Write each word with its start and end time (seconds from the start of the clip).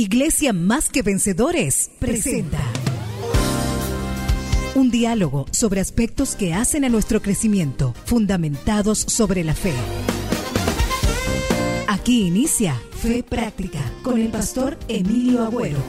Iglesia 0.00 0.54
Más 0.54 0.88
que 0.88 1.02
Vencedores 1.02 1.90
presenta 1.98 2.58
un 4.74 4.90
diálogo 4.90 5.44
sobre 5.50 5.78
aspectos 5.78 6.36
que 6.36 6.54
hacen 6.54 6.86
a 6.86 6.88
nuestro 6.88 7.20
crecimiento, 7.20 7.92
fundamentados 8.06 8.98
sobre 8.98 9.44
la 9.44 9.52
fe. 9.52 9.74
Aquí 11.86 12.22
inicia 12.22 12.80
Fe 13.02 13.22
Práctica 13.22 13.80
con 14.02 14.18
el 14.18 14.28
pastor 14.28 14.78
Emilio 14.88 15.44
Agüero. 15.44 15.82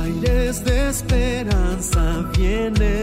Aires 0.00 0.64
de 0.64 0.88
esperanza 0.88 2.30
vienen 2.34 2.97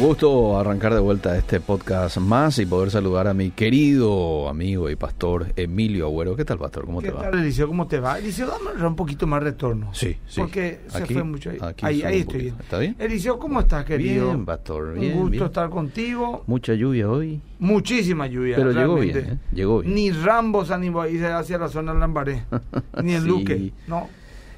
gusto 0.00 0.58
arrancar 0.58 0.94
de 0.94 1.00
vuelta 1.00 1.36
este 1.36 1.60
podcast 1.60 2.18
más 2.18 2.58
y 2.58 2.66
poder 2.66 2.90
saludar 2.90 3.26
a 3.26 3.34
mi 3.34 3.50
querido 3.50 4.48
amigo 4.48 4.88
y 4.90 4.96
pastor 4.96 5.46
Emilio 5.56 6.06
Agüero. 6.06 6.36
¿Qué 6.36 6.44
tal, 6.44 6.58
pastor? 6.58 6.84
¿Cómo 6.86 7.02
te 7.02 7.10
va? 7.10 7.24
¿Qué 7.24 7.30
tal, 7.30 7.40
Eliseo? 7.40 7.66
¿Cómo 7.68 7.86
te 7.86 7.98
va? 7.98 8.18
Eliseo, 8.18 8.46
dame 8.46 8.86
un 8.86 8.96
poquito 8.96 9.26
más 9.26 9.42
retorno. 9.42 9.90
Sí, 9.92 10.16
sí. 10.26 10.40
Porque 10.40 10.80
se 10.88 11.06
fue 11.06 11.24
mucho 11.24 11.50
ahí. 11.50 11.58
Aquí 11.60 11.86
ahí, 11.86 12.02
ahí 12.02 12.18
estoy 12.20 12.40
bien. 12.42 12.54
¿Está 12.60 12.78
bien? 12.78 12.96
Eliseo, 12.98 13.38
¿cómo 13.38 13.60
estás, 13.60 13.84
querido? 13.84 14.26
Bien, 14.26 14.44
pastor. 14.44 14.94
Bien, 14.94 15.12
un 15.14 15.18
gusto 15.18 15.30
bien. 15.30 15.44
estar 15.44 15.70
contigo. 15.70 16.44
Mucha 16.46 16.74
lluvia 16.74 17.08
hoy. 17.10 17.40
Muchísima 17.58 18.26
lluvia. 18.26 18.56
Pero 18.56 18.72
llegó 18.72 18.94
bien, 18.96 19.16
¿eh? 19.18 19.38
Llegó 19.52 19.80
bien. 19.80 19.94
Ni 19.94 20.10
Rambo 20.12 20.64
se 20.64 20.74
animó 20.74 21.00
a 21.02 21.08
irse 21.08 21.26
hacia 21.26 21.58
la 21.58 21.68
zona 21.68 21.92
del 21.92 22.00
Lambaré. 22.00 22.44
ni 23.02 23.14
en 23.14 23.22
Sí. 23.22 23.28
Luque. 23.28 23.72
No. 23.86 24.08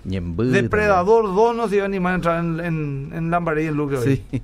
Ni 0.04 0.16
en 0.16 0.36
Buda. 0.36 0.50
Depredador 0.52 1.24
2 1.34 1.56
no 1.56 1.68
se 1.68 1.76
iba 1.76 1.84
a 1.84 1.86
animar 1.86 2.12
a 2.12 2.16
entrar 2.16 2.44
en, 2.44 2.60
en, 2.60 3.12
en 3.14 3.30
Lambaré 3.30 3.64
y 3.64 3.66
en 3.68 3.74
Luque 3.74 3.96
hoy. 3.96 4.22
Sí. 4.30 4.42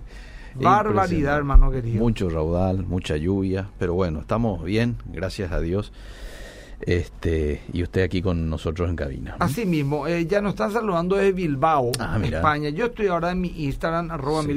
Barbaridad, 0.65 1.37
hermano 1.37 1.71
querido. 1.71 1.99
Mucho 1.99 2.29
raudal, 2.31 2.85
mucha 2.87 3.17
lluvia, 3.17 3.69
pero 3.79 3.95
bueno, 3.95 4.21
estamos 4.21 4.63
bien, 4.65 4.97
gracias 5.13 5.53
a 5.53 5.61
Dios. 5.61 5.93
Este, 6.81 7.63
y 7.73 7.83
usted 7.83 8.03
aquí 8.03 8.21
con 8.21 8.51
nosotros 8.51 8.91
en 8.91 8.97
cabina. 8.97 9.37
Así 9.39 9.65
mismo, 9.65 10.07
eh, 10.07 10.27
ya 10.27 10.43
nos 10.43 10.51
están 10.53 10.73
saludando 10.73 11.17
desde 11.17 11.33
Bilbao, 11.33 11.91
Ah. 11.99 12.21
España. 12.23 12.69
Yo 12.69 12.87
estoy 12.87 13.07
ahora 13.07 13.31
en 13.31 13.41
mi 13.41 13.49
Instagram, 13.65 14.11
arroba 14.11 14.43
Sí. 14.43 14.49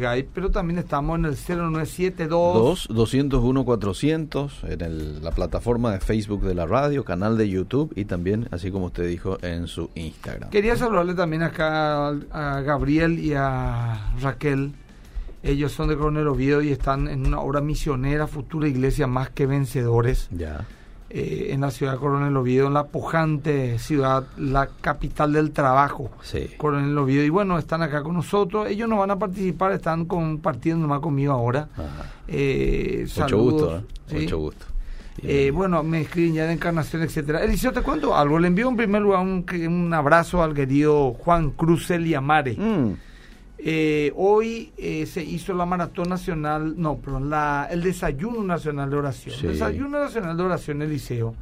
Guy, 0.00 0.26
pero 0.34 0.50
también 0.50 0.80
estamos 0.80 1.16
en 1.20 1.26
el 1.26 1.36
0972 1.36 2.54
2 2.54 2.88
201 2.90 3.64
400 3.64 4.64
en 4.64 4.80
el- 4.80 5.22
la 5.22 5.30
plataforma 5.30 5.92
de 5.92 6.00
Facebook 6.00 6.42
de 6.42 6.56
la 6.56 6.66
radio, 6.66 7.04
canal 7.04 7.38
de 7.38 7.48
YouTube 7.48 7.92
y 7.94 8.06
también, 8.06 8.48
así 8.50 8.72
como 8.72 8.86
usted 8.86 9.06
dijo, 9.06 9.38
en 9.42 9.68
su 9.68 9.88
Instagram. 9.94 10.50
Quería 10.50 10.76
saludarle 10.76 11.14
también 11.14 11.42
acá 11.44 12.08
a 12.08 12.60
Gabriel 12.62 13.20
y 13.20 13.34
a 13.34 14.14
Raquel. 14.20 14.72
Ellos 15.42 15.72
son 15.72 15.88
de 15.88 15.96
Coronel 15.96 16.26
Oviedo 16.28 16.62
y 16.62 16.70
están 16.70 17.06
en 17.08 17.26
una 17.26 17.40
obra 17.40 17.60
misionera, 17.60 18.26
futura 18.26 18.66
iglesia 18.68 19.06
más 19.06 19.30
que 19.30 19.46
vencedores, 19.46 20.28
Ya. 20.32 20.64
eh, 21.10 21.48
en 21.52 21.60
la 21.60 21.70
ciudad 21.70 21.92
de 21.92 21.98
Coronel 21.98 22.36
Oviedo, 22.36 22.66
en 22.66 22.74
la 22.74 22.84
pujante 22.88 23.78
ciudad, 23.78 24.24
la 24.36 24.68
capital 24.80 25.32
del 25.32 25.52
trabajo. 25.52 26.10
Sí. 26.22 26.50
Coronel 26.58 26.98
Oviedo. 26.98 27.24
Y 27.24 27.28
bueno, 27.30 27.56
están 27.58 27.82
acá 27.82 28.02
con 28.02 28.14
nosotros. 28.14 28.68
Ellos 28.68 28.88
no 28.88 28.98
van 28.98 29.12
a 29.12 29.18
participar, 29.18 29.72
están 29.72 30.06
compartiendo 30.06 30.86
más 30.88 31.00
conmigo 31.00 31.32
ahora. 31.32 31.68
Ajá. 31.74 32.12
Eh, 32.26 32.98
Mucho 33.02 33.14
saludos, 33.14 33.52
gusto, 33.52 33.76
¿eh? 33.78 33.82
¿sí? 34.08 34.14
Mucho 34.16 34.38
gusto. 34.38 34.66
Eh, 35.22 35.50
bueno, 35.52 35.82
me 35.82 36.02
escriben 36.02 36.34
ya 36.34 36.44
de 36.46 36.52
Encarnación, 36.52 37.02
etcétera. 37.02 37.42
Eliseo, 37.42 37.72
te 37.72 37.80
cuento 37.82 38.14
algo. 38.16 38.38
Le 38.38 38.46
envío 38.48 38.68
en 38.68 38.76
primer 38.76 39.02
lugar 39.02 39.20
un, 39.22 39.44
un 39.68 39.92
abrazo 39.94 40.42
al 40.42 40.54
querido 40.54 41.12
Juan 41.14 41.50
Cruz 41.50 41.90
Eliamare. 41.90 42.54
Mm, 42.56 42.92
Eh, 43.60 44.12
hoy 44.14 44.72
eh, 44.76 45.04
se 45.06 45.22
hizo 45.24 45.52
la 45.52 45.66
maratón 45.66 46.08
nacional, 46.08 46.74
no, 46.80 46.96
perdón, 46.98 47.28
la, 47.28 47.66
el 47.70 47.82
desayuno 47.82 48.44
nacional 48.44 48.88
de 48.88 48.96
oración. 48.96 49.34
Sí. 49.34 49.46
El 49.46 49.52
desayuno 49.52 49.98
nacional 49.98 50.36
de 50.36 50.42
oración, 50.44 50.80
Eliseo, 50.82 51.34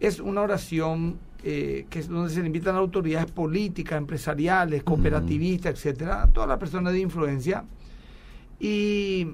es 0.00 0.20
una 0.20 0.40
oración 0.40 1.18
eh, 1.44 1.86
que 1.90 1.98
es 2.00 2.08
donde 2.08 2.30
se 2.32 2.40
le 2.40 2.46
invitan 2.46 2.76
autoridades 2.76 3.30
políticas, 3.30 3.98
empresariales, 3.98 4.82
cooperativistas, 4.82 5.72
etcétera, 5.74 6.28
todas 6.32 6.48
las 6.48 6.58
personas 6.58 6.92
de 6.94 7.00
influencia. 7.00 7.64
Y 8.58 9.28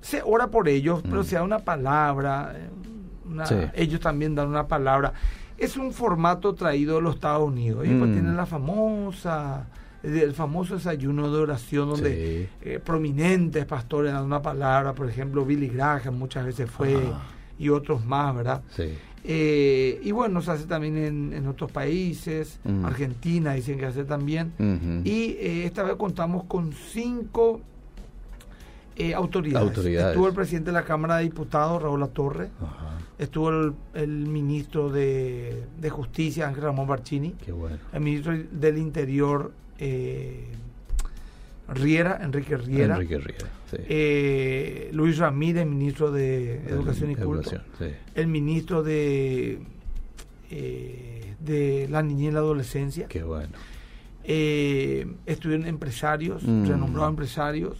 se 0.00 0.22
ora 0.24 0.48
por 0.48 0.68
ellos, 0.68 1.00
pero 1.02 1.20
Mm. 1.22 1.24
se 1.24 1.34
da 1.36 1.42
una 1.42 1.58
palabra, 1.60 2.52
eh, 2.56 2.68
una- 3.28 3.46
Sí. 3.46 3.54
ellos 3.74 4.00
también 4.00 4.34
dan 4.34 4.48
una 4.48 4.66
palabra. 4.66 5.12
Es 5.56 5.76
un 5.76 5.92
formato 5.92 6.54
traído 6.54 6.96
de 6.96 7.02
los 7.02 7.14
Estados 7.14 7.46
Unidos. 7.48 7.84
Ellos 7.84 7.98
pues 7.98 8.10
Mm. 8.10 8.14
tienen 8.14 8.36
la 8.36 8.46
famosa, 8.46 9.66
el 10.04 10.34
famoso 10.34 10.74
desayuno 10.74 11.32
de 11.32 11.38
oración 11.40 11.88
donde 11.88 12.48
Sí. 12.62 12.68
eh, 12.70 12.78
prominentes 12.84 13.64
pastores 13.64 14.12
dan 14.12 14.24
una 14.24 14.42
palabra, 14.42 14.92
por 14.94 15.08
ejemplo, 15.08 15.44
Billy 15.44 15.68
Graham 15.68 16.14
muchas 16.18 16.44
veces 16.44 16.70
fue 16.70 16.96
y 17.58 17.68
otros 17.70 18.04
más, 18.04 18.34
¿verdad? 18.36 18.62
sí. 18.76 18.90
Eh, 19.26 20.00
y 20.04 20.12
bueno, 20.12 20.42
se 20.42 20.50
hace 20.50 20.66
también 20.66 20.98
en, 20.98 21.32
en 21.32 21.46
otros 21.46 21.72
países, 21.72 22.60
Mm. 22.62 22.84
Argentina 22.84 23.54
dicen 23.54 23.78
que 23.78 23.86
hace 23.86 24.04
también. 24.04 24.52
Y 25.02 25.36
eh, 25.40 25.64
esta 25.64 25.82
vez 25.82 25.94
contamos 25.96 26.44
con 26.44 26.74
cinco 26.74 27.62
autoridades. 29.16 29.68
Autoridades. 29.68 30.08
Estuvo 30.10 30.28
el 30.28 30.34
presidente 30.34 30.70
de 30.70 30.74
la 30.74 30.84
Cámara 30.84 31.16
de 31.16 31.24
Diputados, 31.24 31.82
Raúl 31.82 32.00
Latorre. 32.00 32.50
Ajá. 32.60 32.98
Estuvo 33.18 33.48
el, 33.50 33.72
el 33.94 34.08
ministro 34.26 34.90
de, 34.90 35.62
de 35.80 35.90
Justicia, 35.90 36.46
Ángel 36.48 36.64
Ramón 36.64 36.86
Barcini. 36.86 37.30
Qué 37.44 37.52
bueno. 37.52 37.78
El 37.92 38.00
ministro 38.02 38.34
del 38.52 38.78
Interior, 38.78 39.52
eh, 39.78 40.44
Riera, 41.68 42.20
Enrique 42.22 42.56
Riera. 42.56 42.94
Enrique 42.96 43.18
Riera. 43.18 43.46
Sí. 43.70 43.76
Eh, 43.88 44.90
Luis 44.92 45.18
Ramírez, 45.18 45.66
ministro 45.66 46.10
de 46.12 46.56
Educación 46.66 47.10
y 47.10 47.16
Culto. 47.16 47.50
Sí. 47.78 47.86
El 48.14 48.26
ministro 48.26 48.82
de, 48.82 49.60
eh, 50.50 51.34
de 51.40 51.88
la 51.90 52.02
Niñez 52.02 52.30
y 52.30 52.32
la 52.34 52.40
Adolescencia. 52.40 53.06
Qué 53.08 53.22
bueno. 53.22 53.52
Estuvieron 55.26 55.66
empresarios, 55.66 56.42
Mm. 56.44 56.66
renombrados 56.66 57.10
empresarios, 57.10 57.78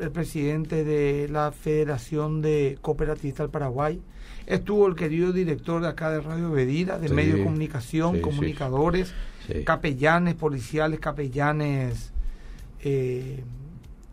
el 0.00 0.10
presidente 0.10 0.84
de 0.84 1.28
la 1.28 1.52
Federación 1.52 2.40
de 2.42 2.78
Cooperativistas 2.80 3.44
del 3.44 3.50
Paraguay, 3.50 4.00
estuvo 4.46 4.86
el 4.86 4.94
querido 4.94 5.32
director 5.32 5.82
de 5.82 5.88
acá 5.88 6.10
de 6.10 6.20
Radio 6.20 6.50
Bedira, 6.50 6.98
de 6.98 7.08
Sí, 7.08 7.14
medios 7.14 7.38
de 7.38 7.44
comunicación, 7.44 8.16
sí, 8.16 8.20
comunicadores, 8.20 9.12
Sí. 9.46 9.64
capellanes 9.64 10.34
policiales, 10.34 11.00
capellanes 11.00 12.12
eh, 12.82 13.42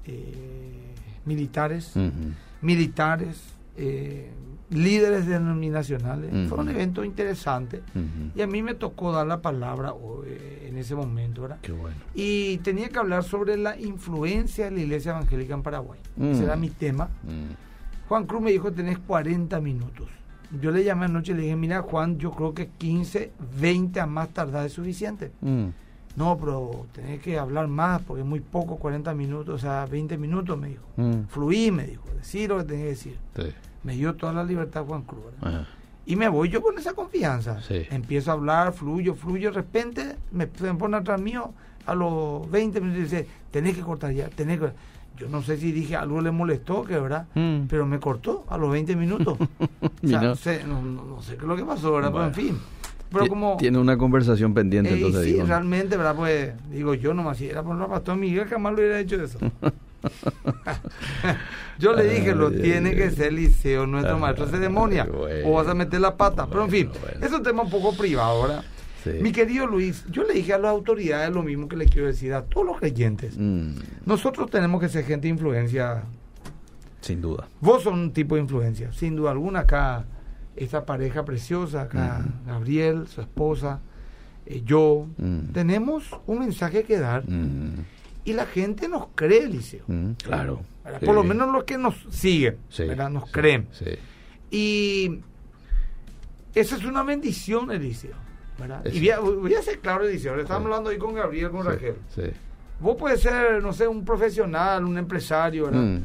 eh, 0.05 0.93
militares, 1.25 1.93
militares, 2.61 3.37
eh, 3.77 4.29
líderes 4.69 5.25
denominacionales. 5.27 6.49
Fue 6.49 6.57
un 6.59 6.69
evento 6.69 7.03
interesante. 7.03 7.83
Y 8.35 8.41
a 8.41 8.47
mí 8.47 8.61
me 8.61 8.73
tocó 8.75 9.11
dar 9.11 9.27
la 9.27 9.41
palabra 9.41 9.93
eh, 10.25 10.67
en 10.69 10.77
ese 10.77 10.95
momento, 10.95 11.43
¿verdad? 11.43 11.59
Qué 11.61 11.71
bueno. 11.71 11.97
Y 12.13 12.57
tenía 12.57 12.89
que 12.89 12.99
hablar 12.99 13.23
sobre 13.23 13.57
la 13.57 13.79
influencia 13.79 14.65
de 14.65 14.71
la 14.71 14.79
iglesia 14.81 15.11
evangélica 15.11 15.53
en 15.53 15.63
Paraguay. 15.63 15.99
Ese 16.19 16.43
era 16.43 16.55
mi 16.55 16.69
tema. 16.69 17.05
Mm. 17.23 18.07
Juan 18.07 18.25
Cruz 18.25 18.41
me 18.41 18.51
dijo, 18.51 18.71
tenés 18.71 18.99
40 18.99 19.59
minutos. 19.59 20.07
Yo 20.61 20.71
le 20.71 20.83
llamé 20.83 21.05
anoche 21.05 21.33
y 21.33 21.35
le 21.35 21.41
dije, 21.43 21.55
mira 21.57 21.81
Juan, 21.81 22.17
yo 22.17 22.31
creo 22.31 22.53
que 22.53 22.67
15, 22.69 23.33
20 23.59 23.99
a 23.99 24.05
más 24.05 24.29
tardar 24.29 24.65
es 24.65 24.73
suficiente. 24.73 25.31
Mm. 25.41 25.67
No, 26.15 26.35
pero 26.37 26.87
tenés 26.93 27.21
que 27.21 27.37
hablar 27.37 27.67
más 27.67 28.01
porque 28.01 28.21
es 28.21 28.27
muy 28.27 28.39
poco, 28.39 28.77
40 28.77 29.13
minutos, 29.13 29.53
o 29.53 29.57
sea, 29.59 29.85
20 29.85 30.17
minutos, 30.17 30.57
me 30.57 30.69
dijo. 30.69 30.83
Fluí, 31.29 31.69
me 31.69 31.85
dijo, 31.85 32.05
decir 32.15 32.49
lo 32.49 32.57
que 32.57 32.63
tenés 32.63 32.81
que 32.81 32.89
decir. 32.89 33.17
Sí. 33.35 33.53
Me 33.83 33.93
dio 33.95 34.15
toda 34.15 34.33
la 34.33 34.43
libertad 34.43 34.83
Juan 34.85 35.03
Cruz. 35.03 35.23
Y 36.05 36.15
me 36.15 36.29
voy 36.29 36.49
yo 36.49 36.61
con 36.61 36.77
esa 36.77 36.93
confianza. 36.93 37.61
Sí. 37.61 37.83
Empiezo 37.91 38.31
a 38.31 38.33
hablar, 38.35 38.73
fluyo, 38.73 39.13
fluyo. 39.15 39.49
De 39.49 39.55
repente 39.55 40.15
me, 40.31 40.47
me 40.61 40.73
pone 40.75 40.97
atrás 40.97 41.19
mío 41.21 41.51
a 41.85 41.93
los 41.95 42.49
20 42.49 42.79
minutos 42.81 42.99
y 42.99 43.03
dice, 43.03 43.27
tenés 43.51 43.75
que 43.75 43.81
cortar 43.81 44.11
ya, 44.13 44.27
tenés 44.29 44.59
que... 44.59 44.71
Yo 45.17 45.27
no 45.29 45.41
sé 45.41 45.57
si 45.57 45.71
dije 45.71 45.95
algo 45.95 46.21
le 46.21 46.29
molestó, 46.31 46.83
que 46.83 46.97
verdad, 46.99 47.25
Mm. 47.33 47.67
pero 47.67 47.85
me 47.87 47.99
cortó 47.99 48.45
a 48.49 48.57
los 48.57 48.69
20 48.71 48.95
minutos. 48.95 49.37
o 49.81 50.07
sea, 50.07 50.21
no. 50.21 50.35
sé, 50.35 50.63
no, 50.63 51.21
sé 51.23 51.31
qué 51.37 51.41
es 51.41 51.47
lo 51.47 51.55
que 51.55 51.63
pasó, 51.63 51.91
¿verdad? 51.93 52.11
Bueno. 52.11 52.31
Pero 52.35 52.47
en 52.47 52.53
fin. 52.53 52.61
Pero 53.11 53.27
como... 53.27 53.57
Tiene 53.57 53.77
una 53.79 53.97
conversación 53.97 54.53
pendiente, 54.53 54.91
Eh, 54.91 54.97
entonces 54.97 55.23
sí, 55.23 55.33
digo. 55.33 55.45
realmente, 55.45 55.97
¿verdad? 55.97 56.15
Pues 56.15 56.53
digo 56.69 56.93
yo 56.93 57.13
nomás, 57.13 57.37
si 57.37 57.47
era 57.47 57.63
por 57.63 57.81
el 57.81 57.87
pastor 57.87 58.15
Miguel, 58.17 58.47
jamás 58.47 58.73
lo 58.73 58.79
hubiera 58.79 58.99
hecho 58.99 59.21
eso. 59.23 59.39
yo 61.79 61.93
le 61.93 62.03
dije, 62.05 62.33
lo 62.35 62.47
Ay, 62.47 62.61
tiene 62.61 62.89
ay, 62.89 62.95
que 62.95 63.11
ser 63.11 63.33
Liceo, 63.33 63.85
nuestro 63.87 64.17
maestro 64.19 64.45
de 64.45 64.51
ceremonia. 64.53 65.05
Bueno. 65.05 65.47
o 65.49 65.53
vas 65.53 65.67
a 65.67 65.73
meter 65.73 65.99
la 66.01 66.15
pata. 66.17 66.47
Pero 66.47 66.63
en 66.65 66.69
fin, 66.71 66.89
Bueno, 67.01 67.25
es 67.25 67.31
un 67.31 67.43
tema 67.43 67.63
un 67.63 67.69
poco 67.69 67.95
privado, 67.95 68.43
¿verdad? 68.43 68.63
Sí. 69.03 69.11
Mi 69.21 69.31
querido 69.31 69.67
Luis, 69.67 70.03
yo 70.09 70.23
le 70.23 70.33
dije 70.33 70.53
a 70.53 70.57
las 70.57 70.71
autoridades 70.71 71.33
lo 71.33 71.41
mismo 71.43 71.67
que 71.67 71.77
le 71.77 71.85
quiero 71.85 72.07
decir 72.07 72.33
a 72.33 72.41
todos 72.43 72.65
los 72.67 72.77
creyentes. 72.79 73.37
Mm, 73.37 73.75
Nosotros 74.05 74.49
tenemos 74.49 74.81
que 74.81 74.89
ser 74.89 75.05
gente 75.05 75.27
de 75.27 75.33
influencia. 75.33 76.03
sin 77.01 77.21
duda. 77.21 77.47
Vos 77.61 77.83
sos 77.83 77.93
un 77.93 78.11
tipo 78.11 78.35
de 78.35 78.41
influencia, 78.41 78.91
sin 78.91 79.15
duda 79.15 79.31
alguna. 79.31 79.59
Acá, 79.61 80.03
esta 80.57 80.85
pareja 80.85 81.23
preciosa, 81.23 81.83
acá, 81.83 82.25
Mm. 82.25 82.47
Gabriel, 82.49 83.07
su 83.07 83.21
esposa, 83.21 83.79
eh, 84.45 84.61
yo, 84.65 85.05
Mm. 85.17 85.53
tenemos 85.53 86.09
un 86.25 86.39
mensaje 86.39 86.83
que 86.83 86.97
dar 86.99 87.23
y 88.29 88.33
la 88.33 88.45
gente 88.45 88.87
nos 88.87 89.07
cree, 89.15 89.43
Eliseo. 89.45 89.83
mm, 89.87 90.11
claro. 90.23 90.61
Por 91.03 91.15
lo 91.15 91.23
menos 91.23 91.49
los 91.51 91.63
que 91.65 91.77
nos 91.77 91.95
siguen, 92.11 92.57
Sí, 92.69 92.85
¿verdad? 92.85 93.09
nos 93.09 93.25
sí, 93.25 93.31
creen. 93.31 93.67
Sí. 93.71 93.85
Y 94.51 95.19
esa 96.55 96.75
es 96.77 96.85
una 96.85 97.03
bendición, 97.03 97.71
Eliseo. 97.71 98.15
Y 98.91 98.99
voy 98.99 99.09
a, 99.11 99.19
voy 99.19 99.53
a 99.53 99.61
ser 99.61 99.79
claro, 99.79 100.05
Eliseo. 100.07 100.35
Le 100.35 100.41
estamos 100.43 100.65
hablando 100.65 100.89
ahí 100.89 100.97
con 100.97 101.13
Gabriel, 101.13 101.51
con 101.51 101.65
Raquel. 101.65 101.95
sí. 102.15 102.23
Vos 102.79 102.95
puedes 102.95 103.21
ser, 103.21 103.63
no 103.63 103.73
sé, 103.73 103.87
un 103.87 104.05
profesional, 104.05 104.85
un 104.85 104.99
empresario, 104.99 105.65
¿verdad? 105.65 105.81
Mm, 105.81 106.03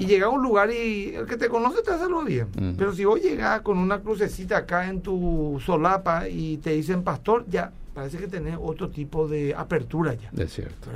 Y 0.00 0.04
llega 0.06 0.26
a 0.26 0.28
un 0.28 0.42
lugar 0.42 0.70
y 0.70 1.14
el 1.14 1.24
que 1.24 1.38
te 1.38 1.48
conoce 1.48 1.80
te 1.82 1.92
hace 1.92 2.08
lo 2.10 2.22
bien. 2.24 2.48
Mm. 2.60 2.74
Pero 2.76 2.92
si 2.92 3.06
vos 3.06 3.18
llegas 3.22 3.62
con 3.62 3.78
una 3.78 4.00
crucecita 4.00 4.58
acá 4.58 4.86
en 4.88 5.00
tu 5.00 5.58
solapa 5.64 6.28
y 6.28 6.58
te 6.58 6.70
dicen 6.72 7.02
pastor, 7.04 7.46
ya 7.48 7.72
parece 7.94 8.18
que 8.18 8.26
tenés 8.26 8.58
otro 8.60 8.90
tipo 8.90 9.26
de 9.28 9.54
apertura 9.54 10.14
ya. 10.14 10.30
es 10.42 10.52
cierto. 10.52 10.88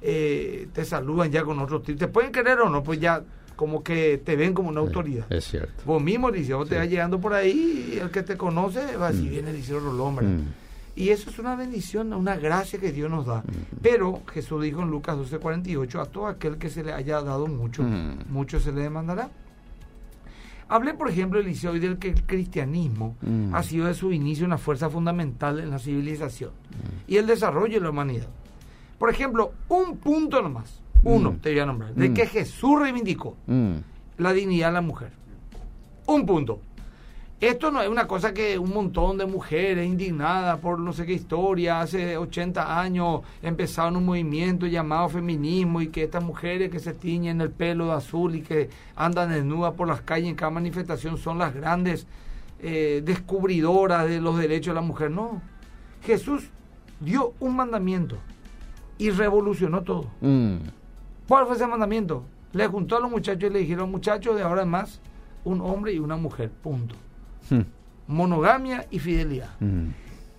Eh, 0.00 0.68
te 0.72 0.84
saludan 0.84 1.30
ya 1.30 1.44
con 1.44 1.58
otro 1.58 1.80
tipo. 1.82 1.98
Te 1.98 2.08
pueden 2.08 2.32
querer 2.32 2.58
o 2.60 2.68
no, 2.68 2.82
pues 2.82 2.98
ya 3.00 3.22
como 3.56 3.82
que 3.84 4.20
te 4.24 4.34
ven 4.34 4.54
como 4.54 4.70
una 4.70 4.80
autoridad. 4.80 5.26
Es 5.30 5.44
cierto. 5.44 5.82
Vos 5.84 6.02
mismo, 6.02 6.30
Liceo, 6.30 6.58
vos 6.58 6.68
te 6.68 6.76
vas 6.76 6.88
llegando 6.88 7.20
por 7.20 7.34
ahí 7.34 7.92
y 7.94 7.98
el 7.98 8.10
que 8.10 8.22
te 8.22 8.36
conoce 8.36 8.96
va 8.96 9.08
así, 9.08 9.28
viene 9.28 9.52
Liceo 9.52 9.78
Rolón, 9.78 10.16
¿verdad? 10.16 10.30
Mm, 10.30 10.46
Y 10.96 11.08
eso 11.10 11.30
es 11.30 11.38
una 11.38 11.54
bendición, 11.56 12.12
una 12.12 12.36
gracia 12.36 12.78
que 12.80 12.92
Dios 12.92 13.10
nos 13.10 13.24
da. 13.26 13.38
Mm. 13.40 13.76
Pero 13.82 14.22
Jesús 14.32 14.62
dijo 14.62 14.82
en 14.82 14.90
Lucas 14.90 15.16
12:48, 15.16 16.00
a 16.00 16.06
todo 16.06 16.26
aquel 16.26 16.56
que 16.58 16.68
se 16.70 16.82
le 16.82 16.92
haya 16.92 17.20
dado 17.22 17.46
mucho, 17.46 17.82
Mm. 17.82 18.24
mucho 18.30 18.58
se 18.58 18.72
le 18.72 18.82
demandará. 18.82 19.30
Hablé, 20.72 20.94
por 20.94 21.10
ejemplo, 21.10 21.38
Eliseo, 21.38 21.72
hoy 21.72 21.80
del 21.80 21.98
que 21.98 22.08
el 22.08 22.22
cristianismo 22.24 23.14
Mm. 23.20 23.54
ha 23.54 23.62
sido 23.62 23.86
de 23.88 23.92
su 23.94 24.10
inicio 24.10 24.46
una 24.46 24.56
fuerza 24.56 24.88
fundamental 24.88 25.60
en 25.60 25.68
la 25.70 25.78
civilización 25.78 26.48
Mm. 26.50 27.10
y 27.12 27.16
el 27.18 27.26
desarrollo 27.26 27.74
de 27.74 27.80
la 27.80 27.90
humanidad. 27.90 28.28
Por 28.98 29.10
ejemplo, 29.10 29.52
un 29.68 29.98
punto 29.98 30.40
nomás, 30.40 30.80
uno 31.04 31.32
Mm. 31.32 31.36
te 31.40 31.50
voy 31.50 31.58
a 31.58 31.66
nombrar, 31.66 31.94
de 31.94 32.14
que 32.14 32.26
Jesús 32.26 32.80
reivindicó 32.80 33.36
la 34.16 34.32
dignidad 34.32 34.68
de 34.68 34.72
la 34.72 34.80
mujer. 34.80 35.10
Un 36.06 36.24
punto. 36.24 36.60
Esto 37.42 37.72
no 37.72 37.82
es 37.82 37.88
una 37.88 38.06
cosa 38.06 38.32
que 38.32 38.56
un 38.56 38.72
montón 38.72 39.18
de 39.18 39.26
mujeres 39.26 39.84
indignadas 39.84 40.60
por 40.60 40.78
no 40.78 40.92
sé 40.92 41.04
qué 41.04 41.14
historia, 41.14 41.80
hace 41.80 42.16
80 42.16 42.80
años 42.80 43.22
empezaron 43.42 43.96
un 43.96 44.04
movimiento 44.06 44.68
llamado 44.68 45.08
feminismo 45.08 45.80
y 45.80 45.88
que 45.88 46.04
estas 46.04 46.22
mujeres 46.22 46.70
que 46.70 46.78
se 46.78 46.94
tiñen 46.94 47.40
el 47.40 47.50
pelo 47.50 47.86
de 47.86 47.94
azul 47.94 48.36
y 48.36 48.42
que 48.42 48.70
andan 48.94 49.30
desnudas 49.30 49.74
por 49.74 49.88
las 49.88 50.02
calles 50.02 50.28
en 50.28 50.36
cada 50.36 50.52
manifestación 50.52 51.18
son 51.18 51.38
las 51.38 51.52
grandes 51.52 52.06
eh, 52.60 53.02
descubridoras 53.04 54.08
de 54.08 54.20
los 54.20 54.38
derechos 54.38 54.72
de 54.72 54.80
la 54.80 54.86
mujer. 54.86 55.10
No, 55.10 55.42
Jesús 56.04 56.48
dio 57.00 57.34
un 57.40 57.56
mandamiento 57.56 58.18
y 58.98 59.10
revolucionó 59.10 59.82
todo. 59.82 60.06
mm, 60.20 60.58
¿Cuál 61.26 61.46
fue 61.46 61.56
ese 61.56 61.66
mandamiento? 61.66 62.22
Le 62.52 62.68
juntó 62.68 62.98
a 62.98 63.00
los 63.00 63.10
muchachos 63.10 63.50
y 63.50 63.52
le 63.52 63.58
dijeron, 63.58 63.90
muchachos, 63.90 64.36
de 64.36 64.42
ahora 64.42 64.62
en 64.62 64.68
más, 64.68 65.00
un 65.42 65.60
hombre 65.60 65.92
y 65.92 65.98
una 65.98 66.14
mujer, 66.14 66.48
punto. 66.48 66.94
Mm, 67.50 67.60
Monogamia 68.08 68.86
y 68.90 68.98
fidelidad. 68.98 69.50
mm, 69.60 69.88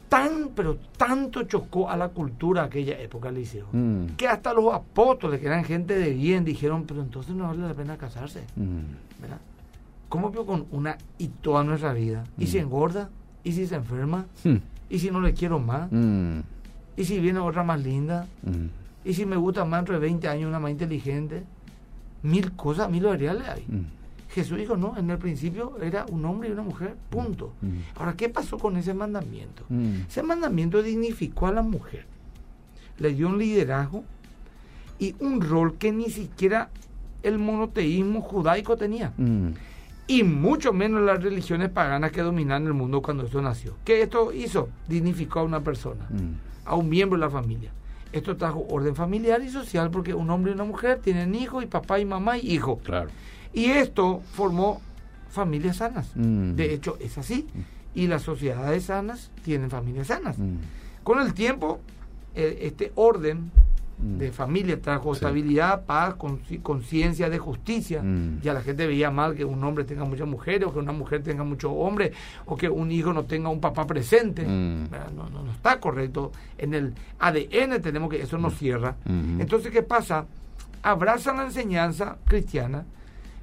Tan, 0.09 0.49
pero 0.55 0.77
tanto 0.95 1.41
chocó 1.43 1.89
a 1.89 1.97
la 1.97 2.09
cultura 2.09 2.65
aquella 2.65 2.99
época, 2.99 3.31
Liceo, 3.31 3.65
mm, 3.71 4.09
que 4.15 4.27
hasta 4.27 4.53
los 4.53 4.71
apóstoles, 4.71 5.39
que 5.39 5.47
eran 5.47 5.63
gente 5.63 5.97
de 5.97 6.11
bien, 6.11 6.45
dijeron, 6.45 6.83
pero 6.85 7.01
entonces 7.01 7.33
no 7.33 7.47
vale 7.47 7.61
la 7.67 7.73
pena 7.73 7.97
casarse, 7.97 8.41
mm. 8.55 9.21
¿verdad? 9.21 9.39
¿Cómo 10.09 10.29
veo 10.29 10.45
con 10.45 10.67
una 10.69 10.99
y 11.17 11.29
toda 11.29 11.63
nuestra 11.63 11.93
vida? 11.93 12.25
¿Y 12.37 12.45
si 12.45 12.59
engorda? 12.59 13.09
¿Y 13.43 13.53
si 13.53 13.65
se 13.65 13.73
enferma? 13.73 14.27
¿Y 14.87 14.99
si 14.99 15.09
no 15.09 15.19
le 15.19 15.33
quiero 15.33 15.57
más? 15.57 15.91
¿Y 16.95 17.05
si 17.05 17.19
viene 17.19 17.39
otra 17.39 17.63
más 17.63 17.81
linda? 17.81 18.27
¿Y 19.03 19.15
si 19.15 19.25
me 19.25 19.35
gusta 19.35 19.65
más 19.65 19.79
dentro 19.79 19.95
de 19.95 20.01
20 20.01 20.27
años 20.27 20.47
una 20.47 20.59
más 20.59 20.69
inteligente? 20.69 21.43
Mil 22.21 22.51
cosas, 22.51 22.87
mil 22.91 23.03
variables 23.03 23.47
hay. 23.49 23.65
Jesús 24.33 24.57
dijo, 24.57 24.75
no, 24.75 24.97
en 24.97 25.09
el 25.11 25.17
principio 25.19 25.77
era 25.81 26.05
un 26.09 26.25
hombre 26.25 26.49
y 26.49 26.51
una 26.51 26.63
mujer, 26.63 26.95
punto. 27.09 27.53
Mm. 27.61 27.69
Ahora, 27.99 28.13
¿qué 28.15 28.29
pasó 28.29 28.57
con 28.57 28.75
ese 28.77 28.93
mandamiento? 28.93 29.63
Mm. 29.69 30.01
Ese 30.09 30.23
mandamiento 30.23 30.81
dignificó 30.81 31.47
a 31.47 31.51
la 31.51 31.61
mujer, 31.61 32.05
le 32.97 33.13
dio 33.13 33.27
un 33.27 33.37
liderazgo 33.37 34.03
y 34.99 35.15
un 35.19 35.39
rol 35.41 35.75
que 35.75 35.91
ni 35.91 36.09
siquiera 36.09 36.69
el 37.21 37.37
monoteísmo 37.37 38.21
judaico 38.21 38.75
tenía, 38.75 39.13
Mm. 39.17 39.49
y 40.07 40.23
mucho 40.23 40.73
menos 40.73 41.01
las 41.03 41.21
religiones 41.23 41.69
paganas 41.69 42.11
que 42.11 42.21
dominaban 42.21 42.65
el 42.65 42.73
mundo 42.73 43.01
cuando 43.01 43.25
eso 43.25 43.41
nació. 43.41 43.75
¿Qué 43.85 44.01
esto 44.01 44.33
hizo? 44.33 44.69
Dignificó 44.87 45.39
a 45.39 45.43
una 45.43 45.61
persona, 45.61 46.07
a 46.65 46.75
un 46.75 46.89
miembro 46.89 47.17
de 47.19 47.25
la 47.25 47.29
familia. 47.29 47.71
Esto 48.11 48.35
trajo 48.35 48.65
orden 48.69 48.95
familiar 48.95 49.41
y 49.41 49.49
social 49.49 49.89
porque 49.89 50.13
un 50.13 50.29
hombre 50.29 50.51
y 50.51 50.55
una 50.55 50.65
mujer 50.65 50.99
tienen 50.99 51.33
hijos 51.33 51.63
y 51.63 51.67
papá 51.67 51.99
y 51.99 52.05
mamá 52.05 52.37
y 52.37 52.51
hijo. 52.53 52.77
Claro. 52.79 53.09
Y 53.53 53.65
esto 53.65 54.21
formó 54.33 54.81
familias 55.29 55.77
sanas. 55.77 56.11
Mm. 56.15 56.53
De 56.55 56.73
hecho, 56.73 56.97
es 56.99 57.17
así. 57.17 57.47
Y 57.95 58.07
las 58.07 58.23
sociedades 58.23 58.85
sanas 58.85 59.31
tienen 59.43 59.69
familias 59.69 60.07
sanas. 60.07 60.37
Mm. 60.39 60.55
Con 61.03 61.19
el 61.19 61.33
tiempo, 61.33 61.79
eh, 62.35 62.59
este 62.61 62.91
orden 62.95 63.51
Mm. 63.99 64.17
de 64.17 64.31
familia 64.31 64.81
trajo 64.81 65.13
Sí. 65.13 65.19
estabilidad, 65.19 65.85
paz, 65.85 66.15
conciencia 66.63 67.29
de 67.29 67.37
justicia. 67.37 68.01
Mm. 68.01 68.41
Ya 68.41 68.53
la 68.53 68.61
gente 68.63 68.87
veía 68.87 69.11
mal 69.11 69.35
que 69.35 69.45
un 69.45 69.63
hombre 69.63 69.83
tenga 69.83 70.03
muchas 70.03 70.27
mujeres, 70.27 70.67
o 70.67 70.73
que 70.73 70.79
una 70.79 70.91
mujer 70.91 71.21
tenga 71.21 71.43
muchos 71.43 71.71
hombres, 71.73 72.11
o 72.45 72.57
que 72.57 72.67
un 72.69 72.91
hijo 72.91 73.13
no 73.13 73.23
tenga 73.25 73.49
un 73.49 73.61
papá 73.61 73.85
presente. 73.85 74.43
Mm. 74.47 74.89
¿Verdad? 74.89 75.11
No, 75.15 75.29
no, 75.29 75.43
no 75.43 75.51
está 75.51 75.79
correcto. 75.79 76.31
En 76.57 76.73
el 76.73 76.93
ADN 77.19 77.79
tenemos 77.81 78.09
que 78.09 78.21
eso 78.23 78.37
nos 78.39 78.55
cierra. 78.57 78.95
Mm. 79.05 79.39
Entonces, 79.41 79.71
¿qué 79.71 79.83
pasa? 79.83 80.25
Abrazan 80.81 81.37
la 81.37 81.43
enseñanza 81.45 82.17
cristiana 82.25 82.85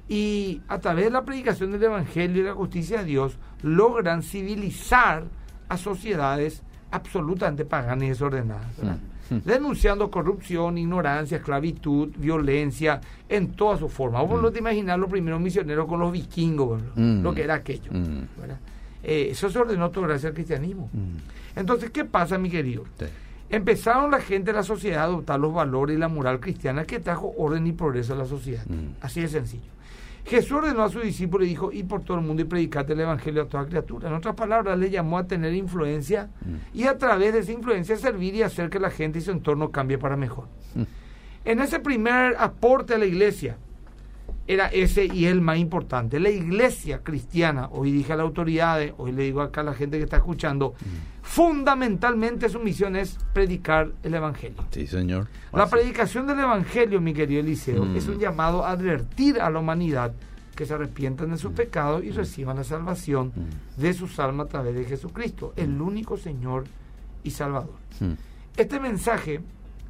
y 0.07 0.61
a 0.67 0.79
través 0.79 1.05
de 1.05 1.11
la 1.11 1.23
predicación 1.23 1.71
del 1.71 1.83
Evangelio 1.83 2.41
y 2.41 2.45
la 2.45 2.53
justicia 2.53 2.99
de 2.99 3.05
Dios 3.05 3.37
logran 3.61 4.23
civilizar 4.23 5.23
a 5.69 5.77
sociedades 5.77 6.63
absolutamente 6.91 7.65
paganas 7.65 8.03
y 8.03 8.09
desordenadas. 8.09 8.77
¿verdad? 8.77 8.97
Mm. 9.29 9.37
Denunciando 9.45 10.11
corrupción, 10.11 10.77
ignorancia, 10.77 11.37
esclavitud, 11.37 12.09
violencia, 12.17 12.99
en 13.29 13.53
todas 13.53 13.79
sus 13.79 13.91
formas. 13.91 14.27
Vos 14.27 14.41
no 14.41 14.51
te 14.51 14.59
imaginas 14.59 14.99
los 14.99 15.09
primeros 15.09 15.39
misioneros 15.39 15.87
con 15.87 15.99
los 15.99 16.11
vikingos. 16.11 16.81
Mm. 16.95 17.21
lo 17.21 17.33
que 17.33 17.43
era 17.43 17.55
aquello. 17.55 17.91
Mm. 17.91 18.23
Eh, 19.03 19.29
eso 19.31 19.49
se 19.49 19.57
ordenó 19.57 19.89
todo 19.89 20.03
gracias 20.03 20.29
al 20.29 20.33
cristianismo. 20.33 20.89
Mm. 20.91 21.57
Entonces, 21.59 21.89
¿qué 21.91 22.05
pasa, 22.05 22.37
mi 22.37 22.49
querido? 22.49 22.83
Sí. 22.99 23.05
Empezaron 23.49 24.11
la 24.11 24.21
gente 24.21 24.51
de 24.51 24.57
la 24.57 24.63
sociedad 24.63 25.01
a 25.01 25.03
adoptar 25.05 25.39
los 25.39 25.53
valores 25.53 25.97
y 25.97 25.99
la 25.99 26.07
moral 26.07 26.39
cristiana 26.39 26.85
que 26.85 26.99
trajo 26.99 27.33
orden 27.37 27.67
y 27.67 27.73
progreso 27.73 28.13
a 28.13 28.17
la 28.17 28.25
sociedad. 28.25 28.65
Mm. 28.65 28.95
Así 29.01 29.21
de 29.21 29.27
sencillo. 29.27 29.71
Jesús 30.25 30.51
ordenó 30.51 30.83
a 30.83 30.89
sus 30.89 31.03
discípulos 31.03 31.47
y 31.47 31.49
dijo, 31.51 31.71
y 31.71 31.83
por 31.83 32.03
todo 32.03 32.17
el 32.19 32.23
mundo 32.23 32.41
y 32.43 32.45
predicate 32.45 32.93
el 32.93 32.99
evangelio 33.01 33.43
a 33.43 33.45
toda 33.47 33.65
criatura. 33.65 34.07
En 34.09 34.15
otras 34.15 34.35
palabras, 34.35 34.77
le 34.77 34.89
llamó 34.89 35.17
a 35.17 35.25
tener 35.27 35.53
influencia 35.53 36.29
Mm. 36.45 36.77
y 36.77 36.83
a 36.85 36.97
través 36.97 37.33
de 37.33 37.39
esa 37.39 37.51
influencia 37.51 37.97
servir 37.97 38.35
y 38.35 38.43
hacer 38.43 38.69
que 38.69 38.79
la 38.79 38.89
gente 38.91 39.19
y 39.19 39.21
su 39.21 39.31
entorno 39.31 39.71
cambie 39.71 39.97
para 39.97 40.15
mejor. 40.15 40.45
Mm. 40.75 40.83
En 41.45 41.59
ese 41.59 41.79
primer 41.79 42.35
aporte 42.37 42.93
a 42.93 42.97
la 42.97 43.05
iglesia, 43.05 43.57
era 44.51 44.67
ese 44.67 45.05
y 45.05 45.25
el 45.27 45.39
más 45.41 45.57
importante. 45.57 46.19
La 46.19 46.29
iglesia 46.29 46.99
cristiana, 47.03 47.69
hoy 47.71 47.91
dije 47.91 48.11
a 48.13 48.17
las 48.17 48.25
autoridades, 48.25 48.93
hoy 48.97 49.11
le 49.13 49.23
digo 49.23 49.41
acá 49.41 49.61
a 49.61 49.63
la 49.63 49.73
gente 49.73 49.97
que 49.97 50.03
está 50.03 50.17
escuchando, 50.17 50.73
fundamentalmente 51.21 52.49
su 52.49 52.59
misión 52.59 52.95
es 52.97 53.17
predicar 53.33 53.91
el 54.03 54.13
Evangelio. 54.13 54.63
Sí, 54.71 54.85
señor. 54.87 55.27
La 55.53 55.63
Así. 55.63 55.71
predicación 55.71 56.27
del 56.27 56.39
Evangelio, 56.39 56.99
mi 56.99 57.13
querido 57.13 57.39
Eliseo, 57.39 57.85
Mm. 57.85 57.95
es 57.95 58.07
un 58.07 58.19
llamado 58.19 58.65
a 58.65 58.71
advertir 58.71 59.39
a 59.39 59.49
la 59.49 59.59
humanidad 59.59 60.13
que 60.55 60.65
se 60.65 60.73
arrepientan 60.73 61.31
de 61.31 61.37
sus 61.37 61.53
pecados 61.53 62.03
y 62.03 62.11
reciban 62.11 62.57
la 62.57 62.63
salvación 62.65 63.31
de 63.77 63.93
sus 63.93 64.19
almas 64.19 64.47
a 64.47 64.49
través 64.49 64.75
de 64.75 64.83
Jesucristo, 64.83 65.53
el 65.55 65.81
único 65.81 66.17
Señor 66.17 66.65
y 67.23 67.31
Salvador. 67.31 67.75
Este 68.57 68.79
mensaje 68.81 69.39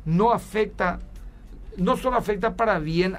no 0.06 0.32
afecta, 0.32 1.00
no 1.78 1.98
solo 1.98 2.18
afecta 2.18 2.56
para 2.56 2.78
bien 2.80 3.18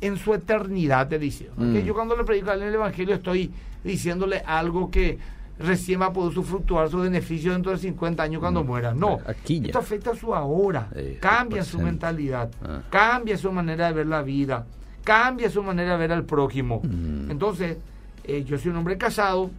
en 0.00 0.16
su 0.16 0.34
eternidad, 0.34 1.08
te 1.08 1.18
dice. 1.18 1.50
Yo 1.84 1.94
cuando 1.94 2.16
le 2.16 2.24
predico 2.24 2.52
el 2.52 2.74
Evangelio 2.74 3.14
estoy 3.14 3.50
diciéndole 3.84 4.38
algo 4.38 4.90
que 4.90 5.18
recién 5.58 6.00
va 6.00 6.06
a 6.06 6.12
poder 6.12 6.32
fructuar 6.42 6.88
su 6.88 6.98
beneficio 6.98 7.52
dentro 7.52 7.72
de 7.72 7.78
50 7.78 8.22
años 8.22 8.40
cuando 8.40 8.64
muera. 8.64 8.94
No, 8.94 9.18
esto 9.46 9.78
afecta 9.78 10.12
a 10.12 10.16
su 10.16 10.34
ahora, 10.34 10.88
cambia 11.20 11.62
su 11.64 11.78
mentalidad, 11.80 12.50
ah. 12.62 12.80
cambia 12.88 13.36
su 13.36 13.52
manera 13.52 13.88
de 13.88 13.92
ver 13.92 14.06
la 14.06 14.22
vida, 14.22 14.66
cambia 15.04 15.50
su 15.50 15.62
manera 15.62 15.92
de 15.92 15.98
ver 15.98 16.12
al 16.12 16.24
prójimo. 16.24 16.80
Mm. 16.82 17.30
Entonces, 17.30 17.76
eh, 18.24 18.44
yo 18.44 18.58
soy 18.58 18.70
un 18.70 18.78
hombre 18.78 18.96
casado 18.96 19.50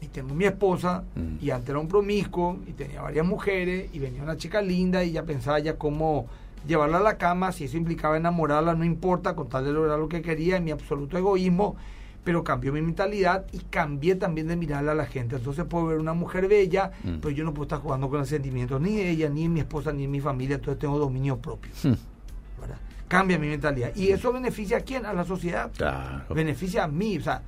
y 0.00 0.06
tengo 0.06 0.34
mi 0.34 0.46
esposa 0.46 1.04
mm. 1.14 1.44
y 1.44 1.50
antes 1.50 1.68
era 1.68 1.78
un 1.78 1.88
promiscuo 1.88 2.58
y 2.66 2.72
tenía 2.72 3.02
varias 3.02 3.26
mujeres 3.26 3.90
y 3.92 3.98
venía 3.98 4.22
una 4.22 4.36
chica 4.36 4.62
linda 4.62 5.04
y 5.04 5.12
ya 5.12 5.22
pensaba 5.22 5.58
ya 5.58 5.76
cómo 5.76 6.26
llevarla 6.66 6.98
a 6.98 7.02
la 7.02 7.18
cama, 7.18 7.52
si 7.52 7.64
eso 7.64 7.76
implicaba 7.76 8.16
enamorarla, 8.16 8.74
no 8.74 8.84
importa, 8.84 9.34
con 9.34 9.48
tal 9.48 9.64
de 9.64 9.72
lograr 9.72 9.98
lo 9.98 10.08
que 10.08 10.22
quería, 10.22 10.56
en 10.56 10.64
mi 10.64 10.70
absoluto 10.70 11.16
egoísmo 11.18 11.76
pero 12.24 12.44
cambió 12.44 12.72
mi 12.72 12.82
mentalidad 12.82 13.46
y 13.52 13.58
cambié 13.58 14.14
también 14.14 14.48
de 14.48 14.56
mirarla 14.56 14.92
a 14.92 14.94
la 14.94 15.06
gente. 15.06 15.36
Entonces 15.36 15.64
puedo 15.64 15.86
ver 15.86 15.98
una 15.98 16.12
mujer 16.12 16.48
bella, 16.48 16.92
mm. 17.02 17.16
pero 17.20 17.30
yo 17.30 17.44
no 17.44 17.52
puedo 17.52 17.64
estar 17.64 17.80
jugando 17.80 18.08
con 18.08 18.18
los 18.18 18.28
sentimientos 18.28 18.80
ni 18.80 18.96
de 18.96 19.10
ella, 19.10 19.28
ni 19.28 19.44
de 19.44 19.48
mi 19.48 19.60
esposa, 19.60 19.92
ni 19.92 20.02
de 20.02 20.08
mi 20.08 20.20
familia, 20.20 20.56
entonces 20.56 20.78
tengo 20.78 20.98
dominio 20.98 21.38
propio. 21.38 21.72
Hmm. 21.82 21.94
Cambia 23.08 23.38
mi 23.38 23.48
mentalidad. 23.48 23.90
¿Y 23.96 24.10
eso 24.10 24.32
beneficia 24.32 24.76
a 24.76 24.80
quién? 24.82 25.04
A 25.04 25.12
la 25.12 25.24
sociedad. 25.24 25.68
Beneficia 26.32 26.84
a 26.84 26.86
mí. 26.86 27.18
O 27.18 27.20
sea, 27.20 27.42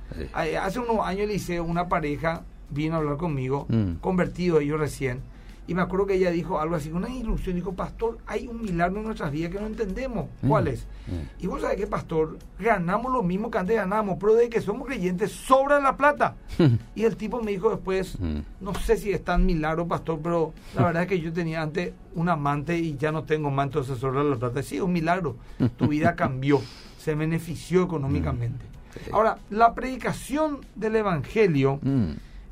hace 0.61 0.79
unos 0.79 0.99
años 1.05 1.27
le 1.27 1.35
hice 1.35 1.61
una 1.61 1.87
pareja, 1.87 2.43
vino 2.69 2.95
a 2.95 2.97
hablar 2.97 3.15
conmigo, 3.15 3.65
mm. 3.69 3.93
convertido 4.01 4.59
ellos 4.59 4.77
recién, 4.77 5.21
y 5.65 5.73
me 5.73 5.81
acuerdo 5.81 6.07
que 6.07 6.15
ella 6.15 6.29
dijo 6.31 6.59
algo 6.59 6.75
así, 6.75 6.91
una 6.91 7.09
ilusión, 7.09 7.55
dijo, 7.55 7.73
pastor, 7.73 8.17
hay 8.27 8.47
un 8.47 8.61
milagro 8.61 8.99
en 8.99 9.05
nuestras 9.05 9.31
vidas 9.31 9.51
que 9.51 9.59
no 9.59 9.67
entendemos. 9.67 10.27
Mm. 10.41 10.47
¿Cuál 10.47 10.67
es? 10.67 10.85
Mm. 11.07 11.43
Y 11.43 11.47
vos 11.47 11.61
sabés 11.61 11.77
que, 11.77 11.87
pastor, 11.87 12.37
ganamos 12.59 13.11
lo 13.11 13.23
mismo 13.23 13.49
que 13.49 13.57
antes 13.59 13.75
ganamos, 13.75 14.17
pero 14.19 14.35
de 14.35 14.49
que 14.49 14.59
somos 14.59 14.87
creyentes 14.87 15.31
sobra 15.31 15.79
la 15.79 15.95
plata. 15.95 16.35
y 16.95 17.03
el 17.03 17.15
tipo 17.15 17.41
me 17.41 17.51
dijo 17.51 17.69
después, 17.69 18.19
mm. 18.19 18.39
no 18.59 18.73
sé 18.75 18.97
si 18.97 19.11
es 19.11 19.23
tan 19.23 19.45
milagro, 19.45 19.87
pastor, 19.87 20.19
pero 20.21 20.53
la 20.75 20.83
verdad 20.85 21.03
es 21.03 21.09
que 21.09 21.21
yo 21.21 21.31
tenía 21.31 21.61
antes 21.61 21.93
un 22.13 22.27
amante 22.27 22.77
y 22.77 22.97
ya 22.97 23.11
no 23.11 23.23
tengo 23.23 23.49
más, 23.49 23.67
entonces 23.67 23.97
sobra 23.97 24.23
la 24.23 24.35
plata. 24.35 24.61
Sí, 24.63 24.75
es 24.75 24.81
un 24.81 24.93
milagro. 24.93 25.37
Tu 25.77 25.87
vida 25.87 26.15
cambió, 26.15 26.61
se 26.97 27.15
benefició 27.15 27.83
económicamente. 27.83 28.65
Ahora, 29.11 29.39
la 29.49 29.73
predicación 29.73 30.59
del 30.75 30.97
Evangelio 30.97 31.79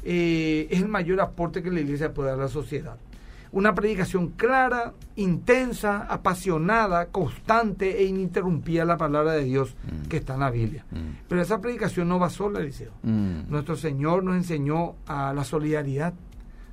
eh, 0.03 0.67
es 0.70 0.81
el 0.81 0.88
mayor 0.88 1.22
aporte 1.22 1.62
que 1.62 1.72
la 1.72 1.79
iglesia 1.79 2.13
puede 2.13 2.29
dar 2.29 2.39
a 2.39 2.43
la 2.43 2.48
sociedad. 2.48 2.98
Una 3.53 3.75
predicación 3.75 4.29
clara, 4.29 4.93
intensa, 5.17 6.08
apasionada, 6.10 7.08
constante 7.08 8.01
e 8.01 8.05
ininterrumpida 8.05 8.86
la 8.86 8.96
palabra 8.96 9.34
de 9.34 9.43
Dios 9.43 9.75
mm. 9.84 10.08
que 10.08 10.17
está 10.17 10.36
en 10.36 10.39
la 10.39 10.50
Biblia. 10.50 10.86
Mm. 10.89 11.27
Pero 11.27 11.41
esa 11.41 11.60
predicación 11.60 12.08
no 12.08 12.17
va 12.17 12.29
sola, 12.29 12.60
Eliseo. 12.60 12.93
Mm. 13.03 13.50
Nuestro 13.50 13.75
Señor 13.75 14.24
nos 14.24 14.38
enseñó 14.38 14.96
a 15.05 15.34
la 15.34 15.43
solidaridad, 15.43 16.13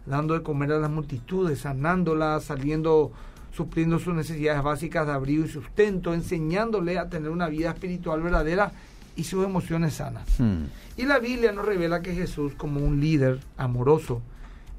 dando 0.07 0.35
de 0.35 0.43
comer 0.43 0.71
a 0.71 0.79
las 0.79 0.91
multitudes, 0.91 1.59
sanándolas, 1.59 2.45
saliendo, 2.45 3.11
supliendo 3.51 3.99
sus 3.99 4.15
necesidades 4.15 4.63
básicas 4.63 5.05
de 5.05 5.13
abrigo 5.13 5.45
y 5.45 5.49
sustento, 5.49 6.15
enseñándole 6.15 6.97
a 6.97 7.09
tener 7.09 7.31
una 7.31 7.49
vida 7.49 7.71
espiritual 7.71 8.23
verdadera 8.23 8.71
y 9.19 9.25
sus 9.25 9.45
emociones 9.45 9.95
sanas. 9.95 10.25
Hmm. 10.39 10.67
Y 10.97 11.05
la 11.05 11.19
Biblia 11.19 11.51
nos 11.51 11.67
revela 11.67 12.03
que 12.03 12.15
Jesús, 12.15 12.55
como 12.55 12.81
un 12.81 13.01
líder 13.01 13.41
amoroso, 13.57 14.23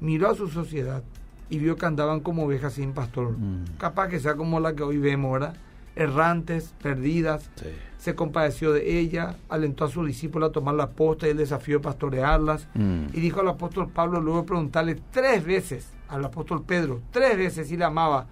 miró 0.00 0.30
a 0.30 0.34
su 0.34 0.48
sociedad 0.48 1.02
y 1.50 1.58
vio 1.58 1.76
que 1.76 1.84
andaban 1.84 2.20
como 2.20 2.44
ovejas 2.44 2.72
sin 2.72 2.94
pastor. 2.94 3.32
Hmm. 3.32 3.64
Capaz 3.78 4.08
que 4.08 4.18
sea 4.18 4.36
como 4.36 4.58
la 4.58 4.74
que 4.74 4.82
hoy 4.82 4.96
vemos, 4.96 5.34
¿verdad? 5.34 5.56
Errantes, 5.94 6.74
perdidas. 6.82 7.50
Se 7.98 8.14
compadeció 8.14 8.72
de 8.72 8.98
ella, 8.98 9.36
alentó 9.50 9.84
a 9.84 9.90
sus 9.90 10.06
discípulos 10.06 10.48
a 10.48 10.52
tomar 10.52 10.74
la 10.74 10.88
posta 10.88 11.26
y 11.26 11.32
el 11.32 11.36
desafío 11.36 11.76
de 11.76 11.84
pastorearlas. 11.84 12.66
Hmm. 12.72 13.08
Y 13.12 13.20
dijo 13.20 13.40
al 13.40 13.48
apóstol 13.48 13.90
Pablo, 13.90 14.22
luego 14.22 14.40
de 14.40 14.46
preguntarle 14.46 15.02
tres 15.10 15.44
veces 15.44 15.90
al 16.08 16.24
apóstol 16.24 16.64
Pedro, 16.66 17.02
tres 17.10 17.36
veces 17.36 17.68
si 17.68 17.76
le 17.76 17.84
amaba, 17.84 18.26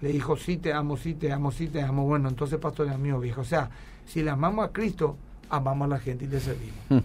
le 0.00 0.08
dijo, 0.08 0.38
sí 0.38 0.56
te 0.56 0.72
amo, 0.72 0.96
sí 0.96 1.12
te 1.12 1.30
amo, 1.30 1.52
sí 1.52 1.68
te 1.68 1.82
amo. 1.82 2.06
Bueno, 2.06 2.30
entonces 2.30 2.58
pastorea 2.58 2.96
mío 2.96 3.20
viejo. 3.20 3.42
O 3.42 3.44
sea, 3.44 3.68
si 4.06 4.22
le 4.22 4.30
amamos 4.30 4.64
a 4.64 4.72
Cristo, 4.72 5.16
amamos 5.50 5.86
a 5.86 5.88
la 5.88 5.98
gente 5.98 6.24
y 6.24 6.28
le 6.28 6.40
servimos. 6.40 6.78
Hmm. 6.88 6.98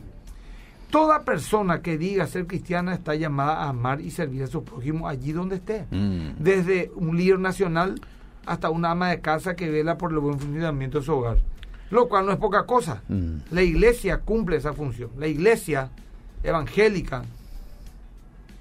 Toda 0.90 1.24
persona 1.24 1.82
que 1.82 1.98
diga 1.98 2.26
ser 2.26 2.48
cristiana 2.48 2.96
está 2.96 3.14
llamada 3.16 3.64
a 3.64 3.70
amar 3.70 4.02
y 4.02 4.10
servir 4.10 4.44
a 4.44 4.48
su 4.48 4.64
prójimo 4.64 5.08
allí 5.08 5.32
donde 5.32 5.58
esté. 5.58 5.86
Hmm. 5.92 6.32
Desde 6.40 6.92
un 6.96 7.18
líder 7.18 7.40
nacional 7.40 8.02
hasta 8.46 8.70
una 8.70 8.92
ama 8.92 9.10
de 9.10 9.22
casa 9.22 9.56
que 9.56 9.70
vela 9.70 9.98
por 9.98 10.12
el 10.12 10.20
buen 10.20 10.40
funcionamiento 10.40 11.00
de 11.00 11.06
su 11.06 11.14
hogar. 11.14 11.38
Lo 11.92 12.08
cual 12.08 12.26
no 12.26 12.32
es 12.32 12.38
poca 12.38 12.66
cosa. 12.66 13.04
Hmm. 13.08 13.38
La 13.52 13.62
iglesia 13.62 14.20
cumple 14.20 14.58
esa 14.58 14.74
función. 14.74 15.12
La 15.18 15.28
iglesia 15.28 15.90
evangélica 16.44 17.24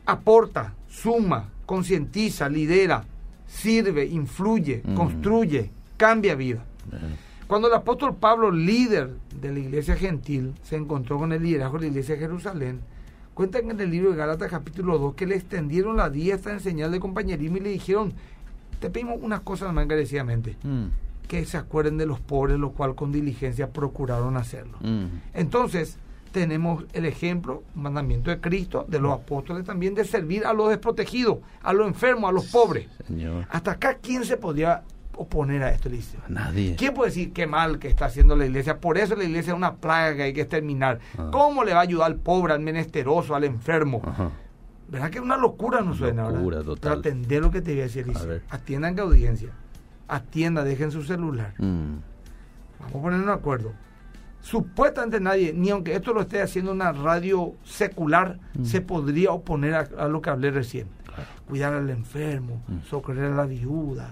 aporta, 0.05 0.75
suma, 0.89 1.49
concientiza, 1.67 2.49
lidera, 2.49 3.05
sirve, 3.47 4.07
influye, 4.07 4.83
construye, 4.95 5.71
cambia 5.97 6.35
vida. 6.35 6.65
Cuando 7.49 7.69
el 7.69 7.75
apóstol 7.75 8.15
Pablo, 8.15 8.51
líder 8.51 9.15
de 9.41 9.51
la 9.51 9.59
iglesia 9.59 9.97
gentil, 9.97 10.53
se 10.63 10.77
encontró 10.77 11.19
con 11.19 11.33
el 11.33 11.43
liderazgo 11.43 11.79
de 11.79 11.85
la 11.85 11.89
iglesia 11.89 12.15
de 12.15 12.21
Jerusalén, 12.21 12.81
cuentan 13.33 13.71
en 13.71 13.81
el 13.81 13.91
libro 13.91 14.11
de 14.11 14.19
Gálatas 14.19 14.51
capítulo 14.51 14.99
2 14.99 15.15
que 15.15 15.27
le 15.27 15.37
extendieron 15.37 15.97
la 15.97 16.11
diestra 16.11 16.53
en 16.53 16.61
señal 16.61 16.93
de 16.93 17.01
compañerismo 17.01 17.57
y 17.57 17.61
le 17.61 17.71
dijeron, 17.71 18.13
te 18.81 18.91
pedimos 18.91 19.19
unas 19.23 19.41
cosas 19.41 19.73
más 19.73 19.87
encarecidamente, 19.87 20.57
mm. 20.63 21.27
que 21.27 21.47
se 21.47 21.57
acuerden 21.57 21.97
de 21.97 22.05
los 22.05 22.21
pobres, 22.21 22.59
lo 22.59 22.73
cual 22.73 22.95
con 22.95 23.13
diligencia 23.13 23.71
procuraron 23.71 24.37
hacerlo. 24.37 24.77
Mm. 24.83 25.07
Entonces, 25.33 25.97
tenemos 26.33 26.85
el 26.93 27.07
ejemplo, 27.07 27.63
mandamiento 27.75 28.31
de 28.31 28.43
Cristo, 28.43 28.85
de 28.87 29.01
los 29.01 29.13
apóstoles 29.13 29.65
también, 29.65 29.95
de 29.95 30.05
servir 30.05 30.45
a 30.45 30.53
los 30.53 30.69
desprotegidos, 30.69 31.39
a 31.63 31.73
los 31.73 31.87
enfermos, 31.87 32.29
a 32.29 32.33
los 32.35 32.45
pobres. 32.49 32.89
Hasta 33.49 33.71
acá, 33.71 33.97
¿quién 34.03 34.27
se 34.27 34.37
podía 34.37 34.83
oponer 35.19 35.63
a 35.63 35.71
esto, 35.71 35.89
dice. 35.89 36.19
Nadie. 36.29 36.77
¿Quién 36.77 36.95
puede 36.95 37.11
decir 37.11 37.33
qué 37.33 37.47
mal 37.47 37.79
que 37.79 37.89
está 37.89 38.07
haciendo 38.07 38.37
la 38.37 38.47
iglesia? 38.47 38.81
Por 38.81 38.99
eso 38.99 39.17
la 39.17 39.25
iglesia 39.25 39.53
es 39.53 39.57
una 39.57 39.77
plaga 39.77 40.17
que 40.17 40.23
hay 40.23 40.33
que 40.33 40.43
exterminar. 40.43 41.01
Ah. 41.19 41.29
¿Cómo 41.33 41.65
le 41.65 41.73
va 41.73 41.81
a 41.81 41.83
ayudar 41.83 42.07
al 42.07 42.17
pobre, 42.17 42.55
al 42.55 42.61
menesteroso, 42.61 43.35
al 43.35 43.45
enfermo? 43.45 44.01
¿Verdad 44.89 45.11
que 45.11 45.19
es 45.19 45.25
una 45.25 45.37
locura 45.37 45.81
no 45.83 45.95
suena? 45.95 46.31
Locura, 46.31 46.63
total. 46.63 47.01
atender 47.01 47.43
lo 47.43 47.51
que 47.51 47.61
te 47.61 47.73
voy 47.73 47.81
a 47.81 47.85
decir, 47.85 48.07
dice. 48.07 48.43
Atiendan 48.49 48.95
que 48.95 49.03
audiencia. 49.03 49.51
Atienda, 50.09 50.65
dejen 50.65 50.91
su 50.91 51.03
celular. 51.03 51.53
Mm. 51.59 51.97
Vamos 52.81 52.97
a 52.97 53.03
ponernos 53.03 53.27
de 53.27 53.33
acuerdo. 53.33 53.73
Supuestamente 54.41 55.21
nadie, 55.21 55.53
ni 55.53 55.69
aunque 55.71 55.95
esto 55.95 56.15
lo 56.15 56.23
esté 56.23 56.41
haciendo 56.41 56.73
una 56.73 56.93
radio 56.93 57.55
secular, 57.65 58.39
mm. 58.55 58.65
se 58.65 58.81
podría 58.81 59.33
oponer 59.33 59.75
a, 59.75 60.09
lo 60.09 60.23
que 60.23 60.31
hablé 60.31 60.51
recién. 60.51 60.89
Cuidar 61.47 61.75
al 61.75 61.91
enfermo, 61.91 62.63
mm. 62.69 62.89
socorrer 62.89 63.33
a 63.33 63.37
la 63.37 63.45
viuda, 63.45 64.09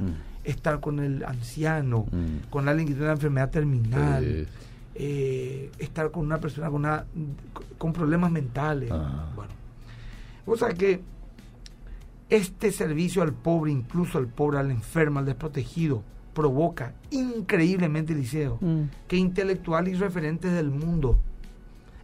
estar 0.47 0.81
con 0.81 1.01
el 1.01 1.25
anciano, 1.25 2.07
mm. 2.11 2.49
con 2.51 2.69
alguien 2.69 2.87
que 2.87 2.95
tiene 2.95 3.07
una 3.07 3.15
enfermedad 3.15 3.51
terminal, 3.51 4.47
eh, 4.95 5.71
estar 5.79 6.11
con 6.11 6.25
una 6.25 6.39
persona 6.39 6.69
con, 6.69 6.77
una, 6.77 7.05
con 7.77 7.93
problemas 7.93 8.31
mentales. 8.31 8.91
Ah. 8.93 9.31
Bueno, 9.35 9.53
o 10.47 10.57
sea 10.57 10.69
que 10.69 11.03
este 12.31 12.73
servicio 12.73 13.23
al 13.23 13.33
pobre, 13.33 13.73
incluso 13.73 14.19
al 14.19 14.29
pobre, 14.29 14.59
al 14.59 14.71
enfermo, 14.71 15.19
al 15.19 15.27
desprotegido, 15.27 16.03
provoca 16.33 16.95
increíblemente, 17.11 18.15
Liceo, 18.15 18.59
mm. 18.61 18.83
que 19.09 19.17
intelectuales 19.17 19.95
y 19.95 19.97
referentes 19.97 20.53
del 20.53 20.71
mundo 20.71 21.19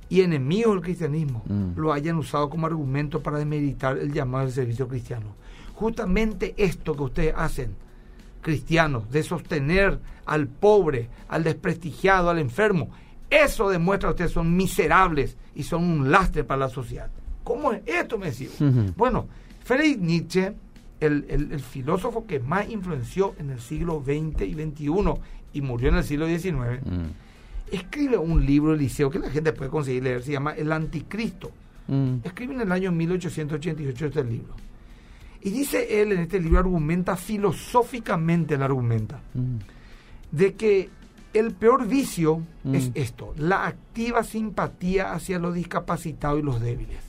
y 0.09 0.21
enemigos 0.21 0.75
del 0.75 0.83
cristianismo 0.83 1.43
mm. 1.47 1.79
lo 1.79 1.93
hayan 1.93 2.17
usado 2.17 2.51
como 2.51 2.67
argumento 2.67 3.23
para 3.23 3.39
demeritar 3.39 3.99
el 3.99 4.13
llamado 4.13 4.45
del 4.45 4.55
servicio 4.55 4.89
cristiano. 4.89 5.35
Justamente 5.75 6.55
esto 6.57 6.97
que 6.97 7.03
ustedes 7.03 7.35
hacen 7.37 7.75
cristianos, 8.43 9.11
de 9.11 9.23
sostener 9.23 9.99
al 10.27 10.49
pobre, 10.49 11.09
al 11.29 11.45
desprestigiado, 11.45 12.29
al 12.29 12.39
enfermo. 12.39 12.91
Eso 13.31 13.71
demuestra 13.71 14.11
que 14.11 14.13
ustedes 14.13 14.33
son 14.33 14.55
miserables 14.55 15.39
y 15.55 15.63
son 15.63 15.85
un 15.85 16.11
lastre 16.11 16.45
para 16.45 16.61
la 16.61 16.69
sociedad. 16.69 17.11
¿Cómo 17.45 17.73
es 17.73 17.81
esto, 17.87 18.19
me 18.19 18.27
decía? 18.27 18.51
Bueno, 18.97 19.27
Friedrich 19.65 19.99
Nietzsche, 19.99 20.53
el, 21.01 21.61
filósofo 21.61 22.27
que 22.27 22.41
más 22.41 22.69
influenció 22.69 23.35
en 23.39 23.51
el 23.51 23.61
siglo 23.61 24.03
XX 24.05 24.43
y 24.43 24.55
XXI 24.55 25.15
y 25.55 25.61
murió 25.61 25.89
en 25.89 25.97
el 25.97 26.05
siglo 26.05 26.27
XIX, 26.27 26.85
mm. 26.85 27.73
escribe 27.73 28.19
un 28.19 28.45
libro, 28.45 28.75
Eliseo, 28.75 29.11
que 29.11 29.19
la 29.19 29.31
gente 29.31 29.53
puede 29.53 29.71
conseguir 29.71 30.05
leer, 30.05 30.23
se 30.23 30.33
llama 30.33 30.53
El 30.53 30.71
Anticristo. 30.71 31.51
Mm. 31.89 32.17
Escribe 32.23 32.55
en 32.55 32.61
el 32.61 32.73
año 32.73 32.93
1888 32.93 34.07
este 34.07 34.25
libro. 34.25 34.55
Y 35.43 35.51
dice 35.51 36.01
él 36.01 36.13
en 36.13 36.21
este 36.21 36.41
libro, 36.41 36.61
argumenta 36.61 37.17
filosóficamente, 37.17 38.55
el 38.55 38.63
argumenta, 38.63 39.21
mm. 39.35 39.57
de 40.31 40.55
que 40.55 40.91
el 41.35 41.53
peor 41.53 41.87
vicio 41.87 42.43
Mm. 42.65 42.75
es 42.75 42.91
esto, 42.95 43.35
la 43.37 43.67
activa 43.67 44.23
simpatía 44.23 45.13
hacia 45.13 45.39
los 45.39 45.55
discapacitados 45.55 46.39
y 46.39 46.43
los 46.43 46.61
débiles. 46.61 47.01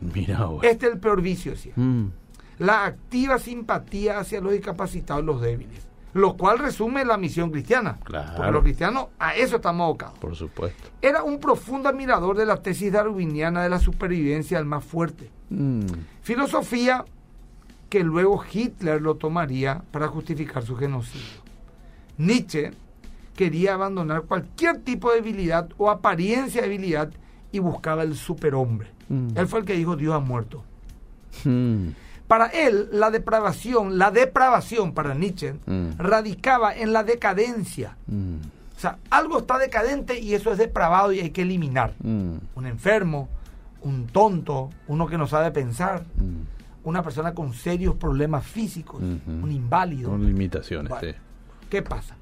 Mira. 0.00 0.48
Este 0.62 0.86
es 0.86 0.92
el 0.94 0.98
peor 0.98 1.22
vicio, 1.22 1.52
decía. 1.52 1.72
Mm, 1.76 2.06
La 2.58 2.84
activa 2.86 3.38
simpatía 3.38 4.18
hacia 4.18 4.40
los 4.40 4.52
discapacitados 4.52 5.22
y 5.22 5.26
los 5.26 5.40
débiles. 5.40 5.86
Lo 6.14 6.36
cual 6.36 6.58
resume 6.58 7.04
la 7.04 7.16
misión 7.16 7.50
cristiana. 7.50 7.98
Claro. 8.04 8.32
Porque 8.36 8.52
los 8.52 8.62
cristianos 8.62 9.06
a 9.18 9.34
eso 9.34 9.56
estamos 9.56 9.84
abocados. 9.84 10.18
por 10.18 10.36
supuesto. 10.36 10.90
Era 11.00 11.22
un 11.22 11.38
profundo 11.40 11.88
admirador 11.88 12.36
de 12.36 12.44
la 12.46 12.58
tesis 12.58 12.92
darwiniana 12.92 13.62
de 13.62 13.70
la 13.70 13.78
supervivencia 13.78 14.58
del 14.58 14.66
más 14.66 14.84
fuerte. 14.84 15.30
Mm, 15.50 15.86
Filosofía 16.22 17.04
que 17.88 18.04
luego 18.04 18.42
Hitler 18.50 19.00
lo 19.02 19.16
tomaría 19.16 19.82
para 19.90 20.08
justificar 20.08 20.62
su 20.64 20.76
genocidio. 20.76 21.42
Nietzsche 22.18 22.72
quería 23.36 23.74
abandonar 23.74 24.22
cualquier 24.22 24.78
tipo 24.78 25.10
de 25.10 25.16
debilidad 25.16 25.68
o 25.78 25.90
apariencia 25.90 26.62
de 26.62 26.68
debilidad 26.68 27.10
y 27.52 27.58
buscaba 27.58 28.02
el 28.02 28.14
superhombre. 28.16 28.88
Mm. 29.08 29.28
Él 29.36 29.46
fue 29.46 29.60
el 29.60 29.64
que 29.66 29.74
dijo 29.74 29.96
Dios 29.96 30.14
ha 30.14 30.20
muerto. 30.20 30.64
mm, 31.44 31.88
Para 32.32 32.46
él, 32.46 32.88
la 32.92 33.10
depravación, 33.10 33.98
la 33.98 34.10
depravación 34.10 34.94
para 34.94 35.12
Nietzsche, 35.12 35.52
Mm. 35.66 35.98
radicaba 35.98 36.74
en 36.74 36.94
la 36.94 37.04
decadencia. 37.04 37.98
mm, 38.06 38.36
O 38.74 38.80
sea, 38.82 38.96
algo 39.10 39.40
está 39.40 39.58
decadente 39.58 40.18
y 40.18 40.32
eso 40.32 40.50
es 40.50 40.56
depravado 40.56 41.12
y 41.12 41.20
hay 41.20 41.28
que 41.28 41.42
eliminar. 41.42 41.92
mm, 42.02 42.32
Un 42.54 42.66
enfermo, 42.66 43.28
un 43.82 44.06
tonto, 44.06 44.70
uno 44.88 45.06
que 45.08 45.18
no 45.18 45.26
sabe 45.26 45.50
pensar, 45.50 46.04
una 46.84 47.02
persona 47.02 47.34
con 47.34 47.52
serios 47.52 47.96
problemas 47.96 48.46
físicos, 48.46 49.02
un 49.02 49.52
inválido. 49.52 50.08
Con 50.08 50.24
limitaciones, 50.24 50.90
sí. 51.02 51.08
¿Qué 51.68 51.82
pasa? 51.82 52.16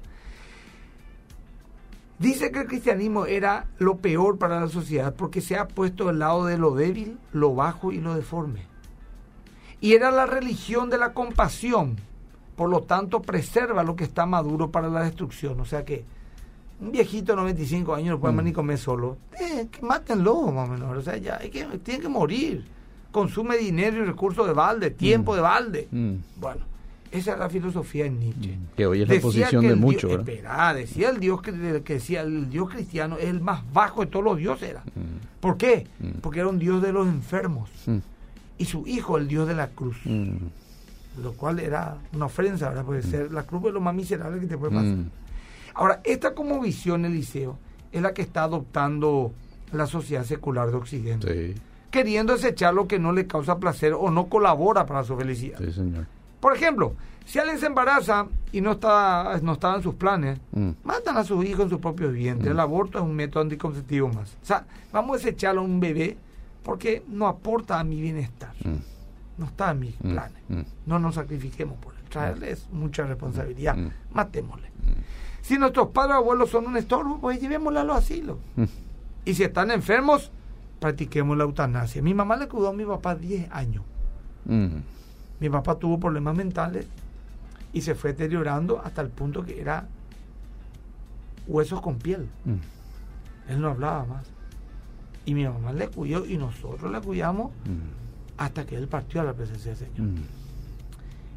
Dice 2.19 2.51
que 2.51 2.59
el 2.59 2.67
cristianismo 2.67 3.25
era 3.27 3.67
lo 3.79 3.95
peor 3.99 4.37
para 4.37 4.59
la 4.59 4.67
sociedad 4.67 5.15
porque 5.15 5.39
se 5.39 5.55
ha 5.57 5.69
puesto 5.69 6.09
al 6.09 6.19
lado 6.19 6.45
de 6.47 6.57
lo 6.57 6.75
débil, 6.75 7.17
lo 7.31 7.55
bajo 7.55 7.93
y 7.93 8.01
lo 8.01 8.13
deforme. 8.13 8.69
Y 9.81 9.93
era 9.93 10.11
la 10.11 10.27
religión 10.27 10.89
de 10.89 10.99
la 10.99 11.13
compasión, 11.13 11.97
por 12.55 12.69
lo 12.69 12.81
tanto 12.83 13.21
preserva 13.21 13.83
lo 13.83 13.95
que 13.95 14.03
está 14.03 14.25
maduro 14.25 14.69
para 14.69 14.87
la 14.87 15.01
destrucción. 15.03 15.59
O 15.59 15.65
sea 15.65 15.83
que 15.83 16.05
un 16.79 16.91
viejito 16.91 17.33
de 17.33 17.37
95 17.37 17.93
años 17.95 18.09
no 18.11 18.19
puede 18.19 18.33
más 18.33 18.45
ni 18.45 18.53
comer 18.53 18.77
solo. 18.77 19.17
Eh, 19.39 19.67
que 19.71 19.81
mátenlo, 19.81 20.51
más 20.51 20.69
o 20.69 20.71
menos. 20.71 20.97
O 20.97 21.01
sea, 21.01 21.17
ya 21.17 21.37
hay 21.37 21.49
que, 21.49 21.65
tiene 21.79 21.99
que 21.99 22.09
morir. 22.09 22.63
Consume 23.11 23.57
dinero 23.57 23.97
y 23.97 24.05
recursos 24.05 24.47
de 24.47 24.53
balde, 24.53 24.91
tiempo 24.91 25.35
de 25.35 25.41
balde. 25.41 25.87
Mm. 25.91 26.13
Bueno, 26.37 26.61
esa 27.11 27.33
es 27.33 27.39
la 27.39 27.49
filosofía 27.49 28.05
de 28.05 28.11
Nietzsche. 28.11 28.57
Que 28.75 28.85
hoy 28.85 29.01
es 29.01 29.07
la 29.07 29.15
Decía 29.15 29.27
posición 29.27 29.61
que 29.61 29.69
de 29.69 29.75
muchos. 29.75 30.11
Esperá, 30.11 30.73
decía 30.73 31.09
el 31.09 31.19
Dios 31.19 31.41
que, 31.41 31.51
que 31.83 31.93
decía 31.95 32.21
el 32.21 32.49
Dios 32.49 32.69
cristiano 32.69 33.17
es 33.17 33.25
el 33.25 33.41
más 33.41 33.61
bajo 33.73 34.01
de 34.01 34.07
todos 34.07 34.23
los 34.23 34.37
dioses 34.37 34.69
era. 34.69 34.81
Mm, 34.81 35.39
¿Por 35.39 35.57
qué? 35.57 35.87
Mm. 35.99 36.19
Porque 36.21 36.39
era 36.39 36.47
un 36.47 36.57
Dios 36.57 36.81
de 36.81 36.93
los 36.93 37.07
enfermos 37.07 37.69
mm, 37.85 37.97
y 38.61 38.65
su 38.65 38.85
hijo 38.87 39.17
el 39.17 39.27
Dios 39.27 39.47
de 39.47 39.55
la 39.55 39.67
cruz, 39.67 39.97
mm, 40.05 40.35
lo 41.23 41.33
cual 41.33 41.59
era 41.59 41.97
una 42.13 42.25
ofensa, 42.25 42.69
¿verdad? 42.69 42.85
Puede 42.85 43.01
ser 43.03 43.31
la 43.31 43.43
cruz 43.43 43.65
es 43.65 43.73
lo 43.73 43.81
más 43.81 43.93
miserable 43.95 44.39
que 44.39 44.47
te 44.47 44.57
puede 44.57 44.73
pasar. 44.73 44.89
mm. 44.97 45.09
Ahora, 45.73 46.01
esta 46.03 46.33
como 46.35 46.59
visión, 46.59 47.05
Eliseo, 47.05 47.57
es 47.91 48.01
la 48.01 48.13
que 48.13 48.21
está 48.21 48.43
adoptando 48.43 49.31
la 49.71 49.85
sociedad 49.87 50.23
secular 50.25 50.69
de 50.69 50.75
Occidente, 50.77 51.53
Sí, 51.53 51.61
queriendo 51.89 52.33
desechar 52.33 52.73
lo 52.73 52.87
que 52.87 52.99
no 52.99 53.11
le 53.13 53.25
causa 53.27 53.57
placer 53.57 53.93
o 53.93 54.09
no 54.11 54.27
colabora 54.27 54.85
para 54.85 55.03
su 55.03 55.15
felicidad. 55.17 55.57
sí, 55.59 55.71
señor. 55.71 56.05
Por 56.39 56.55
ejemplo, 56.55 56.93
si 57.25 57.37
alguien 57.39 57.59
se 57.59 57.67
embaraza 57.67 58.25
y 58.51 58.61
no 58.61 58.71
está, 58.73 59.39
no 59.43 59.53
estaba 59.53 59.75
en 59.77 59.83
sus 59.83 59.95
planes, 59.95 60.39
Mm. 60.51 60.71
matan 60.83 61.17
a 61.17 61.23
sus 61.23 61.45
hijos 61.45 61.65
en 61.65 61.69
su 61.69 61.79
propio 61.79 62.11
vientre. 62.11 62.49
Mm. 62.49 62.53
El 62.53 62.59
aborto 62.59 62.97
es 62.97 63.03
un 63.03 63.15
método 63.15 63.43
anticonceptivo 63.43 64.07
más. 64.09 64.35
O 64.41 64.45
sea, 64.45 64.65
vamos 64.91 65.15
a 65.15 65.17
desecharlo 65.17 65.61
a 65.61 65.63
un 65.63 65.79
bebé 65.79 66.17
porque 66.63 67.03
no 67.07 67.27
aporta 67.27 67.79
a 67.79 67.83
mi 67.83 68.01
bienestar. 68.01 68.53
Mm, 68.63 68.75
No 69.37 69.45
está 69.47 69.71
en 69.71 69.79
mis 69.79 69.95
Mm. 70.03 70.11
planes. 70.11 70.43
Mm. 70.49 70.61
No 70.85 70.99
nos 70.99 71.15
sacrifiquemos 71.15 71.77
por 71.79 71.95
él. 71.95 72.01
Traerle 72.09 72.51
es 72.51 72.67
mucha 72.71 73.03
responsabilidad. 73.05 73.75
Matémosle. 74.13 74.69
Si 75.41 75.57
nuestros 75.57 75.87
padres 75.87 76.15
o 76.15 76.17
abuelos 76.19 76.49
son 76.51 76.67
un 76.67 76.77
estorbo, 76.77 77.19
pues 77.19 77.41
llevémosle 77.41 77.79
a 77.79 77.83
los 77.83 77.97
asilos. 77.97 78.37
Y 79.25 79.33
si 79.33 79.43
están 79.43 79.71
enfermos, 79.71 80.31
practiquemos 80.79 81.35
la 81.37 81.45
eutanasia. 81.45 82.01
Mi 82.03 82.13
mamá 82.13 82.35
le 82.35 82.47
cuidó 82.47 82.67
a 82.69 82.73
mi 82.73 82.85
papá 82.85 83.15
10 83.15 83.49
años. 83.51 83.83
Mi 84.45 85.49
papá 85.49 85.75
tuvo 85.79 85.99
problemas 85.99 86.35
mentales 86.35 86.85
y 87.73 87.81
se 87.81 87.95
fue 87.95 88.11
deteriorando 88.11 88.79
hasta 88.83 89.01
el 89.01 89.09
punto 89.09 89.43
que 89.43 89.59
era 89.59 89.87
huesos 91.47 91.81
con 91.81 91.97
piel. 91.97 92.27
Mm. 92.45 93.51
Él 93.51 93.61
no 93.61 93.69
hablaba 93.69 94.05
más. 94.05 94.25
Y 95.25 95.33
mi 95.35 95.43
mamá 95.45 95.71
le 95.73 95.87
cuidó 95.87 96.25
y 96.25 96.37
nosotros 96.37 96.91
le 96.91 96.99
cuidamos 96.99 97.51
Mm. 97.65 98.37
hasta 98.37 98.65
que 98.65 98.75
él 98.75 98.87
partió 98.87 99.21
a 99.21 99.23
la 99.23 99.33
presencia 99.33 99.71
del 99.73 99.77
Señor. 99.87 100.07
Mm. 100.07 100.15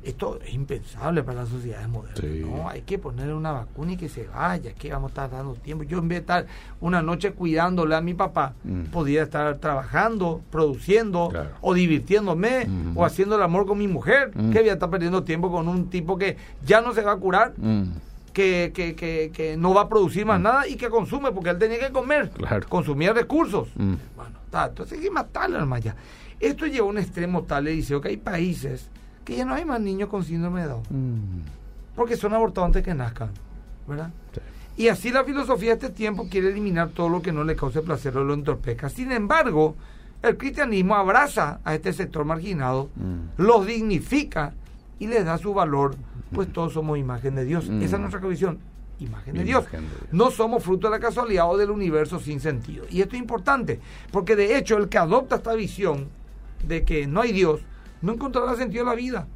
Esto 0.02 0.38
es 0.46 0.52
impensable 0.52 1.22
para 1.22 1.40
las 1.40 1.48
sociedades 1.48 1.88
modernas. 1.88 2.20
Sí. 2.20 2.42
No, 2.44 2.68
hay 2.68 2.82
que 2.82 2.98
ponerle 2.98 3.32
una 3.32 3.52
vacuna 3.52 3.92
y 3.92 3.96
que 3.96 4.10
se 4.10 4.26
vaya, 4.26 4.74
que 4.74 4.92
vamos 4.92 5.08
a 5.08 5.12
estar 5.12 5.30
dando 5.30 5.54
tiempo. 5.54 5.82
Yo 5.84 5.98
en 5.98 6.08
vez 6.08 6.16
de 6.16 6.20
estar 6.20 6.46
una 6.82 7.00
noche 7.00 7.32
cuidándole 7.32 7.94
a 7.94 8.02
mi 8.02 8.12
papá, 8.12 8.52
Mm. 8.64 8.82
podía 8.92 9.22
estar 9.22 9.56
trabajando, 9.56 10.42
produciendo, 10.50 11.28
Claro. 11.30 11.50
o 11.62 11.72
divirtiéndome, 11.72 12.66
Ujú. 12.90 13.00
o 13.00 13.04
haciendo 13.06 13.36
el 13.36 13.42
amor 13.42 13.64
con 13.66 13.78
mi 13.78 13.88
mujer, 13.88 14.30
Mm. 14.34 14.50
que 14.50 14.60
voy 14.60 14.68
a 14.68 14.74
estar 14.74 14.90
perdiendo 14.90 15.24
tiempo 15.24 15.50
con 15.50 15.68
un 15.68 15.88
tipo 15.88 16.18
que 16.18 16.36
ya 16.66 16.82
no 16.82 16.92
se 16.92 17.00
va 17.00 17.12
a 17.12 17.16
curar, 17.16 17.54
Mm. 17.56 17.84
Que, 18.34 18.72
que, 18.74 18.94
que, 18.94 19.30
que 19.32 19.56
no 19.56 19.72
va 19.72 19.82
a 19.82 19.88
producir 19.88 20.26
más 20.26 20.40
nada 20.40 20.68
y 20.68 20.74
que 20.76 20.90
consume, 20.90 21.32
porque 21.32 21.50
él 21.50 21.58
tenía 21.58 21.78
que 21.78 21.90
comer, 21.92 22.30
Claro. 22.30 22.66
consumía 22.68 23.12
recursos. 23.14 23.68
Mm. 23.76 23.94
Bueno, 24.16 24.38
entonces 24.68 24.98
hay 24.98 25.04
que 25.04 25.10
matarlo 25.10 25.56
hermano 25.58 25.82
ya. 25.82 25.96
Esto 26.40 26.66
lleva 26.66 26.86
a 26.86 26.90
un 26.90 26.98
extremo 26.98 27.44
tal, 27.44 27.64
le 27.64 27.70
dice 27.70 27.98
que 28.02 28.08
hay 28.08 28.16
países 28.18 28.90
que 29.24 29.36
ya 29.36 29.44
no 29.46 29.54
hay 29.54 29.64
más 29.64 29.80
niños 29.80 30.10
con 30.10 30.22
síndrome 30.24 30.60
de 30.62 30.68
Down, 30.68 30.82
Mm. 30.90 31.94
porque 31.96 32.16
son 32.16 32.34
abortados 32.34 32.66
antes 32.66 32.82
que 32.82 32.92
nazcan, 32.92 33.30
¿verdad? 33.88 34.10
Sí. 34.34 34.40
Y 34.76 34.88
así 34.88 35.12
la 35.12 35.22
filosofía 35.24 35.76
de 35.76 35.86
este 35.86 35.90
tiempo 35.96 36.26
quiere 36.28 36.48
eliminar 36.50 36.88
todo 36.88 37.08
lo 37.08 37.22
que 37.22 37.30
no 37.32 37.44
le 37.44 37.54
cause 37.54 37.80
placer 37.82 38.16
o 38.18 38.24
lo 38.24 38.34
entorpezca. 38.34 38.88
Sin 38.90 39.12
embargo, 39.12 39.76
el 40.22 40.36
cristianismo 40.36 40.96
abraza 40.96 41.60
a 41.64 41.74
este 41.74 41.92
sector 41.92 42.24
marginado, 42.24 42.90
Mm. 42.96 43.40
los 43.42 43.64
dignifica 43.66 44.52
y 44.98 45.06
les 45.06 45.24
da 45.24 45.38
su 45.38 45.54
valor, 45.54 45.94
pues 46.34 46.52
todos 46.52 46.72
somos 46.72 46.98
imagen 46.98 47.34
de 47.34 47.44
Dios. 47.44 47.68
Mm. 47.68 47.82
Esa 47.82 47.96
es 47.96 48.00
nuestra 48.00 48.20
visión, 48.20 48.58
imagen 49.00 49.34
de 49.34 49.40
Imagen 49.42 49.46
Dios. 49.46 49.70
de 49.72 49.78
Dios. 49.80 49.92
No 50.12 50.30
somos 50.30 50.62
fruto 50.62 50.88
de 50.88 50.92
la 50.92 51.00
casualidad 51.00 51.48
o 51.50 51.56
del 51.56 51.70
universo 51.70 52.18
sin 52.20 52.40
sentido. 52.40 52.84
Y 52.90 53.00
esto 53.00 53.16
es 53.16 53.20
importante, 53.22 53.80
porque 54.10 54.36
de 54.36 54.56
hecho 54.58 54.76
el 54.76 54.88
que 54.88 54.98
adopta 54.98 55.36
esta 55.36 55.54
visión 55.54 56.08
de 56.66 56.84
que 56.84 57.06
no 57.06 57.20
hay 57.20 57.32
Dios, 57.32 57.60
no 58.02 58.12
encontrará 58.12 58.54
sentido 58.56 58.84
de 58.84 58.90
la 58.90 58.96
vida. 58.96 59.26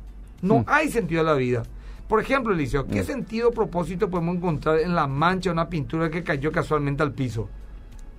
No 0.43 0.59
Mm. 0.61 0.65
hay 0.67 0.89
sentido 0.91 1.23
de 1.25 1.31
la 1.31 1.35
vida. 1.35 1.63
Por 2.09 2.21
ejemplo, 2.23 2.55
Eliseo, 2.55 2.87
¿qué 2.87 3.03
Mm. 3.03 3.07
sentido 3.07 3.49
o 3.49 3.53
propósito 3.53 4.09
podemos 4.09 4.37
encontrar 4.37 4.79
en 4.79 4.95
la 4.95 5.07
mancha 5.07 5.51
de 5.51 5.53
una 5.55 5.69
pintura 5.69 6.11
que 6.11 6.23
cayó 6.25 6.51
casualmente 6.53 7.03
al 7.03 7.13
piso? 7.13 7.49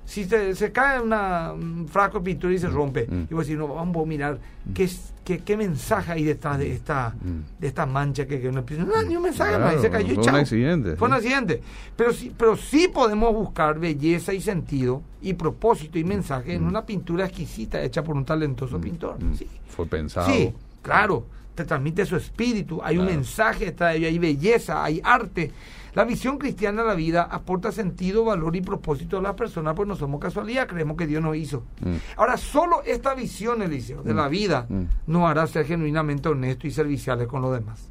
Si 0.09 0.25
se, 0.25 0.55
se 0.55 0.71
cae 0.71 0.99
una, 0.99 1.53
un 1.53 1.87
frasco 1.87 2.17
de 2.17 2.25
pintura 2.25 2.51
y 2.51 2.57
se 2.57 2.67
rompe, 2.67 3.05
Mm. 3.07 3.27
y 3.29 3.33
vos 3.35 3.45
decís, 3.45 3.59
no, 3.59 3.67
vamos 3.67 3.95
a 4.03 4.05
mirar 4.07 4.39
qué, 4.73 4.85
es- 4.85 5.13
qué, 5.23 5.37
qué 5.37 5.55
mensaje 5.55 6.11
hay 6.13 6.23
detrás 6.23 6.57
de 6.57 6.71
esta, 6.73 7.11
Mm. 7.21 7.61
de 7.61 7.67
esta 7.67 7.85
mancha 7.85 8.25
que 8.25 8.43
el 8.43 8.63
piso. 8.63 8.85
No, 8.85 9.03
ni 9.03 9.15
un 9.15 9.21
mensaje, 9.21 9.55
Claro, 9.55 9.79
se 9.79 9.89
cayó 9.91 10.07
y 10.07 10.15
fue 10.15 10.23
un 10.23 10.23
chao. 10.23 10.35
accidente, 10.37 10.95
Fue 10.95 11.07
un 11.07 11.13
accidente. 11.13 11.61
Pero 11.95 12.11
sí, 12.11 12.33
pero 12.35 12.57
sí 12.57 12.87
podemos 12.91 13.31
buscar 13.35 13.77
belleza 13.79 14.33
y 14.33 14.41
sentido 14.41 15.03
y 15.21 15.33
propósito 15.35 15.99
y 15.99 16.03
mensaje 16.03 16.55
en 16.55 16.63
Mm. 16.63 16.67
una 16.69 16.85
pintura 16.87 17.25
exquisita 17.25 17.79
hecha 17.83 18.03
por 18.03 18.15
un 18.15 18.25
talentoso 18.25 18.79
Mm. 18.79 18.81
pintor. 18.81 19.23
Mm. 19.23 19.35
Sí. 19.35 19.47
Fue 19.67 19.85
pensado. 19.85 20.27
Sí, 20.33 20.51
claro, 20.81 21.25
te 21.55 21.65
transmite 21.65 22.05
su 22.05 22.15
espíritu, 22.15 22.79
hay 22.83 22.97
un 22.97 23.05
mensaje 23.05 23.65
detrás 23.65 23.91
de 23.93 23.97
ello, 23.99 24.07
hay 24.07 24.19
belleza, 24.19 24.83
hay 24.83 25.01
arte. 25.03 25.51
La 25.95 26.05
visión 26.05 26.37
cristiana 26.37 26.83
de 26.83 26.87
la 26.87 26.93
vida 26.93 27.23
aporta 27.29 27.71
sentido, 27.71 28.23
valor 28.23 28.55
y 28.55 28.61
propósito 28.61 29.17
a 29.17 29.21
las 29.21 29.33
personas, 29.33 29.73
pues 29.75 29.87
no 29.87 29.95
somos 29.95 30.21
casualidad, 30.21 30.67
creemos 30.67 30.95
que 30.95 31.07
Dios 31.07 31.21
nos 31.21 31.35
hizo. 31.35 31.63
Mm. 31.81 31.95
Ahora, 32.15 32.37
solo 32.37 32.83
esta 32.85 33.13
visión, 33.15 33.61
Eliseo, 33.61 34.03
de 34.03 34.13
Mm. 34.13 34.15
la 34.15 34.27
vida 34.29 34.67
Mm. 34.69 34.83
nos 35.07 35.29
hará 35.29 35.47
ser 35.47 35.65
genuinamente 35.65 36.29
honestos 36.29 36.65
y 36.65 36.71
serviciales 36.71 37.27
con 37.27 37.41
los 37.41 37.51
demás. 37.53 37.89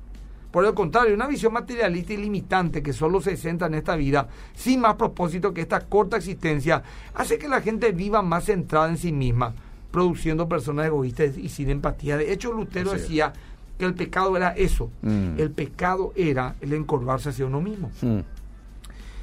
Por 0.52 0.64
el 0.64 0.72
contrario, 0.72 1.14
una 1.14 1.26
visión 1.26 1.52
materialista 1.52 2.14
y 2.14 2.16
limitante 2.18 2.82
que 2.82 2.94
solo 2.94 3.20
se 3.20 3.36
centra 3.36 3.66
en 3.66 3.74
esta 3.74 3.96
vida, 3.96 4.28
sin 4.54 4.80
más 4.80 4.94
propósito 4.94 5.52
que 5.52 5.60
esta 5.60 5.80
corta 5.80 6.16
existencia, 6.16 6.82
hace 7.14 7.36
que 7.36 7.48
la 7.48 7.60
gente 7.60 7.92
viva 7.92 8.22
más 8.22 8.44
centrada 8.46 8.88
en 8.88 8.96
sí 8.96 9.12
misma, 9.12 9.52
produciendo 9.90 10.48
personas 10.48 10.86
egoístas 10.86 11.36
y 11.36 11.48
sin 11.48 11.70
empatía. 11.70 12.16
De 12.16 12.32
hecho, 12.32 12.52
Lutero 12.52 12.92
decía 12.92 13.32
que 13.78 13.84
el 13.84 13.94
pecado 13.94 14.36
era 14.36 14.50
eso. 14.50 14.90
Mm. 15.02 15.38
El 15.38 15.50
pecado 15.50 16.12
era 16.16 16.56
el 16.60 16.72
encorvarse 16.72 17.30
hacia 17.30 17.46
uno 17.46 17.60
mismo. 17.60 17.90
Mm. 18.02 18.20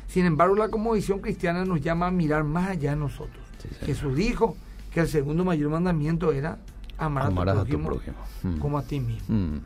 Sin 0.07 0.25
embargo, 0.25 0.55
la 0.55 0.69
cosmovisión 0.69 1.19
cristiana 1.19 1.65
nos 1.65 1.81
llama 1.81 2.07
a 2.07 2.11
mirar 2.11 2.43
más 2.43 2.69
allá 2.69 2.91
de 2.91 2.95
nosotros. 2.95 3.43
Sí. 3.57 3.69
Jesús 3.85 4.15
dijo 4.15 4.55
que 4.93 5.01
el 5.01 5.07
segundo 5.07 5.43
mayor 5.43 5.69
mandamiento 5.69 6.31
era 6.31 6.57
amar 6.97 7.23
a 7.23 7.51
a 7.61 7.65
tu 7.65 7.81
prójimo. 7.81 8.17
Mm. 8.43 8.59
como 8.59 8.77
a 8.77 8.83
ti 8.83 8.99
mismo. 8.99 9.59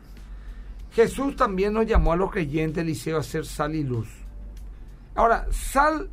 Jesús 0.92 1.36
también 1.36 1.72
nos 1.72 1.86
llamó 1.86 2.12
a 2.12 2.16
los 2.16 2.30
creyentes, 2.30 2.82
Eliseo, 2.82 3.18
a 3.18 3.22
ser 3.22 3.46
sal 3.46 3.74
y 3.74 3.84
luz. 3.84 4.08
Ahora, 5.14 5.46
sal, 5.50 6.08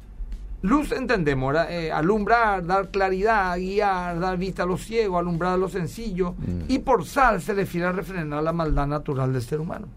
luz 0.62 0.92
entendemos. 0.92 1.56
Eh, 1.70 1.92
alumbrar, 1.92 2.66
dar 2.66 2.90
claridad, 2.90 3.58
guiar, 3.58 4.20
dar 4.20 4.38
vista 4.38 4.64
a 4.64 4.66
los 4.66 4.84
ciegos, 4.84 5.20
alumbrar 5.20 5.54
a 5.54 5.58
los 5.58 5.72
sencillos. 5.72 6.34
Mm. 6.38 6.62
Y 6.68 6.80
por 6.80 7.06
sal 7.06 7.42
se 7.42 7.54
refiere 7.54 7.88
a 7.88 7.92
refrenar 7.92 8.44
la 8.44 8.54
maldad 8.54 8.88
natural 8.88 9.34
del 9.34 9.42
ser 9.42 9.60
humano. 9.60 9.88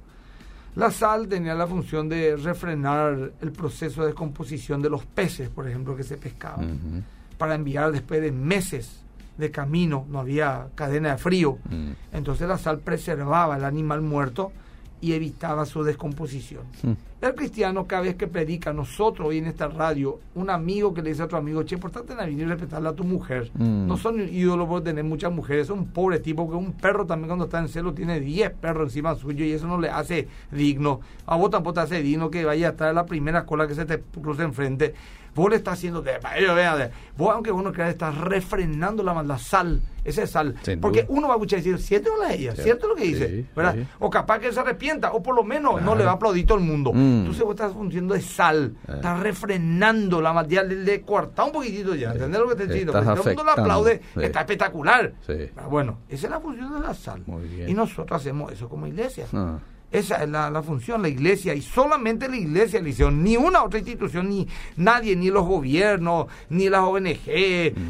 La 0.77 0.91
sal 0.91 1.27
tenía 1.29 1.55
la 1.55 1.67
función 1.67 2.09
de 2.09 2.37
refrenar 2.37 3.33
el 3.41 3.53
proceso 3.53 4.03
de 4.03 4.09
descomposición 4.09 4.81
de 4.81 4.89
los 4.89 5.05
peces, 5.05 5.49
por 5.49 5.69
ejemplo, 5.69 5.97
que 5.97 6.05
se 6.05 6.17
pescaban, 6.17 7.05
para 7.37 7.57
enviar 7.57 7.91
después 7.91 8.21
de 8.21 8.31
meses 8.31 9.01
de 9.37 9.51
camino, 9.51 10.07
no 10.09 10.21
había 10.21 10.69
cadena 10.77 11.13
de 11.13 11.19
frío. 11.19 11.59
Mm. 11.69 11.91
Entonces 12.13 12.47
la 12.47 12.59
sal 12.59 12.79
preservaba 12.79 13.57
el 13.57 13.65
animal 13.65 14.03
muerto 14.03 14.53
y 15.01 15.13
evitaba 15.13 15.67
su 15.67 15.83
descomposición. 15.83 16.65
Mm. 16.83 16.93
El 17.21 17.35
cristiano 17.35 17.87
cada 17.87 18.03
vez 18.03 18.15
que 18.15 18.27
predica, 18.27 18.73
nosotros 18.73 19.29
hoy 19.29 19.39
en 19.39 19.47
esta 19.47 19.69
radio, 19.69 20.21
un 20.35 20.49
amigo 20.49 20.95
que 20.95 21.03
le 21.03 21.11
dice 21.11 21.21
a 21.21 21.27
otro 21.27 21.37
amigo, 21.37 21.63
che, 21.65 21.77
portate 21.77 22.13
en 22.13 22.19
la 22.19 22.25
vida 22.25 22.45
y 22.45 22.47
respetarle 22.47 22.89
a 22.89 22.95
tu 22.95 23.05
mujer. 23.05 23.51
Mm. 23.55 23.87
No 23.87 23.99
son 23.99 24.21
ídolos 24.21 24.67
por 24.67 24.83
tener 24.83 25.05
muchas 25.05 25.31
mujeres, 25.31 25.67
son 25.67 25.81
un 25.81 25.89
pobre 25.89 26.19
tipo, 26.19 26.47
porque 26.47 26.57
un 26.57 26.73
perro 26.73 27.05
también 27.05 27.29
cuando 27.29 27.45
está 27.45 27.59
en 27.59 27.69
celo 27.69 27.93
tiene 27.93 28.21
10 28.21 28.53
perros 28.53 28.89
encima 28.89 29.15
suyo 29.17 29.45
y 29.45 29.53
eso 29.53 29.67
no 29.67 29.79
le 29.79 29.91
hace 29.91 30.29
digno. 30.51 31.01
A 31.27 31.37
vos 31.37 31.51
tampoco 31.51 31.75
te 31.75 31.81
hace 31.81 32.03
digno 32.03 32.31
que 32.31 32.43
vaya 32.47 32.69
a 32.69 32.71
estar 32.71 32.95
la 32.95 33.05
primera 33.05 33.45
cola 33.45 33.67
que 33.67 33.75
se 33.75 33.85
te 33.85 34.01
cruce 34.01 34.43
enfrente. 34.43 34.95
Vos 35.35 35.49
le 35.49 35.57
estás 35.57 35.75
haciendo, 35.75 36.03
de, 36.03 36.19
vea, 36.19 36.91
vos 37.17 37.33
aunque 37.33 37.51
vos 37.53 37.63
no 37.63 37.73
creas, 37.73 37.91
estás 37.91 38.17
refrenando 38.19 39.03
la, 39.03 39.23
la 39.23 39.39
sal, 39.39 39.81
esa 40.05 40.23
es 40.23 40.31
sal. 40.31 40.57
Sin 40.63 40.81
porque 40.81 41.03
duda. 41.03 41.15
uno 41.17 41.29
va 41.29 41.35
a 41.35 41.37
escuchar 41.37 41.59
decir, 41.61 41.79
¿cierto 41.79 42.11
o 42.13 42.23
es 42.25 42.31
ella? 42.31 42.53
Cierto. 42.53 42.63
¿Cierto 42.63 42.89
lo 42.89 42.95
que 42.97 43.05
dice? 43.05 43.29
Sí, 43.29 43.47
¿verdad? 43.55 43.75
sí. 43.77 43.87
O 44.01 44.11
capaz 44.11 44.41
que 44.41 44.53
se 44.53 44.59
arrepienta, 44.59 45.13
o 45.13 45.23
por 45.23 45.35
lo 45.35 45.45
menos 45.45 45.81
no 45.83 45.95
le 45.95 46.05
va 46.05 46.13
a 46.13 46.15
aplaudir 46.15 46.47
todo 46.47 46.59
el 46.59 46.65
mundo. 46.65 46.93
Mm. 46.93 47.10
Entonces 47.19 47.43
vos 47.43 47.55
estás 47.55 47.73
funcionando 47.73 48.15
de 48.15 48.21
sal, 48.23 48.75
Eh. 48.89 48.93
estás 48.97 49.21
refrenando 49.21 50.21
la 50.21 50.33
maldad, 50.33 50.65
le, 50.67 50.77
le 50.77 51.01
corta 51.03 51.45
un 51.45 51.53
poquitito 51.53 51.95
ya. 51.95 52.13
¿entendés 52.13 52.41
lo 52.41 52.49
que 52.49 52.55
te 52.57 52.67
Porque 52.67 52.85
todo 52.87 52.99
el 53.01 53.05
mundo 53.07 53.21
afectando, 53.23 53.53
aplaude, 53.53 54.01
sí. 54.15 54.21
está 54.23 54.41
espectacular. 54.41 55.13
Sí. 55.27 55.35
Ah, 55.57 55.67
Bueno, 55.69 55.99
esa 56.09 56.27
es 56.27 56.31
la 56.31 56.41
función 56.41 56.73
de 56.75 56.81
la 56.81 56.95
sal. 56.95 57.23
Muy 57.27 57.47
bien. 57.49 57.69
Y 57.69 57.75
nosotros 57.75 58.21
hacemos 58.21 58.53
eso 58.53 58.69
como 58.69 58.87
iglesia. 58.87 59.27
Ah. 59.33 59.59
Esa 59.93 60.23
es 60.23 60.29
la, 60.29 60.51
la 60.51 60.63
función, 60.63 61.03
la 61.03 61.09
iglesia, 61.09 61.53
y 61.53 61.63
solamente 61.63 62.29
la 62.29 62.37
iglesia, 62.37 62.81
Liceo, 62.81 63.11
ni 63.11 63.37
una 63.37 63.65
otra 63.65 63.81
institución, 63.81 64.29
ni 64.29 64.47
nadie, 64.77 65.17
ni 65.17 65.31
los 65.31 65.45
gobiernos, 65.45 66.27
ni 66.49 66.69
las 66.69 66.83
ONG, 66.83 67.19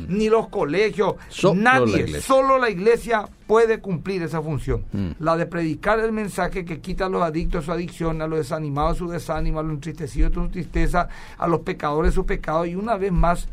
ni 0.09 0.29
los 0.29 0.49
colegios, 0.49 1.15
Mm. 1.17 1.17
Solo 1.29 1.55
nadie, 1.61 2.07
la 2.07 2.21
solo 2.21 2.59
la 2.59 2.71
iglesia 2.71 3.29
puede 3.47 3.81
cumplir 3.81 4.23
esa 4.23 4.41
función. 4.41 4.85
Mm. 4.93 5.11
La 5.19 5.37
de 5.37 5.47
predicar 5.47 6.01
el 6.01 6.13
mensaje 6.13 6.65
que 6.65 6.81
quita 6.81 7.07
a 7.07 7.09
los 7.09 7.23
adictos 7.23 7.65
su 7.67 7.73
adicción, 7.73 8.23
a 8.23 8.27
los 8.27 8.39
desanimados 8.39 8.99
su 8.99 9.09
desánimo, 9.09 9.61
a 9.61 9.63
los 9.63 9.73
entristecidos 9.73 10.33
su 10.33 10.49
tristeza, 10.49 11.09
a 11.37 11.47
los 11.47 11.61
pecadores 11.61 12.15
su 12.15 12.25
pecado, 12.25 12.65
y 12.65 12.75
una 12.75 12.97
vez 12.97 13.13
más, 13.13 13.49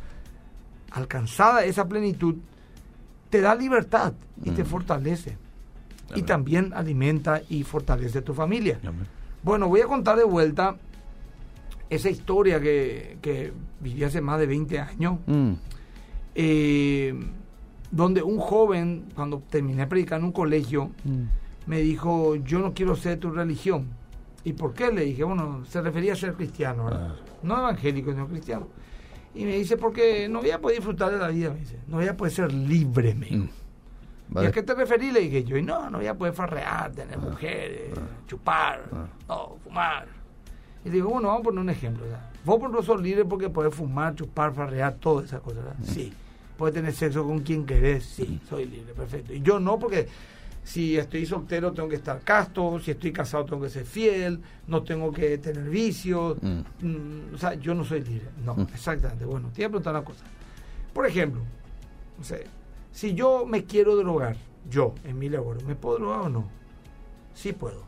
alcanzada 0.91 1.65
esa 1.65 1.87
plenitud, 1.87 2.35
te 3.29 3.41
da 3.41 3.53
libertad 3.55 4.13
y 4.43 4.51
te 4.51 4.63
Mm. 4.63 4.67
Y 6.15 6.21
también 6.23 6.71
alimenta 6.73 7.41
y 7.49 7.63
fortalece 7.63 8.21
tu 8.21 8.33
familia. 8.33 8.79
Amén. 8.83 9.05
Bueno, 9.43 9.67
voy 9.67 9.81
a 9.81 9.85
contar 9.87 10.17
de 10.17 10.23
vuelta 10.23 10.75
esa 11.89 12.09
historia 12.09 12.59
que, 12.59 13.17
que 13.21 13.53
viví 13.79 14.03
hace 14.03 14.21
más 14.21 14.39
de 14.39 14.47
20 14.47 14.79
años, 14.79 15.19
Mm. 15.25 15.53
eh, 16.35 17.13
donde 17.91 18.21
un 18.21 18.37
joven, 18.39 19.05
cuando 19.15 19.41
terminé 19.49 19.79
de 19.81 19.87
predicar 19.87 20.19
en 20.19 20.25
un 20.25 20.31
colegio, 20.31 20.91
Mm. 21.05 21.23
me 21.67 21.79
dijo, 21.81 22.35
yo 22.35 22.59
no 22.59 22.73
quiero 22.73 22.95
ser 22.95 23.19
tu 23.19 23.31
religión. 23.31 23.87
¿Y 24.43 24.53
por 24.53 24.73
qué? 24.73 24.91
Le 24.91 25.03
dije, 25.05 25.23
bueno, 25.23 25.65
se 25.65 25.81
refería 25.81 26.13
a 26.13 26.15
ser 26.15 26.33
cristiano, 26.33 26.85
¿verdad? 26.85 27.15
Ah. 27.17 27.23
No 27.43 27.57
evangélico, 27.57 28.11
sino 28.11 28.27
cristiano. 28.27 28.67
Y 29.35 29.45
me 29.45 29.55
dice, 29.57 29.77
porque 29.77 30.27
no 30.29 30.39
voy 30.41 30.51
a 30.51 30.59
poder 30.59 30.77
disfrutar 30.77 31.11
de 31.11 31.17
la 31.19 31.27
vida, 31.27 31.51
me 31.51 31.59
dice. 31.59 31.77
No 31.87 31.97
voy 31.97 32.07
a 32.07 32.15
poder 32.17 32.33
ser 32.33 32.51
libre, 32.53 33.13
me. 33.13 33.49
Mm. 34.29 34.39
¿Y 34.43 34.45
a 34.45 34.51
qué 34.51 34.63
te 34.63 34.73
referís? 34.73 35.13
Le 35.13 35.21
dije 35.21 35.43
yo, 35.43 35.57
y 35.57 35.61
no, 35.63 35.89
no 35.89 35.97
voy 35.99 36.07
a 36.07 36.13
poder 36.13 36.33
farrear, 36.33 36.91
tener 36.91 37.17
mujeres, 37.17 37.91
chupar, 38.27 38.83
Ah. 38.91 39.05
no, 39.27 39.57
fumar. 39.63 40.07
Y 40.85 40.89
digo, 40.89 41.09
bueno, 41.09 41.27
vamos 41.29 41.41
a 41.41 41.43
poner 41.45 41.59
un 41.61 41.69
ejemplo. 41.69 42.03
¿verdad? 42.05 42.29
Vos 42.45 42.59
por 42.59 42.69
no 42.69 42.81
sos 42.81 43.01
libre 43.01 43.25
porque 43.25 43.49
podés 43.49 43.73
fumar, 43.73 44.15
chupar, 44.15 44.53
farrear, 44.53 44.95
todas 44.95 45.25
esas 45.25 45.41
cosas, 45.41 45.63
¿verdad? 45.63 45.75
Sí. 45.83 46.13
Puedes 46.57 46.73
tener 46.75 46.93
sexo 46.93 47.23
con 47.25 47.39
quien 47.41 47.65
querés, 47.65 48.03
sí, 48.05 48.39
soy 48.49 48.65
libre, 48.65 48.93
perfecto. 48.93 49.33
Y 49.33 49.41
yo 49.41 49.59
no, 49.59 49.77
porque 49.77 50.07
si 50.63 50.97
estoy 50.97 51.25
soltero 51.25 51.71
tengo 51.71 51.87
que 51.87 51.95
estar 51.97 52.19
casto, 52.21 52.79
si 52.79 52.91
estoy 52.91 53.11
casado 53.13 53.45
tengo 53.45 53.61
que 53.61 53.69
ser 53.69 53.85
fiel, 53.85 54.41
no 54.67 54.81
tengo 54.83 55.11
que 55.11 55.37
tener 55.37 55.69
vicios, 55.69 56.37
Mm. 56.41 56.59
Mm, 56.81 57.33
o 57.35 57.37
sea, 57.37 57.53
yo 57.53 57.73
no 57.75 57.83
soy 57.85 58.01
libre. 58.01 58.27
No, 58.43 58.55
Mm. 58.55 58.61
exactamente. 58.73 59.23
Bueno, 59.25 59.49
te 59.49 59.57
voy 59.61 59.65
a 59.65 59.69
preguntar 59.69 59.93
una 59.93 60.03
cosa. 60.05 60.23
Por 60.93 61.05
ejemplo, 61.05 61.41
no 62.17 62.23
sé, 62.23 62.45
si 62.97 63.13
yo 63.13 63.45
me 63.45 63.63
quiero 63.65 63.95
drogar, 63.95 64.35
yo, 64.71 64.95
Emilia 65.05 65.39
Oro, 65.39 65.59
¿me 65.67 65.75
puedo 65.75 65.99
drogar 65.99 66.21
o 66.21 66.29
no? 66.29 66.45
Sí 67.35 67.53
puedo. 67.53 67.83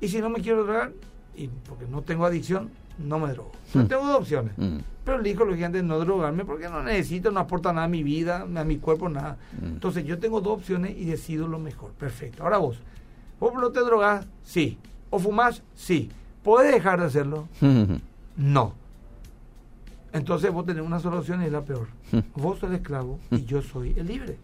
Y 0.00 0.08
si 0.08 0.20
no 0.22 0.30
me 0.30 0.40
quiero 0.40 0.64
drogar, 0.64 0.92
y 1.36 1.48
porque 1.68 1.84
no 1.86 2.00
tengo 2.00 2.24
adicción, 2.24 2.70
no 2.98 3.18
me 3.18 3.30
drogo. 3.32 3.52
Pero 3.74 3.84
Mm. 3.84 3.88
tengo 3.88 4.06
dos 4.06 4.16
opciones. 4.20 4.52
Mm. 4.56 4.78
Pero 5.04 5.20
elijo 5.20 5.44
lógicamente 5.44 5.82
no 5.82 5.98
drogarme 5.98 6.46
porque 6.46 6.68
no 6.70 6.82
necesito, 6.82 7.30
no 7.30 7.40
aporta 7.40 7.74
nada 7.74 7.84
a 7.84 7.88
mi 7.88 8.02
vida, 8.02 8.46
a 8.56 8.64
mi 8.64 8.78
cuerpo, 8.78 9.10
nada. 9.10 9.36
Mm. 9.60 9.66
Entonces 9.66 10.04
yo 10.06 10.18
tengo 10.18 10.40
dos 10.40 10.54
opciones 10.60 10.96
y 10.96 11.04
decido 11.04 11.46
lo 11.46 11.58
mejor. 11.58 11.90
Perfecto. 11.92 12.42
Ahora 12.42 12.56
vos, 12.56 12.78
¿vos 13.38 13.52
no 13.52 13.68
te 13.70 13.80
drogás? 13.80 14.26
Sí. 14.44 14.78
¿O 15.10 15.18
fumás? 15.18 15.62
Sí. 15.74 16.10
¿Podés 16.42 16.72
dejar 16.72 17.00
de 17.00 17.06
hacerlo? 17.06 17.48
No. 18.36 18.72
Entonces 20.12 20.52
vos 20.52 20.66
tenés 20.66 20.82
una 20.84 20.98
sola 21.00 21.18
opción 21.18 21.42
y 21.42 21.46
es 21.46 21.52
la 21.52 21.62
peor. 21.62 21.88
Mm. 22.12 22.18
Vos 22.34 22.58
sos 22.58 22.70
el 22.70 22.76
esclavo 22.76 23.18
y 23.30 23.44
yo 23.44 23.62
soy 23.62 23.94
el 23.96 24.06
libre. 24.06 24.36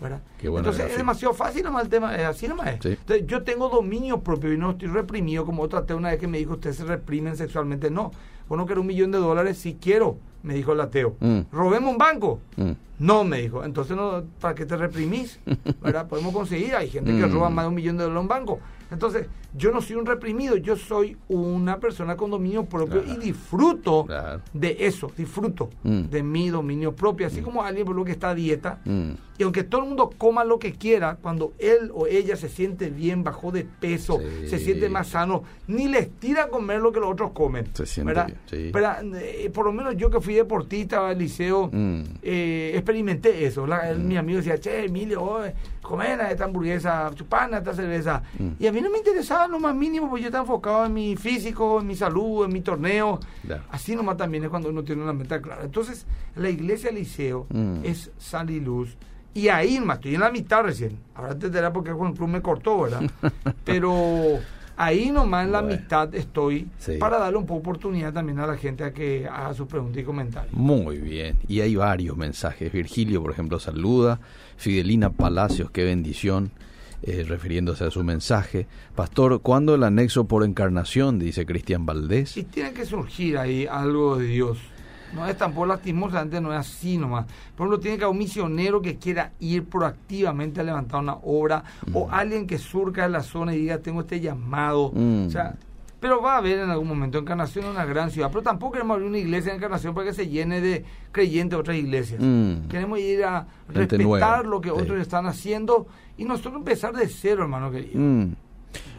¿verdad? 0.00 0.20
Entonces 0.42 0.72
es 0.72 0.76
gráfica. 0.78 0.98
demasiado 0.98 1.32
fácil 1.32 1.62
nomás 1.64 1.84
el 1.84 1.88
tema, 1.88 2.14
es 2.16 2.24
así 2.26 2.46
nomás 2.46 2.68
es. 2.68 2.80
Sí. 2.82 2.88
Entonces, 2.90 3.26
yo 3.26 3.42
tengo 3.44 3.70
dominio 3.70 4.20
propio 4.20 4.52
y 4.52 4.58
no 4.58 4.72
estoy 4.72 4.88
reprimido 4.88 5.46
como 5.46 5.62
otra 5.62 5.86
una 5.96 6.10
vez 6.10 6.20
que 6.20 6.26
me 6.26 6.36
dijo, 6.36 6.52
ustedes 6.52 6.76
se 6.76 6.84
reprimen 6.84 7.34
sexualmente. 7.34 7.90
No, 7.90 8.10
vos 8.46 8.58
no 8.58 8.66
querés 8.66 8.82
un 8.82 8.88
millón 8.88 9.10
de 9.10 9.16
dólares, 9.16 9.56
si 9.56 9.74
quiero, 9.76 10.18
me 10.42 10.52
dijo 10.52 10.74
el 10.74 10.82
ateo. 10.82 11.16
Mm. 11.20 11.40
Robemos 11.50 11.90
un 11.92 11.96
banco. 11.96 12.40
Mm. 12.56 12.72
No, 12.98 13.24
me 13.24 13.40
dijo. 13.40 13.64
Entonces, 13.64 13.96
no, 13.96 14.22
¿para 14.38 14.54
qué 14.54 14.66
te 14.66 14.76
reprimís? 14.76 15.40
¿Verdad? 15.82 16.06
Podemos 16.08 16.34
conseguir. 16.34 16.74
Hay 16.74 16.90
gente 16.90 17.10
que 17.16 17.26
Mm. 17.26 17.32
roba 17.32 17.48
más 17.48 17.64
de 17.64 17.68
un 17.70 17.74
millón 17.74 17.96
de 17.96 18.02
dólares 18.04 18.18
en 18.18 18.22
un 18.22 18.28
banco. 18.28 18.60
Entonces, 18.90 19.26
yo 19.56 19.70
no 19.72 19.80
soy 19.80 19.96
un 19.96 20.06
reprimido, 20.06 20.56
yo 20.56 20.76
soy 20.76 21.16
una 21.28 21.78
persona 21.78 22.16
con 22.16 22.30
dominio 22.30 22.64
propio 22.66 23.02
Claro. 23.02 23.20
y 23.20 23.24
disfruto 23.24 24.04
Claro. 24.06 24.42
de 24.52 24.76
eso, 24.80 25.10
disfruto 25.16 25.70
Mm. 25.82 26.02
de 26.10 26.22
mi 26.22 26.50
dominio 26.50 26.94
propio. 26.94 27.26
Así 27.26 27.40
como 27.40 27.62
alguien 27.62 27.86
por 27.86 27.96
lo 27.96 28.04
que 28.04 28.12
está 28.12 28.30
a 28.30 28.34
dieta, 28.34 28.80
Mm. 28.84 29.10
y 29.38 29.42
aunque 29.42 29.62
todo 29.64 29.82
el 29.82 29.88
mundo 29.88 30.10
coma 30.16 30.44
lo 30.44 30.58
que 30.58 30.72
quiera, 30.72 31.16
cuando 31.20 31.52
él 31.58 31.90
o 31.94 32.06
ella 32.06 32.36
se 32.36 32.48
siente 32.48 32.90
bien, 32.90 33.24
bajó 33.24 33.50
de 33.50 33.64
peso, 33.64 34.18
Sí. 34.42 34.48
se 34.48 34.58
siente 34.58 34.88
más 34.88 35.08
sano, 35.08 35.42
ni 35.66 35.88
les 35.88 36.10
tira 36.18 36.44
a 36.44 36.48
comer 36.48 36.80
lo 36.80 36.92
que 36.92 37.00
los 37.00 37.10
otros 37.10 37.32
comen. 37.32 37.66
Se 37.72 37.86
siente 37.86 38.12
¿verdad? 38.12 38.26
bien, 38.26 38.38
sí. 38.46 38.70
Pero, 38.72 39.16
eh, 39.16 39.50
por 39.52 39.64
lo 39.66 39.72
menos 39.72 39.96
yo 39.96 40.10
que 40.10 40.20
fui 40.20 40.34
deportista 40.34 41.08
al 41.08 41.18
liceo, 41.18 41.70
Mm. 41.72 42.02
eh, 42.22 42.72
experimenté 42.74 43.44
eso. 43.46 43.66
La- 43.66 43.90
el- 43.90 43.96
Mi 44.06 44.16
amigo 44.16 44.38
decía, 44.38 44.58
che, 44.58 44.84
Emilio, 44.84 45.22
oh, 45.22 45.40
comen 45.86 46.20
esta 46.20 46.44
hamburguesa, 46.44 47.10
chupana 47.14 47.58
esta 47.58 47.72
cerveza. 47.74 48.22
Mm. 48.38 48.48
Y 48.58 48.66
a 48.66 48.72
mí 48.72 48.80
no 48.80 48.90
me 48.90 48.98
interesaba 48.98 49.46
lo 49.46 49.58
más 49.60 49.74
mínimo, 49.74 50.08
porque 50.08 50.22
yo 50.22 50.28
estaba 50.28 50.42
enfocado 50.44 50.86
en 50.86 50.92
mi 50.94 51.16
físico, 51.16 51.80
en 51.80 51.86
mi 51.86 51.94
salud, 51.94 52.44
en 52.44 52.52
mi 52.52 52.60
torneo. 52.60 53.20
Ya. 53.46 53.62
Así 53.70 53.94
nomás 53.94 54.16
también 54.16 54.44
es 54.44 54.50
cuando 54.50 54.68
uno 54.70 54.82
tiene 54.84 55.02
una 55.02 55.12
meta 55.12 55.40
clara. 55.40 55.62
Entonces, 55.64 56.06
la 56.34 56.50
iglesia 56.50 56.90
liceo 56.90 57.46
Mm. 57.50 57.80
es 57.84 58.10
sal 58.18 58.50
y 58.50 58.60
luz. 58.60 58.96
Y 59.34 59.48
ahí 59.48 59.78
nomás, 59.78 59.96
estoy 59.98 60.14
en 60.14 60.20
la 60.20 60.30
mitad 60.30 60.62
recién. 60.62 60.98
Ahora 61.14 61.38
te 61.38 61.46
enterarás 61.46 61.72
porque 61.72 61.92
Juan 61.92 62.14
Cruz 62.14 62.28
me 62.28 62.40
cortó, 62.40 62.80
¿verdad? 62.82 63.02
Pero 63.64 64.38
ahí 64.76 65.10
nomás 65.10 65.44
en 65.46 65.52
la 65.52 65.60
Bueno. 65.60 65.76
mitad 65.76 66.14
estoy 66.14 66.68
Sí. 66.78 66.96
para 66.98 67.18
darle 67.18 67.38
un 67.38 67.46
poco 67.46 67.60
oportunidad 67.60 68.12
también 68.12 68.38
a 68.38 68.46
la 68.46 68.56
gente 68.56 68.84
a 68.84 68.92
que 68.92 69.26
haga 69.28 69.52
sus 69.54 69.66
preguntas 69.66 70.00
y 70.02 70.04
comentarios. 70.04 70.52
Muy 70.54 70.98
bien. 70.98 71.36
Y 71.48 71.60
hay 71.60 71.76
varios 71.76 72.16
mensajes. 72.16 72.72
Virgilio, 72.72 73.22
por 73.22 73.30
ejemplo, 73.30 73.58
saluda. 73.58 74.20
Fidelina 74.56 75.10
Palacios, 75.10 75.70
qué 75.70 75.84
bendición. 75.84 76.50
eh, 77.02 77.24
refiriéndose 77.28 77.84
a 77.84 77.90
su 77.90 78.02
mensaje. 78.02 78.66
Pastor, 78.94 79.40
¿cuándo 79.42 79.74
el 79.74 79.84
anexo 79.84 80.24
por 80.24 80.44
encarnación? 80.44 81.18
Dice 81.18 81.44
Cristian 81.46 81.84
Valdés. 81.86 82.36
Y 82.36 82.44
tiene 82.44 82.72
que 82.72 82.84
surgir 82.86 83.38
ahí 83.38 83.66
algo 83.66 84.16
de 84.16 84.26
Dios. 84.26 84.58
No 85.14 85.26
es 85.26 85.36
tampoco 85.36 85.66
lastimosamente, 85.66 86.40
no 86.40 86.52
es 86.52 86.58
así 86.58 86.98
nomás. 86.98 87.26
Por 87.54 87.66
ejemplo, 87.66 87.78
tiene 87.80 87.98
que 87.98 88.04
haber 88.04 88.12
un 88.12 88.18
misionero 88.18 88.82
que 88.82 88.96
quiera 88.96 89.32
ir 89.38 89.64
proactivamente 89.64 90.60
a 90.60 90.64
levantar 90.64 91.00
una 91.00 91.14
obra 91.22 91.62
o 91.92 92.08
alguien 92.10 92.46
que 92.46 92.58
surca 92.58 93.04
en 93.04 93.12
la 93.12 93.22
zona 93.22 93.54
y 93.54 93.58
diga, 93.58 93.78
tengo 93.78 94.00
este 94.00 94.20
llamado. 94.20 94.90
Mm. 94.92 95.26
O 95.26 95.30
sea, 95.30 95.54
pero 96.06 96.22
va 96.22 96.34
a 96.34 96.38
haber 96.38 96.60
en 96.60 96.70
algún 96.70 96.86
momento 96.86 97.18
Encarnación 97.18 97.64
en 97.64 97.72
una 97.72 97.84
gran 97.84 98.12
ciudad. 98.12 98.28
Pero 98.30 98.42
tampoco 98.42 98.74
queremos 98.74 98.94
abrir 98.94 99.08
una 99.08 99.18
iglesia 99.18 99.50
en 99.50 99.56
Encarnación 99.56 99.92
para 99.92 100.06
que 100.06 100.14
se 100.14 100.28
llene 100.28 100.60
de 100.60 100.84
creyentes 101.10 101.50
de 101.50 101.56
otras 101.56 101.76
iglesias. 101.76 102.20
Mm. 102.22 102.68
Queremos 102.68 103.00
ir 103.00 103.24
a 103.24 103.48
Gente 103.72 103.96
respetar 103.96 104.06
nueva, 104.06 104.42
lo 104.44 104.60
que 104.60 104.68
sí. 104.68 104.74
otros 104.78 105.00
están 105.00 105.26
haciendo 105.26 105.88
y 106.16 106.24
nosotros 106.24 106.54
empezar 106.54 106.94
de 106.94 107.08
cero, 107.08 107.42
hermano 107.42 107.72
querido. 107.72 107.98
Mm. 107.98 108.36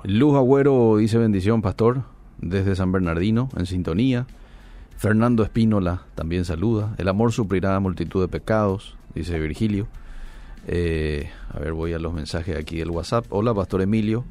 Luz 0.04 0.36
Agüero 0.36 0.98
dice 0.98 1.18
bendición, 1.18 1.62
pastor, 1.62 2.02
desde 2.40 2.76
San 2.76 2.92
Bernardino, 2.92 3.48
en 3.56 3.66
sintonía. 3.66 4.28
Fernando 4.98 5.44
Espínola 5.44 6.02
también 6.14 6.44
saluda. 6.44 6.94
El 6.98 7.08
amor 7.08 7.32
suplirá 7.32 7.80
multitud 7.80 8.20
de 8.20 8.28
pecados, 8.28 8.98
dice 9.16 9.40
Virgilio. 9.40 9.88
Eh, 10.68 11.30
a 11.54 11.60
ver, 11.60 11.72
voy 11.72 11.94
a 11.94 12.00
los 12.00 12.12
mensajes 12.12 12.58
aquí 12.58 12.80
del 12.80 12.90
WhatsApp. 12.90 13.28
Hola, 13.30 13.54
Pastor 13.54 13.82
Emilio. 13.82 14.26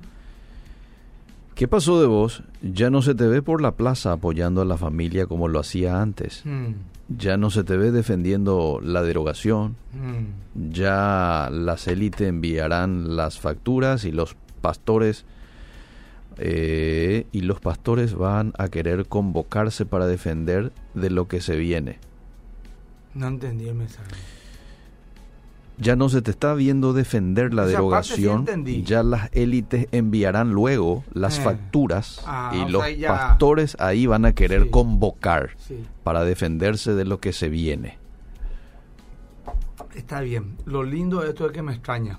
¿Qué 1.56 1.66
pasó 1.68 1.98
de 2.00 2.06
vos? 2.06 2.42
Ya 2.62 2.90
no 2.90 3.00
se 3.02 3.14
te 3.14 3.26
ve 3.26 3.40
por 3.42 3.60
la 3.62 3.72
plaza 3.72 4.12
apoyando 4.12 4.60
a 4.60 4.64
la 4.66 4.76
familia 4.76 5.26
como 5.26 5.48
lo 5.48 5.58
hacía 5.58 6.00
antes. 6.02 6.42
Mm, 6.44 6.72
Ya 7.08 7.36
no 7.36 7.50
se 7.50 7.64
te 7.64 7.76
ve 7.76 7.90
defendiendo 7.92 8.78
la 8.82 9.02
derogación. 9.02 9.76
mm. 9.94 10.70
Ya 10.72 11.48
las 11.50 11.88
élites 11.88 12.28
enviarán 12.28 13.16
las 13.16 13.38
facturas 13.40 14.04
y 14.04 14.12
los 14.12 14.36
pastores 14.60 15.24
eh, 16.38 17.26
y 17.32 17.40
los 17.40 17.60
pastores 17.60 18.14
van 18.14 18.52
a 18.58 18.68
querer 18.68 19.06
convocarse 19.06 19.86
para 19.86 20.06
defender 20.06 20.72
de 20.94 21.08
lo 21.10 21.26
que 21.28 21.40
se 21.40 21.56
viene. 21.56 21.98
No 23.14 23.28
entendí 23.28 23.66
el 23.68 23.74
mensaje. 23.76 24.10
Ya 25.78 25.94
no 25.94 26.08
se 26.08 26.22
te 26.22 26.30
está 26.30 26.54
viendo 26.54 26.94
defender 26.94 27.52
la 27.52 27.66
Esa 27.68 27.82
parte 27.86 28.08
sí 28.14 28.22
derogación. 28.22 28.64
ya 28.84 29.02
las 29.02 29.28
élites 29.34 29.88
enviarán 29.92 30.52
luego 30.52 31.04
las 31.12 31.38
Eh. 31.38 31.42
facturas 31.42 32.22
Ah, 32.26 32.52
y 32.54 32.70
los 32.70 32.82
sea, 32.82 32.90
ya- 32.96 33.08
pastores 33.08 33.76
ahí 33.78 34.06
van 34.06 34.24
a 34.24 34.32
querer 34.32 34.64
Sí. 34.64 34.70
convocar 34.70 35.50
Sí, 35.58 35.84
para 36.02 36.24
defenderse 36.24 36.94
de 36.94 37.04
lo 37.04 37.20
que 37.20 37.32
se 37.34 37.48
viene. 37.50 37.98
está 39.94 40.20
bien. 40.20 40.56
Lo 40.66 40.82
lindo 40.82 41.20
de 41.22 41.30
esto 41.30 41.46
es 41.46 41.52
que 41.52 41.62
me 41.62 41.72
extraña. 41.72 42.18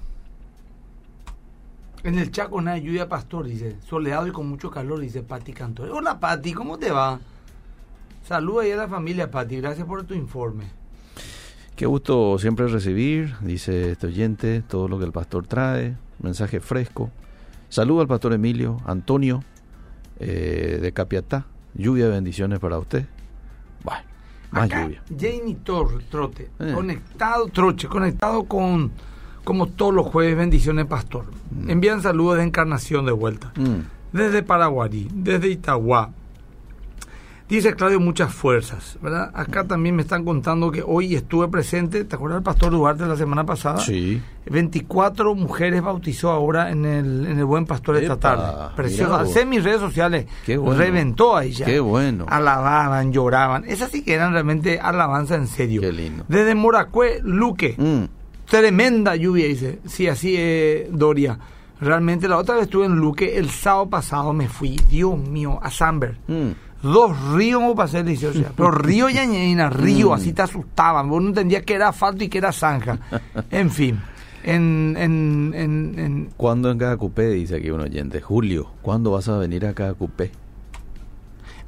En 2.03 2.17
el 2.17 2.31
Chaco 2.31 2.61
nada 2.61 2.77
lluvia 2.77 3.09
pastor, 3.09 3.45
dice. 3.45 3.75
Soleado 3.87 4.27
y 4.27 4.31
con 4.31 4.47
mucho 4.47 4.69
calor, 4.71 4.99
dice 4.99 5.21
Pati 5.23 5.51
Cantor. 5.53 5.89
Hola 5.89 6.19
Pati, 6.19 6.53
¿cómo 6.53 6.77
te 6.79 6.91
va? 6.91 7.19
Saluda 8.27 8.63
a 8.63 8.77
la 8.77 8.87
familia 8.87 9.29
Pati, 9.29 9.57
gracias 9.57 9.85
por 9.87 10.03
tu 10.05 10.13
informe. 10.13 10.65
Qué 11.77 11.85
gusto 11.85 12.37
siempre 12.39 12.67
recibir, 12.67 13.35
dice 13.41 13.91
este 13.91 14.07
oyente, 14.07 14.61
todo 14.67 14.87
lo 14.87 14.97
que 14.97 15.05
el 15.05 15.11
pastor 15.11 15.45
trae, 15.45 15.95
mensaje 16.19 16.59
fresco. 16.59 17.11
Saludo 17.69 18.01
al 18.01 18.07
pastor 18.07 18.33
Emilio, 18.33 18.77
Antonio, 18.85 19.43
eh, 20.19 20.79
de 20.81 20.91
Capiatá. 20.91 21.45
Lluvia 21.75 22.05
de 22.05 22.11
bendiciones 22.11 22.57
para 22.57 22.79
usted. 22.79 23.05
Bueno, 23.83 24.01
más 24.49 24.63
Acá, 24.65 24.83
lluvia. 24.85 25.03
Jamie 25.19 25.55
Tor, 25.63 26.01
Trote, 26.09 26.49
Eh. 26.59 26.71
conectado, 26.73 27.47
Troche, 27.49 27.87
conectado 27.87 28.45
con, 28.45 28.91
como 29.43 29.67
todos 29.67 29.93
los 29.93 30.07
jueves, 30.07 30.35
bendiciones, 30.35 30.87
pastor. 30.87 31.25
Envían 31.67 32.01
saludos 32.01 32.37
de 32.37 32.43
encarnación 32.43 33.05
de 33.05 33.11
vuelta. 33.11 33.53
Mm, 33.55 33.81
Desde 34.17 34.41
Paraguarí, 34.41 35.07
desde 35.13 35.49
Itagua. 35.49 36.09
Dice 37.49 37.73
Claudio, 37.75 38.01
muchas 38.01 38.33
fuerzas, 38.33 38.97
¿verdad? 39.01 39.31
Acá 39.33 39.63
también 39.63 39.95
me 39.95 40.01
están 40.01 40.25
contando 40.25 40.69
que 40.69 40.83
hoy 40.85 41.15
estuve 41.15 41.47
presente, 41.47 42.03
¿te 42.03 42.15
acuerdas 42.15 42.39
del 42.39 42.43
pastor 42.43 42.71
Duarte 42.71 43.05
la 43.05 43.15
semana 43.15 43.45
pasada? 43.45 43.77
Sí. 43.77 44.21
24 44.45 45.33
mujeres 45.33 45.81
bautizó 45.81 46.31
ahora 46.31 46.71
en 46.71 46.83
el, 46.83 47.25
en 47.25 47.39
el 47.39 47.45
Buen 47.45 47.65
Pastor 47.65 47.95
esta 47.97 48.17
tarde. 48.17 48.73
Vos. 49.07 49.11
Hacé 49.21 49.45
mis 49.45 49.63
redes 49.63 49.79
sociales. 49.79 50.25
Qué 50.45 50.57
bueno. 50.57 50.77
Reventó 50.77 51.37
ahí 51.37 51.51
ya. 51.53 51.65
Qué 51.65 51.79
bueno. 51.79 52.25
Alababan, 52.27 53.13
lloraban. 53.13 53.63
Esas 53.65 53.91
sí 53.91 54.03
que 54.03 54.13
eran 54.15 54.33
realmente 54.33 54.79
alabanza 54.79 55.35
en 55.35 55.47
serio. 55.47 55.79
Qué 55.79 55.93
lindo. 55.93 56.25
Desde 56.27 56.53
Moracue, 56.53 57.21
Luque. 57.23 57.75
Mm, 57.77 58.03
Tremenda 58.49 59.15
lluvia, 59.15 59.45
dice. 59.47 59.79
Sí, 59.85 60.07
así 60.09 60.35
es, 60.37 60.87
Doria. 60.91 61.39
Realmente 61.79 62.27
la 62.27 62.37
otra 62.37 62.55
vez 62.55 62.63
estuve 62.65 62.87
en 62.87 62.95
Luque, 62.95 63.37
el 63.37 63.49
sábado 63.51 63.87
pasado 63.89 64.33
me 64.33 64.47
fui, 64.49 64.77
Dios 64.89 65.17
mío, 65.17 65.59
a 65.61 65.69
Samber. 65.71 66.17
mm. 66.27 66.66
Dos 66.81 67.31
ríos 67.33 67.59
como 67.61 67.75
pasé, 67.75 68.15
sea, 68.15 68.31
pero 68.55 68.71
río 68.71 69.09
Yañeina, 69.09 69.69
río, 69.69 70.09
Mm. 70.09 70.13
así 70.13 70.33
te 70.33 70.41
asustaban. 70.43 71.09
Vos 71.09 71.21
no 71.21 71.29
entendías 71.29 71.63
que 71.63 71.73
era 71.75 71.89
asfalto 71.89 72.23
y 72.23 72.29
que 72.29 72.37
era 72.37 72.51
zanja. 72.51 72.99
En 73.51 73.69
fin, 73.71 73.99
en, 74.43 74.95
en, 74.97 75.53
en, 75.55 75.99
en- 75.99 76.29
¿Cuándo 76.37 76.69
en 76.71 76.77
cada 76.77 76.95
cupé? 76.97 77.29
Dice 77.29 77.55
aquí 77.57 77.69
un 77.71 77.81
oyente. 77.81 78.21
Julio, 78.21 78.67
¿cuándo 78.81 79.11
vas 79.11 79.27
a 79.27 79.37
venir 79.37 79.65
a 79.65 79.73
cada 79.73 79.93
cupé? 79.93 80.31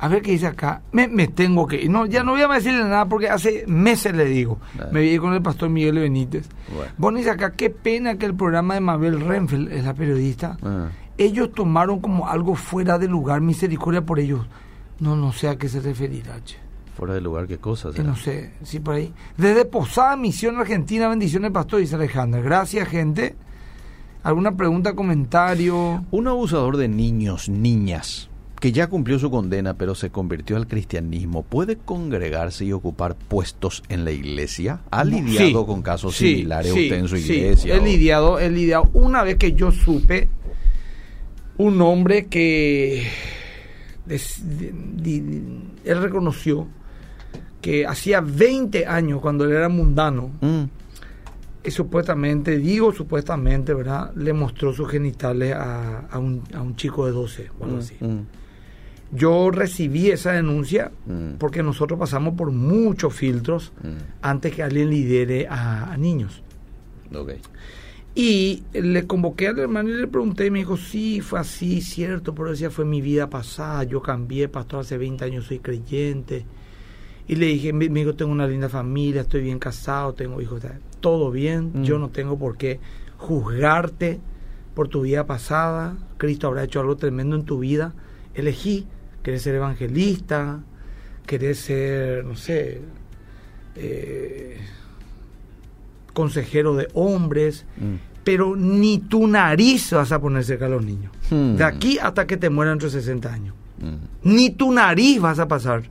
a 0.02 0.08
ver 0.08 0.22
qué 0.22 0.32
dice 0.32 0.48
acá. 0.48 0.82
Me, 0.93 1.10
me 1.10 1.28
tengo 1.28 1.67
que 1.67 1.76
ir. 1.84 1.89
No, 1.89 2.06
ya 2.06 2.24
no 2.24 2.32
voy 2.32 2.41
a 2.41 2.48
decirle 2.48 2.84
nada 2.86 3.06
porque 3.10 3.28
hace 3.30 3.65
meses 3.67 4.15
le 4.15 4.24
digo. 4.24 4.58
Me 4.93 5.02
vi 5.02 5.17
con 5.17 5.34
el 5.34 5.41
pastor 5.41 5.67
Miguel 5.69 6.00
Benítez. 6.00 6.48
Bueno. 6.74 6.91
Vos 6.98 7.15
dice 7.15 7.32
acá, 7.32 7.52
qué 7.52 7.69
pena 7.69 8.15
que 8.17 8.26
el 8.26 8.34
programa 8.34 8.76
de 8.76 8.80
Mabel 8.80 9.19
Renfeld, 9.19 9.69
es 9.74 9.84
la 9.84 9.93
periodista, 9.93 10.58
Ah, 10.63 10.88
ellos 11.17 11.52
tomaron 11.54 12.00
como 12.00 12.30
algo 12.30 12.56
fuera 12.56 12.98
de 12.98 13.10
lugar, 13.10 13.41
misericordia 13.41 14.02
por 14.06 14.19
ellos. 14.22 14.45
No, 14.99 15.15
no 15.15 15.31
sé 15.31 15.47
a 15.47 15.55
qué 15.57 15.69
se 15.69 15.79
referirá, 15.79 16.43
che. 16.43 16.57
fuera 16.97 17.13
de 17.13 17.21
lugar, 17.21 17.47
¿qué 17.47 17.57
cosas? 17.57 17.95
Que 17.95 18.03
no 18.03 18.15
sé, 18.17 18.51
sí, 18.63 18.79
por 18.79 18.95
ahí. 18.95 19.13
Desde 19.38 19.63
Posada, 19.65 20.17
Misión 20.17 20.57
Argentina, 20.57 21.07
bendiciones, 21.07 21.51
pastor, 21.51 21.79
dice 21.79 21.95
Alejandra. 21.95 22.41
Gracias, 22.41 22.88
gente. 22.89 23.35
¿Alguna 24.23 24.57
pregunta, 24.57 24.93
comentario? 24.95 26.03
Un 26.12 26.27
abusador 26.27 26.75
de 26.75 26.89
niños, 26.89 27.47
niñas, 27.47 28.29
que 28.59 28.73
ya 28.73 28.88
cumplió 28.88 29.17
su 29.17 29.31
condena 29.31 29.75
pero 29.75 29.95
se 29.95 30.09
convirtió 30.09 30.57
al 30.57 30.67
cristianismo, 30.67 31.43
¿puede 31.43 31.77
congregarse 31.77 32.65
y 32.65 32.73
ocupar 32.73 33.15
puestos 33.15 33.81
en 33.88 34.03
la 34.03 34.12
iglesia? 34.12 34.81
¿Ha 34.91 35.05
lidiado 35.05 35.62
Sí, 35.62 35.65
con 35.65 35.81
casos 35.81 36.17
sí, 36.17 36.31
similares 36.35 36.73
sí, 36.73 36.83
usted 36.83 36.97
en 36.97 37.07
su 37.07 37.15
iglesia? 37.15 37.75
He 37.75 37.79
o- 37.79 37.83
lidiado, 37.85 38.39
he 38.39 38.49
lidiado. 38.49 38.89
Una 38.91 39.23
vez 39.23 39.38
que 39.38 39.53
yo 39.53 39.71
supe 39.71 40.27
un 41.57 41.81
hombre 41.81 42.25
que 42.25 43.07
él 44.10 46.02
reconoció 46.02 46.67
que 47.62 47.86
hacía 47.86 48.22
20 48.22 48.86
años 48.86 49.22
cuando 49.22 49.45
él 49.45 49.52
era 49.52 49.69
mundano 49.69 50.32
Mm, 50.41 50.63
y 51.62 51.72
supuestamente, 51.72 52.58
digo 52.58 52.93
supuestamente, 52.93 53.74
¿verdad? 53.74 54.13
Le 54.15 54.32
mostró 54.32 54.72
sus 54.74 54.89
genitales 54.89 55.54
a, 55.54 56.00
a 56.10 56.17
un, 56.17 56.41
a 56.54 56.62
un 56.62 56.76
chico 56.78 57.06
de 57.06 57.12
12 57.12 57.50
o 57.60 57.63
algo 57.65 57.76
mm, 57.76 57.80
así. 57.80 57.95
mm, 58.00 58.19
Yo 59.12 59.52
recibí 59.52 60.10
esa 60.10 60.32
denuncia 60.32 60.89
porque 61.38 61.62
nosotros 61.62 62.00
pasamos 62.00 62.36
por 62.36 62.52
muchos 62.52 63.13
filtros 63.13 63.74
antes 64.22 64.56
que 64.56 64.63
alguien 64.63 64.89
lidere 64.89 65.48
a, 65.48 65.91
a 65.91 65.98
niños. 65.98 66.41
Ok. 67.13 67.32
Y 68.15 68.63
le 68.74 69.06
convoqué 69.08 69.48
al 69.48 69.60
hermano 69.60 69.89
y 69.89 69.93
le 69.93 70.08
pregunté 70.08 70.48
y 70.48 70.52
me 70.52 70.60
dijo, 70.60 70.78
sí, 70.78 71.22
fue 71.22 71.39
así, 71.39 71.82
cierto, 71.82 72.34
pero 72.36 72.50
decía, 72.52 72.69
fue 72.69 72.84
mi 72.84 73.02
vida 73.02 73.30
pasada, 73.30 73.84
yo 73.84 74.02
cambié, 74.02 74.50
pastor, 74.50 74.82
hace 74.82 74.98
20 74.98 75.24
años 75.26 75.45
soy 75.45 75.60
creyente. 75.60 76.45
Y 77.28 77.36
le 77.36 77.45
dije, 77.45 77.72
mi 77.74 78.02
hijo, 78.02 78.15
tengo 78.15 78.32
una 78.32 78.48
linda 78.48 78.67
familia, 78.69 79.22
estoy 79.22 79.41
bien 79.43 79.60
casado, 79.60 80.13
tengo 80.13 80.41
hijos, 80.41 80.62
todo 81.00 81.30
bien, 81.32 81.72
Mm. 81.76 81.84
yo 81.84 82.00
no 82.00 82.10
tengo 82.10 82.38
por 82.38 82.58
qué 82.58 82.80
juzgarte 83.17 84.19
por 84.74 84.88
tu 84.88 85.02
vida 85.02 85.26
pasada, 85.28 85.95
Cristo 86.17 86.48
habrá 86.48 86.63
hecho 86.63 86.80
algo 86.80 86.98
tremendo 86.98 87.36
en 87.36 87.43
tu 87.43 87.60
vida, 87.60 87.93
elegí, 88.34 88.88
querés 89.22 89.43
ser 89.43 89.56
evangelista, 89.56 90.62
querés 91.28 91.60
ser, 91.60 92.26
no 92.26 92.36
sé, 92.36 92.82
eh, 93.76 94.58
consejero 96.13 96.76
de 96.76 96.88
hombres, 96.93 97.65
Mm. 97.78 97.95
pero 98.24 98.56
ni 98.56 99.00
tu 99.00 99.28
nariz 99.28 99.91
vas 99.91 100.12
a 100.12 100.19
poner 100.19 100.43
cerca 100.43 100.65
a 100.65 100.69
los 100.69 100.84
niños. 100.86 101.12
Hmm. 101.32 101.56
De 101.56 101.63
aquí 101.63 101.98
hasta 102.00 102.28
que 102.28 102.38
te 102.38 102.50
mueran 102.50 102.74
entre 102.74 102.89
60 102.89 103.32
años. 103.34 103.56
Mm, 103.80 104.30
Ni 104.36 104.50
tu 104.52 104.72
nariz 104.72 105.19
vas 105.22 105.39
a 105.39 105.48
pasar 105.48 105.84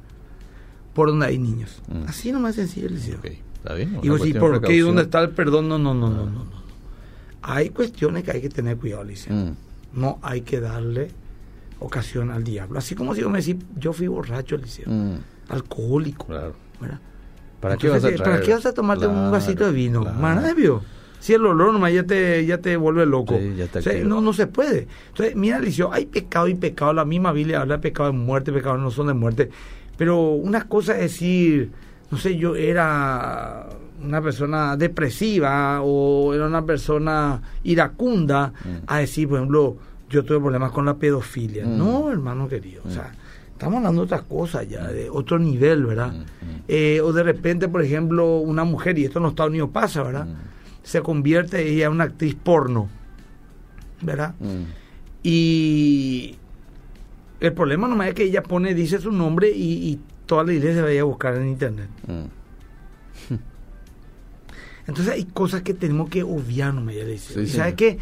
por 0.95 1.09
donde 1.09 1.27
hay 1.27 1.39
niños. 1.39 1.83
Mm. 1.89 2.09
Así 2.09 2.31
nomás 2.33 2.55
sencillo, 2.57 2.89
Eliseo. 2.89 3.19
ok. 3.19 3.27
¿Está 3.57 3.75
bien? 3.75 3.99
Y 4.03 4.09
vos 4.09 4.21
sí, 4.23 4.33
cuestión 4.33 4.53
de 4.53 4.61
¿por 4.61 4.69
qué? 4.69 4.77
¿Y 4.77 4.81
dónde 4.81 5.03
está 5.03 5.21
el 5.21 5.31
perdón? 5.31 5.69
No, 5.69 5.79
no, 5.79 5.95
no, 5.95 6.09
no, 6.11 6.17
no, 6.17 6.27
no. 6.27 6.45
no. 6.45 6.59
Hay 7.43 7.71
cuestiones 7.71 8.25
que 8.25 8.33
hay 8.33 8.41
que 8.41 8.49
tener 8.51 8.77
cuidado, 8.77 9.03
Eliseo. 9.03 9.55
No 9.95 10.19
hay 10.23 10.43
que 10.43 10.61
darle 10.61 11.11
ocasión 11.81 12.31
al 12.31 12.45
diablo. 12.45 12.79
Así 12.79 12.95
como 12.95 13.15
si 13.15 13.23
yo 13.23 13.31
me 13.31 13.41
decís, 13.41 13.57
yo 13.77 13.93
fui 13.93 14.07
borracho, 14.07 14.55
Eliseo. 14.57 14.87
alcohólico. 15.49 16.27
claro. 16.27 16.55
¿verdad? 16.81 17.01
¿Para 17.61 17.77
qué 17.77 17.89
vas 17.89 18.05
a 18.05 18.09
Entonces, 18.09 18.21
¿para 18.21 18.31
traer? 18.37 18.47
qué 18.47 18.55
vas 18.55 18.67
a 18.67 18.73
tomarte 18.75 19.07
un 19.07 19.31
vasito 19.31 19.67
de 19.67 19.73
vino? 19.73 20.03
claro. 20.03 20.19
Manabio. 20.19 20.83
Si 21.21 21.35
el 21.35 21.45
olor 21.45 21.73
nomás 21.73 21.93
ya 21.93 22.05
te, 22.05 22.47
ya 22.47 22.59
te 22.59 22.77
vuelve 22.77 23.05
loco. 23.05 23.37
Sí, 23.37 23.55
ya 23.57 23.67
te 23.67 23.81
O 23.81 23.83
sea, 23.83 23.93
activa. 23.93 24.09
no, 24.09 24.21
no 24.21 24.33
se 24.33 24.47
puede. 24.47 24.87
Entonces, 25.09 25.35
mira, 25.35 25.57
Alicio, 25.57 25.93
hay 25.93 26.07
pecado 26.07 26.47
y 26.47 26.55
pecado. 26.55 26.93
La 26.93 27.05
misma 27.05 27.33
Biblia 27.33 27.61
habla 27.63 27.77
de 27.79 27.83
pecado 27.83 28.13
de 28.13 28.17
muerte, 28.17 28.53
pecado 28.53 28.79
no 28.79 28.91
son 28.93 29.09
de 29.09 29.15
muerte. 29.15 29.51
Pero 29.97 30.31
una 30.31 30.69
cosa 30.69 30.93
es 30.95 31.01
decir, 31.01 31.73
no 32.13 32.19
sé, 32.19 32.37
yo 32.37 32.55
era 32.55 33.67
una 34.01 34.23
persona 34.23 34.77
depresiva 34.77 35.81
o 35.83 36.33
era 36.35 36.47
una 36.47 36.65
persona 36.65 37.43
iracunda, 37.65 38.53
Mm. 38.65 38.69
a 38.87 38.99
decir, 38.99 39.29
por 39.29 39.39
ejemplo, 39.39 39.77
yo 40.09 40.25
tuve 40.25 40.39
problemas 40.39 40.71
con 40.71 40.85
la 40.87 40.95
pedofilia. 40.95 41.67
Mm. 41.67 41.79
No, 41.79 42.13
hermano 42.13 42.49
querido. 42.49 42.83
O 42.87 42.91
sea, 42.91 43.13
estamos 43.59 43.79
hablando 43.79 44.03
de 44.03 44.05
otras 44.05 44.23
cosas 44.23 44.69
ya, 44.69 44.87
de 44.87 45.11
otro 45.11 45.39
nivel, 45.41 45.85
¿verdad? 45.85 46.13
Eh, 46.69 47.01
o 47.03 47.13
de 47.13 47.25
repente, 47.25 47.69
por 47.69 47.83
ejemplo, 47.83 48.39
una 48.39 48.63
mujer, 48.63 48.97
y 48.99 49.05
esto 49.05 49.19
en 49.19 49.25
los 49.25 49.33
Estados 49.33 49.51
Unidos 49.51 49.71
pasa, 49.73 50.05
¿verdad? 50.05 50.29
Se 50.85 51.03
convierte 51.03 51.69
ella 51.69 51.87
en 51.87 51.93
una 51.93 52.05
actriz 52.05 52.37
porno, 52.37 52.89
¿verdad? 54.01 54.35
Y 55.25 56.37
el 57.41 57.53
problema 57.53 57.89
nomás 57.89 58.09
es 58.09 58.15
que 58.15 58.23
ella 58.25 58.45
pone, 58.45 58.75
dice 58.75 59.01
su 59.01 59.11
nombre 59.11 59.51
y, 59.51 59.89
y 59.89 60.01
toda 60.27 60.45
la 60.45 60.53
iglesia 60.53 60.83
vaya 60.83 61.01
a 61.01 61.05
buscar 61.05 61.35
en 61.35 61.49
internet. 61.49 61.89
Mm. 64.89 64.91
Entonces 64.91 65.15
hay 65.15 65.25
cosas 65.25 65.63
que 65.63 65.75
tenemos 65.75 66.09
que 66.09 66.23
obviar, 66.23 66.73
no 66.75 66.81
me 66.81 66.95
dice. 67.05 67.35
Sí, 67.35 67.41
y 67.41 67.47
sí. 67.47 67.57
sabes 67.59 67.75
que 67.75 67.99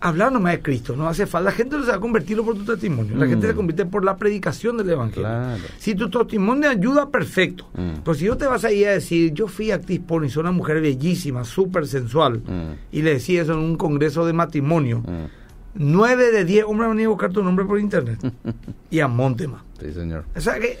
hablar 0.00 0.32
nomás 0.32 0.52
de 0.54 0.62
Cristo, 0.62 0.96
no 0.96 1.06
hace 1.08 1.26
falta. 1.26 1.50
La 1.50 1.56
gente 1.56 1.76
no 1.76 1.84
se 1.84 1.90
va 1.90 1.96
a 1.96 2.00
convertirlo 2.00 2.44
por 2.44 2.54
tu 2.56 2.64
testimonio. 2.64 3.14
La 3.16 3.26
Mm. 3.26 3.30
gente 3.30 3.46
se 3.48 3.54
convierte 3.54 3.84
por 3.86 4.04
la 4.04 4.16
predicación 4.16 4.76
del 4.78 4.90
evangelio. 4.90 5.28
Claro. 5.28 5.62
Si 5.78 5.94
tu 5.94 6.08
testimonio 6.10 6.70
ayuda, 6.70 7.10
perfecto. 7.10 7.68
Mm. 7.74 8.00
Pero 8.04 8.14
si 8.14 8.24
yo 8.24 8.36
te 8.36 8.46
vas 8.46 8.64
a 8.64 8.72
ir 8.72 8.88
a 8.88 8.92
decir, 8.92 9.32
yo 9.34 9.46
fui 9.48 9.70
actriz 9.70 10.00
porno 10.00 10.26
y 10.26 10.30
soy 10.30 10.40
una 10.40 10.52
mujer 10.52 10.80
bellísima, 10.80 11.44
súper 11.44 11.86
sensual, 11.86 12.38
Mm. 12.40 12.72
y 12.96 13.02
le 13.02 13.12
decía 13.14 13.42
eso 13.42 13.52
en 13.52 13.58
un 13.58 13.76
congreso 13.76 14.24
de 14.24 14.32
matrimonio, 14.32 15.00
Mm. 15.00 15.26
nueve 15.74 16.32
de 16.32 16.44
diez 16.44 16.64
hombres 16.66 16.88
van 16.88 17.00
a 17.00 17.08
buscar 17.08 17.30
tu 17.30 17.42
nombre 17.44 17.64
por 17.64 17.78
internet. 17.78 18.18
y 18.90 19.00
a 19.00 19.08
Montema. 19.08 19.62
Sí, 19.80 19.92
señor. 19.92 20.24
O 20.34 20.40
sea 20.40 20.58
que 20.58 20.78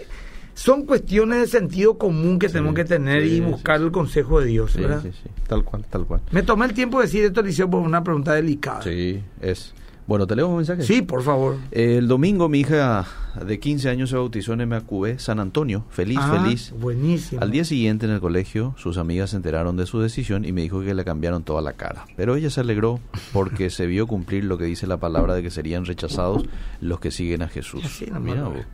son 0.62 0.84
cuestiones 0.84 1.38
de 1.40 1.46
sentido 1.46 1.96
común 1.96 2.38
que 2.38 2.48
Sí, 2.48 2.52
tenemos 2.54 2.74
que 2.74 2.84
tener 2.84 3.22
sí, 3.22 3.36
y 3.36 3.40
buscar 3.40 3.78
sí. 3.78 3.84
el 3.84 3.90
consejo 3.92 4.40
de 4.40 4.46
Dios, 4.46 4.76
¿verdad? 4.76 5.00
sí, 5.02 5.10
sí. 5.12 5.30
Tal 5.48 5.64
cual, 5.64 5.84
tal 5.88 6.04
cual. 6.06 6.20
Me 6.32 6.42
tomé 6.42 6.66
el 6.66 6.74
tiempo 6.74 6.98
de 6.98 7.06
decir 7.06 7.24
esto, 7.24 7.40
Eliseo, 7.40 7.70
por 7.70 7.80
una 7.80 8.04
pregunta 8.04 8.34
delicada. 8.34 8.82
Sí, 8.82 9.22
es. 9.40 9.72
Bueno, 10.06 10.26
¿te 10.26 10.34
leo 10.34 10.48
un 10.48 10.56
mensaje? 10.56 10.82
Sí, 10.82 11.02
por 11.02 11.22
favor. 11.22 11.56
El 11.70 12.08
domingo 12.08 12.48
mi 12.48 12.60
hija 12.60 13.06
de 13.46 13.60
15 13.60 13.88
años 13.90 14.10
se 14.10 14.16
bautizó 14.16 14.52
en 14.54 14.68
MAQB 14.68 15.18
San 15.20 15.38
Antonio. 15.38 15.84
Feliz, 15.90 16.18
Ah, 16.20 16.42
feliz. 16.42 16.74
Buenísimo. 16.80 17.40
Al 17.40 17.52
día 17.52 17.64
siguiente 17.64 18.06
en 18.06 18.12
el 18.12 18.20
colegio, 18.20 18.74
sus 18.76 18.98
amigas 18.98 19.30
se 19.30 19.36
enteraron 19.36 19.76
de 19.76 19.86
su 19.86 20.00
decisión 20.00 20.44
y 20.44 20.50
me 20.52 20.62
dijo 20.62 20.82
que 20.82 20.94
le 20.94 21.04
cambiaron 21.04 21.44
toda 21.44 21.62
la 21.62 21.74
cara. 21.74 22.06
Pero 22.16 22.34
ella 22.34 22.50
se 22.50 22.60
alegró 22.60 22.98
porque 23.32 23.70
se 23.70 23.86
vio 23.86 24.08
cumplir 24.08 24.44
lo 24.44 24.58
que 24.58 24.64
dice 24.64 24.88
la 24.88 24.96
palabra 24.98 25.34
de 25.34 25.42
que 25.44 25.50
serían 25.50 25.84
rechazados 25.84 26.44
los 26.80 26.98
que 26.98 27.12
siguen 27.12 27.42
a 27.42 27.48
Jesús. 27.48 27.84
Así 27.84 28.06
nomás 28.06 28.22
Mira. 28.22 28.66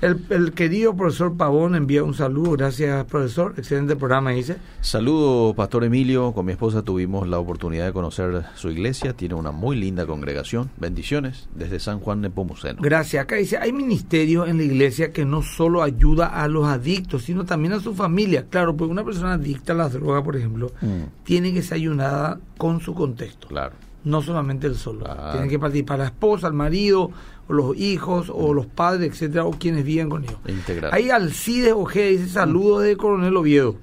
El, 0.00 0.24
el 0.30 0.52
querido 0.52 0.94
profesor 0.96 1.36
Pavón 1.36 1.74
envía 1.74 2.02
un 2.04 2.14
saludo. 2.14 2.52
Gracias, 2.52 3.04
profesor. 3.06 3.54
Excelente 3.56 3.96
programa, 3.96 4.30
dice. 4.30 4.56
Saludo, 4.80 5.54
Pastor 5.54 5.84
Emilio. 5.84 6.32
Con 6.32 6.46
mi 6.46 6.52
esposa 6.52 6.82
tuvimos 6.82 7.28
la 7.28 7.38
oportunidad 7.38 7.86
de 7.86 7.92
conocer 7.92 8.44
su 8.54 8.70
iglesia. 8.70 9.12
Tiene 9.12 9.34
una 9.34 9.50
muy 9.52 9.76
linda 9.76 10.06
congregación. 10.06 10.70
Bendiciones 10.78 11.48
desde 11.54 11.78
San 11.80 12.00
Juan 12.00 12.20
Nepomuceno. 12.20 12.80
Gracias. 12.80 13.22
Acá 13.24 13.36
dice, 13.36 13.58
hay 13.58 13.72
ministerios 13.72 14.48
en 14.48 14.56
la 14.56 14.62
iglesia 14.64 15.12
que 15.12 15.24
no 15.24 15.42
solo 15.42 15.82
ayuda 15.82 16.26
a 16.26 16.48
los 16.48 16.66
adictos, 16.66 17.22
sino 17.24 17.44
también 17.44 17.72
a 17.74 17.80
su 17.80 17.94
familia. 17.94 18.46
Claro, 18.48 18.76
porque 18.76 18.92
una 18.92 19.04
persona 19.04 19.34
adicta 19.34 19.72
a 19.72 19.76
las 19.76 19.92
drogas, 19.92 20.22
por 20.22 20.36
ejemplo, 20.36 20.72
Mm, 20.80 21.24
tiene 21.24 21.52
que 21.52 21.62
ser 21.62 21.74
ayunada 21.76 22.38
con 22.58 22.80
su 22.80 22.94
contexto. 22.94 23.48
claro. 23.48 23.74
No 24.04 24.22
solamente 24.22 24.66
el 24.66 24.76
solo. 24.76 25.04
Claro. 25.04 25.32
Tiene 25.32 25.48
que 25.48 25.58
participar 25.58 25.98
la 25.98 26.06
esposa, 26.06 26.46
el 26.46 26.52
marido, 26.54 27.10
o 27.48 27.52
los 27.52 27.76
hijos, 27.76 28.30
o 28.32 28.54
los 28.54 28.66
padres, 28.66 29.10
etcétera, 29.12 29.44
o 29.44 29.50
quienes 29.52 29.84
viven 29.84 30.08
con 30.08 30.24
ellos. 30.24 30.36
Integral. 30.46 30.90
Ahí 30.92 31.10
Alcides 31.10 31.72
Ojeda 31.74 32.06
dice 32.08 32.28
saludos 32.28 32.82
de 32.84 32.96
Coronel 32.96 33.36
Oviedo. 33.36 33.76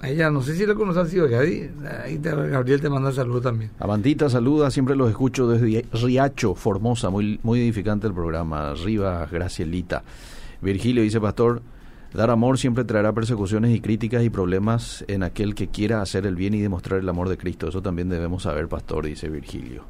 Ella, 0.00 0.30
no 0.30 0.42
sé 0.42 0.54
si 0.54 0.64
le 0.64 0.74
conoce 0.76 1.00
a 1.00 1.02
Alcides 1.02 1.24
Ojeda. 1.24 1.40
Ahí, 1.40 1.70
ahí 2.04 2.18
te- 2.18 2.30
Gabriel 2.30 2.80
te 2.80 2.88
manda 2.88 3.10
saludos 3.12 3.42
también. 3.42 3.72
Amandita 3.80 4.30
saluda, 4.30 4.70
siempre 4.70 4.94
los 4.94 5.10
escucho 5.10 5.48
desde 5.48 5.84
Riacho, 5.92 6.54
Formosa, 6.54 7.10
muy, 7.10 7.40
muy 7.42 7.60
edificante 7.60 8.06
el 8.06 8.14
programa. 8.14 8.70
Arriba, 8.70 9.26
Gracielita. 9.30 10.04
Virgilio 10.62 11.02
dice, 11.02 11.20
Pastor, 11.20 11.62
dar 12.14 12.30
amor 12.30 12.58
siempre 12.58 12.84
traerá 12.84 13.12
persecuciones 13.12 13.74
y 13.74 13.80
críticas 13.80 14.22
y 14.22 14.30
problemas 14.30 15.04
en 15.08 15.22
aquel 15.22 15.54
que 15.54 15.68
quiera 15.68 16.00
hacer 16.00 16.26
el 16.26 16.36
bien 16.36 16.54
y 16.54 16.60
demostrar 16.60 17.00
el 17.00 17.08
amor 17.08 17.28
de 17.28 17.36
Cristo. 17.36 17.68
Eso 17.68 17.82
también 17.82 18.08
debemos 18.08 18.44
saber, 18.44 18.68
Pastor, 18.68 19.06
dice 19.06 19.28
Virgilio. 19.28 19.84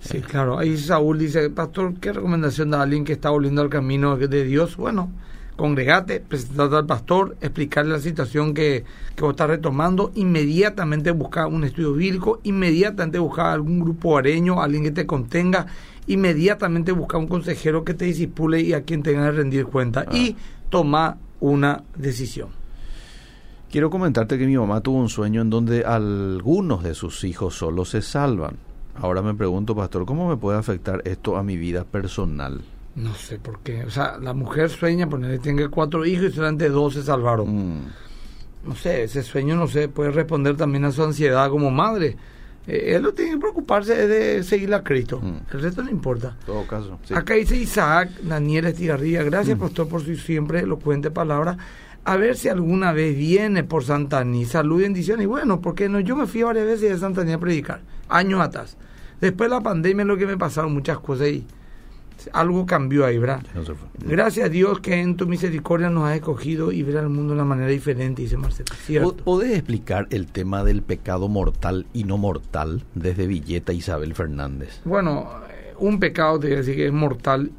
Sí, 0.00 0.20
claro. 0.20 0.58
Ahí 0.58 0.76
Saúl 0.76 1.18
dice, 1.18 1.50
Pastor, 1.50 1.94
¿qué 2.00 2.12
recomendación 2.12 2.70
da 2.70 2.80
a 2.80 2.82
alguien 2.82 3.04
que 3.04 3.14
está 3.14 3.30
volviendo 3.30 3.62
al 3.62 3.68
camino 3.68 4.16
de 4.16 4.44
Dios? 4.44 4.76
Bueno, 4.76 5.10
congregate, 5.56 6.20
presentate 6.20 6.76
al 6.76 6.86
pastor, 6.86 7.36
explicarle 7.40 7.92
la 7.92 7.98
situación 7.98 8.54
que, 8.54 8.84
que 9.16 9.22
vos 9.22 9.32
estás 9.32 9.48
retomando, 9.48 10.12
inmediatamente 10.14 11.10
buscar 11.10 11.48
un 11.48 11.64
estudio 11.64 11.94
bíblico, 11.94 12.40
inmediatamente 12.44 13.18
buscar 13.18 13.46
algún 13.46 13.80
grupo 13.80 14.16
areño, 14.16 14.62
alguien 14.62 14.84
que 14.84 14.92
te 14.92 15.04
contenga, 15.04 15.66
inmediatamente 16.06 16.92
buscar 16.92 17.20
un 17.20 17.26
consejero 17.26 17.84
que 17.84 17.94
te 17.94 18.04
disipule 18.04 18.60
y 18.60 18.72
a 18.72 18.82
quien 18.82 19.02
tenga 19.02 19.24
que 19.24 19.32
rendir 19.32 19.66
cuenta 19.66 20.06
y 20.12 20.36
toma 20.70 21.18
una 21.40 21.84
decisión. 21.96 22.48
Quiero 23.70 23.90
comentarte 23.90 24.38
que 24.38 24.46
mi 24.46 24.56
mamá 24.56 24.80
tuvo 24.80 24.98
un 24.98 25.10
sueño 25.10 25.42
en 25.42 25.50
donde 25.50 25.84
algunos 25.84 26.82
de 26.82 26.94
sus 26.94 27.24
hijos 27.24 27.54
solo 27.54 27.84
se 27.84 28.00
salvan. 28.00 28.56
Ahora 28.94 29.20
me 29.22 29.34
pregunto, 29.34 29.76
Pastor, 29.76 30.06
¿cómo 30.06 30.28
me 30.28 30.36
puede 30.36 30.58
afectar 30.58 31.02
esto 31.04 31.36
a 31.36 31.42
mi 31.42 31.56
vida 31.56 31.84
personal? 31.84 32.62
No 32.96 33.14
sé 33.14 33.38
por 33.38 33.60
qué. 33.60 33.84
O 33.84 33.90
sea, 33.90 34.18
la 34.18 34.32
mujer 34.32 34.70
sueña 34.70 35.08
ponerle 35.08 35.38
tiene 35.38 35.68
cuatro 35.68 36.04
hijos 36.04 36.24
y 36.24 36.32
solamente 36.32 36.68
dos 36.68 36.94
se 36.94 37.02
salvaron. 37.02 37.76
Mm, 37.76 37.80
no 38.66 38.74
sé, 38.74 39.04
ese 39.04 39.22
sueño, 39.22 39.54
no 39.54 39.68
sé, 39.68 39.88
puede 39.88 40.10
responder 40.10 40.56
también 40.56 40.84
a 40.84 40.90
su 40.90 41.04
ansiedad 41.04 41.48
como 41.50 41.70
madre. 41.70 42.16
Eh, 42.68 42.94
él 42.94 43.02
lo 43.02 43.14
tiene 43.14 43.32
que 43.32 43.38
preocuparse 43.38 44.06
de 44.06 44.42
seguir 44.44 44.72
a 44.74 44.84
Cristo. 44.84 45.20
Mm. 45.20 45.54
El 45.54 45.62
resto 45.62 45.82
no 45.82 45.90
importa. 45.90 46.36
todo 46.44 46.66
caso, 46.66 46.98
sí. 47.02 47.14
Acá 47.14 47.34
dice 47.34 47.56
Isaac 47.56 48.10
Daniel 48.22 48.66
Estigarribia, 48.66 49.22
gracias 49.22 49.58
pastor 49.58 49.88
por 49.88 50.02
su 50.04 50.14
siempre 50.16 50.60
elocuente 50.60 51.10
palabra. 51.10 51.56
A 52.04 52.16
ver 52.16 52.36
si 52.36 52.48
alguna 52.48 52.92
vez 52.92 53.16
viene 53.16 53.64
por 53.64 53.84
Santaní. 53.84 54.44
Salud 54.44 54.80
y 54.80 54.82
bendición. 54.82 55.20
Y 55.20 55.26
bueno, 55.26 55.60
porque 55.60 55.88
no, 55.88 55.98
yo 56.00 56.14
me 56.14 56.26
fui 56.26 56.42
varias 56.42 56.66
veces 56.66 56.90
de 56.90 56.98
Santaní 56.98 57.32
a 57.32 57.38
predicar, 57.38 57.80
años 58.08 58.40
atrás. 58.40 58.76
Después 59.20 59.50
de 59.50 59.56
la 59.56 59.62
pandemia 59.62 60.02
es 60.02 60.06
lo 60.06 60.16
que 60.16 60.26
me 60.26 60.36
pasaron 60.36 60.72
muchas 60.72 60.98
cosas 61.00 61.28
y 61.28 61.46
algo 62.32 62.66
cambió 62.66 63.04
ahí, 63.06 63.18
¿verdad? 63.18 63.42
No. 63.54 63.62
Gracias 64.06 64.46
a 64.46 64.48
Dios 64.48 64.80
que 64.80 65.00
en 65.00 65.16
tu 65.16 65.26
misericordia 65.26 65.88
nos 65.90 66.04
has 66.08 66.16
escogido 66.16 66.72
y 66.72 66.82
ver 66.82 66.98
al 66.98 67.08
mundo 67.08 67.28
de 67.34 67.40
una 67.40 67.44
manera 67.44 67.68
diferente, 67.68 68.22
dice 68.22 68.36
Marcelo. 68.36 68.66
¿Po- 68.70 68.76
Cierto. 68.86 69.16
¿Podés 69.24 69.52
explicar 69.52 70.06
el 70.10 70.26
tema 70.26 70.64
del 70.64 70.82
pecado 70.82 71.28
mortal 71.28 71.86
y 71.92 72.04
no 72.04 72.16
mortal 72.18 72.82
desde 72.94 73.26
Villeta 73.26 73.72
Isabel 73.72 74.14
Fernández? 74.14 74.80
Bueno, 74.84 75.28
eh, 75.50 75.74
un 75.78 76.00
pecado 76.00 76.38
te 76.40 76.48
voy 76.48 76.54
a 76.54 76.58
decir 76.58 76.76
que 76.76 76.86
es 76.86 76.92
mortal 76.92 77.50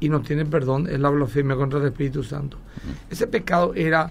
y 0.00 0.08
no 0.08 0.20
tiene 0.20 0.44
perdón, 0.46 0.88
es 0.88 0.98
la 1.00 1.10
blasfemia 1.10 1.56
contra 1.56 1.78
el 1.80 1.86
Espíritu 1.86 2.22
Santo. 2.22 2.56
Ese 3.10 3.26
pecado 3.26 3.72
era 3.74 4.10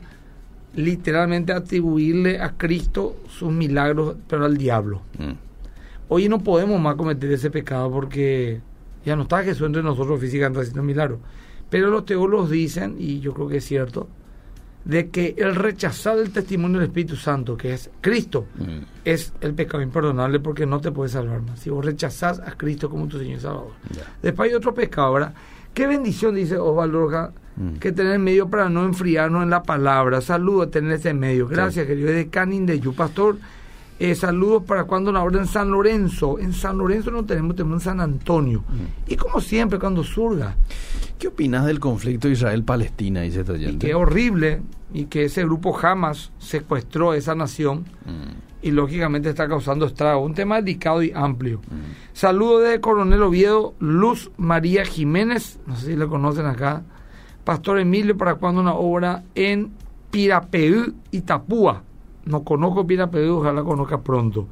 literalmente 0.76 1.54
atribuirle 1.54 2.40
a 2.42 2.52
Cristo 2.58 3.16
sus 3.30 3.52
milagros, 3.52 4.16
pero 4.28 4.46
al 4.46 4.58
diablo. 4.58 5.02
Mm, 5.18 5.32
Hoy 6.10 6.30
no 6.30 6.40
podemos 6.40 6.80
más 6.80 6.96
cometer 6.96 7.30
ese 7.34 7.50
pecado 7.52 7.92
porque 7.92 8.62
ya 9.08 9.16
no 9.16 9.24
está 9.24 9.44
Jesús 9.44 9.66
entre 9.66 9.82
nosotros 9.82 10.20
físicamente 10.20 10.60
haciendo 10.62 10.84
milagros. 10.84 11.20
Pero 11.70 11.90
los 11.90 12.06
teólogos 12.06 12.50
dicen, 12.50 12.96
y 13.00 13.20
yo 13.20 13.34
creo 13.34 13.48
que 13.48 13.58
es 13.58 13.66
cierto, 13.66 14.08
de 14.86 15.10
que 15.10 15.36
el 15.38 15.56
rechazar 15.56 16.18
el 16.18 16.32
testimonio 16.32 16.80
del 16.80 16.88
Espíritu 16.90 17.16
Santo, 17.16 17.58
que 17.58 17.74
es 17.74 17.90
Cristo, 18.00 18.46
mm, 18.56 18.80
es 19.04 19.34
el 19.42 19.54
pecado 19.54 19.82
imperdonable 19.84 20.40
porque 20.40 20.66
no 20.66 20.80
te 20.80 20.92
puedes 20.92 21.12
salvar 21.12 21.42
más. 21.42 21.60
Si 21.60 21.70
vos 21.70 21.84
rechazás 21.84 22.40
a 22.40 22.52
Cristo 22.52 22.90
como 22.90 23.08
tu 23.08 23.18
Señor 23.20 23.38
y 23.38 23.42
Salvador. 23.42 23.72
Después 24.22 24.50
hay 24.50 24.56
otro 24.56 24.74
pecado, 24.74 25.14
¿verdad? 25.14 25.34
Qué 25.74 25.88
bendición, 25.88 26.36
dice 26.36 26.58
Osvaldo 26.58 27.00
Roja, 27.02 27.32
Mm. 27.58 27.78
que 27.80 27.92
tener 27.92 28.20
medio 28.20 28.48
para 28.50 28.70
no 28.70 28.86
enfriarnos 28.86 29.42
en 29.42 29.50
la 29.50 29.64
palabra. 29.64 30.22
Saludos 30.22 30.68
a 30.68 30.70
tener 30.70 30.92
ese 30.92 31.12
medio. 31.16 31.48
Gracias, 31.48 31.88
querido. 31.88 32.12
De 32.12 32.28
Canin 32.28 32.68
de 32.68 32.80
Yu, 32.80 32.94
pastor. 32.94 33.38
Eh, 34.00 34.14
saludos 34.14 34.64
para 34.64 34.84
cuando 34.84 35.12
la 35.12 35.24
hora 35.24 35.40
en 35.40 35.48
San 35.48 35.72
Lorenzo. 35.72 36.38
En 36.40 36.54
San 36.54 36.78
Lorenzo 36.78 37.10
no 37.12 37.26
tenemos, 37.26 37.56
tenemos 37.56 37.82
en 37.82 37.86
San 37.86 38.00
Antonio. 38.00 38.64
Mm. 38.68 39.12
Y 39.12 39.16
como 39.16 39.42
siempre, 39.42 39.80
cuando 39.80 40.04
surga. 40.04 40.56
¿Qué 41.18 41.30
opinas 41.30 41.66
del 41.66 41.80
conflicto 41.80 42.30
Israel-Palestina? 42.30 43.22
Dice 43.22 43.44
Y 43.58 43.78
que 43.78 43.96
horrible. 43.96 44.62
Y 44.94 45.06
que 45.06 45.26
ese 45.26 45.44
grupo 45.44 45.74
jamás 45.74 46.32
secuestró 46.38 47.14
esa 47.14 47.34
nación. 47.34 47.86
Mm, 48.06 48.48
Y 48.62 48.72
lógicamente 48.72 49.30
está 49.30 49.48
causando 49.48 49.86
estrago. 49.88 50.24
Un 50.24 50.34
tema 50.36 50.58
delicado 50.58 51.02
y 51.02 51.12
amplio. 51.16 51.60
mm. 51.60 52.14
Saludo 52.14 52.60
de 52.60 52.80
Coronel 52.80 53.22
Oviedo, 53.24 53.74
Luz 53.80 54.30
María 54.38 54.86
Jiménez, 54.86 55.60
no 55.66 55.76
sé 55.76 55.88
si 55.88 55.96
le 55.96 56.08
conocen 56.08 56.46
acá. 56.46 56.84
Pastor 57.44 57.80
Emilio, 57.80 58.18
¿para 58.18 58.36
cuando 58.36 58.62
una 58.62 58.74
obra 58.74 59.24
en 59.36 59.72
Pirapeú, 60.12 60.94
Itapúa? 61.12 61.84
No 62.28 62.44
conozco 62.44 62.86
Pirapeú, 62.86 63.38
ojalá 63.38 63.64
conozca 63.64 64.02
pronto. 64.02 64.48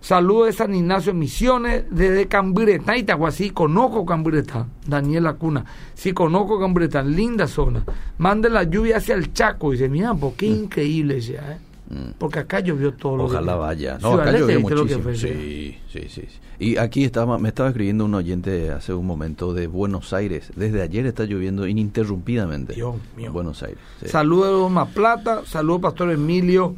Saludo 0.00 0.44
de 0.44 0.52
San 0.52 0.74
Ignacio 0.74 1.14
Misiones, 1.14 1.84
desde 1.90 2.26
Camburetá, 2.28 2.94
Itaguasí, 2.96 3.50
conozco 3.50 4.04
Camburetá, 4.04 4.66
Daniel 4.86 5.24
Lacuna, 5.24 5.64
sí 5.94 6.12
conozco 6.12 6.60
Camburetá, 6.60 7.02
linda 7.02 7.46
zona. 7.46 7.82
Mande 8.18 8.50
la 8.50 8.64
lluvia 8.64 8.98
hacia 8.98 9.14
el 9.14 9.32
Chaco, 9.32 9.70
dice, 9.70 9.88
mira, 9.88 10.12
pues 10.14 10.34
qué 10.36 10.46
increíble 10.46 11.20
ya, 11.22 11.52
¿eh? 11.52 11.58
Mm. 11.88 12.12
Porque 12.18 12.38
acá 12.40 12.60
llovió 12.60 12.92
todo 12.94 13.16
lo 13.16 13.24
Ojalá 13.24 13.52
que- 13.54 13.58
vaya. 13.58 13.92
No, 14.02 14.10
Ciudad 14.10 14.28
acá 14.28 14.38
llovió 14.38 14.46
Este, 14.48 14.56
¿viste 14.58 14.74
lo 14.74 14.86
que 14.86 14.96
muchísimo. 14.96 15.02
fue? 15.02 15.16
Sí, 15.16 15.78
sí, 15.90 16.00
sí, 16.08 16.28
sí. 16.30 16.38
Y 16.58 16.76
aquí 16.76 17.04
estaba, 17.04 17.38
me 17.38 17.48
estaba 17.48 17.70
escribiendo 17.70 18.04
un 18.04 18.14
oyente 18.14 18.70
hace 18.72 18.92
un 18.94 19.06
momento 19.06 19.52
de 19.54 19.66
Buenos 19.68 20.12
Aires. 20.12 20.50
Desde 20.54 20.82
ayer 20.82 21.04
está 21.06 21.24
lloviendo 21.24 21.66
ininterrumpidamente. 21.66 22.74
Dios 22.74 22.96
mío. 23.16 23.28
En 23.28 23.32
Buenos 23.32 23.62
Aires. 23.62 23.78
sí. 24.02 24.08
Saludos 24.08 24.70
Más 24.70 24.88
Plata, 24.90 25.42
saludos 25.46 25.80
Pastor 25.82 26.10
Emilio, 26.10 26.74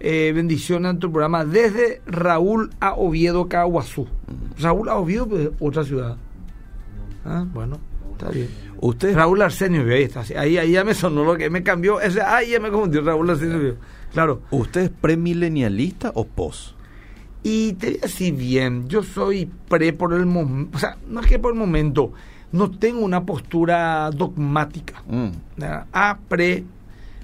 eh, 0.00 0.32
bendiciones 0.34 0.90
en 0.90 0.98
tu 0.98 1.12
programa 1.12 1.44
desde 1.44 2.00
Raúl 2.06 2.70
a 2.80 2.94
Oviedo, 2.94 3.48
Caguazú. 3.48 4.08
Raúl 4.58 4.88
a 4.88 4.96
Oviedo, 4.96 5.28
pues, 5.28 5.50
otra 5.60 5.84
ciudad. 5.84 6.16
Ah, 7.24 7.44
bueno. 7.52 7.78
Está 8.12 8.30
bien. 8.30 8.48
Usted, 8.80 9.14
Raúl 9.14 9.40
Arsenio, 9.42 9.82
ahí 9.82 10.02
está. 10.02 10.24
Ahí, 10.38 10.58
ahí 10.58 10.72
ya 10.72 10.84
me 10.84 10.94
sonó 10.94 11.24
lo 11.24 11.36
que 11.36 11.48
me 11.50 11.62
cambió. 11.62 12.00
Ese, 12.00 12.20
ahí 12.20 12.50
ya 12.50 12.60
me 12.60 12.70
confundió 12.70 13.02
Raúl 13.02 13.30
Arsenio. 13.30 13.76
Claro. 14.12 14.42
¿Usted 14.50 14.80
es 14.82 14.90
premilenialista 14.90 16.12
o 16.14 16.26
post? 16.26 16.74
Y 17.42 17.74
te 17.74 17.86
voy 17.86 17.96
a 17.98 18.00
decir 18.02 18.34
bien, 18.34 18.88
yo 18.88 19.02
soy 19.02 19.50
pre 19.68 19.92
por 19.92 20.12
el 20.12 20.26
momento, 20.26 20.76
o 20.76 20.80
sea, 20.80 20.98
no 21.08 21.20
es 21.20 21.26
que 21.26 21.38
por 21.38 21.52
el 21.52 21.58
momento, 21.58 22.12
no 22.52 22.70
tengo 22.70 23.00
una 23.00 23.24
postura 23.24 24.10
dogmática. 24.10 25.02
Mm. 25.08 25.28
¿verdad? 25.56 25.86
A, 25.92 26.18
pre, 26.28 26.64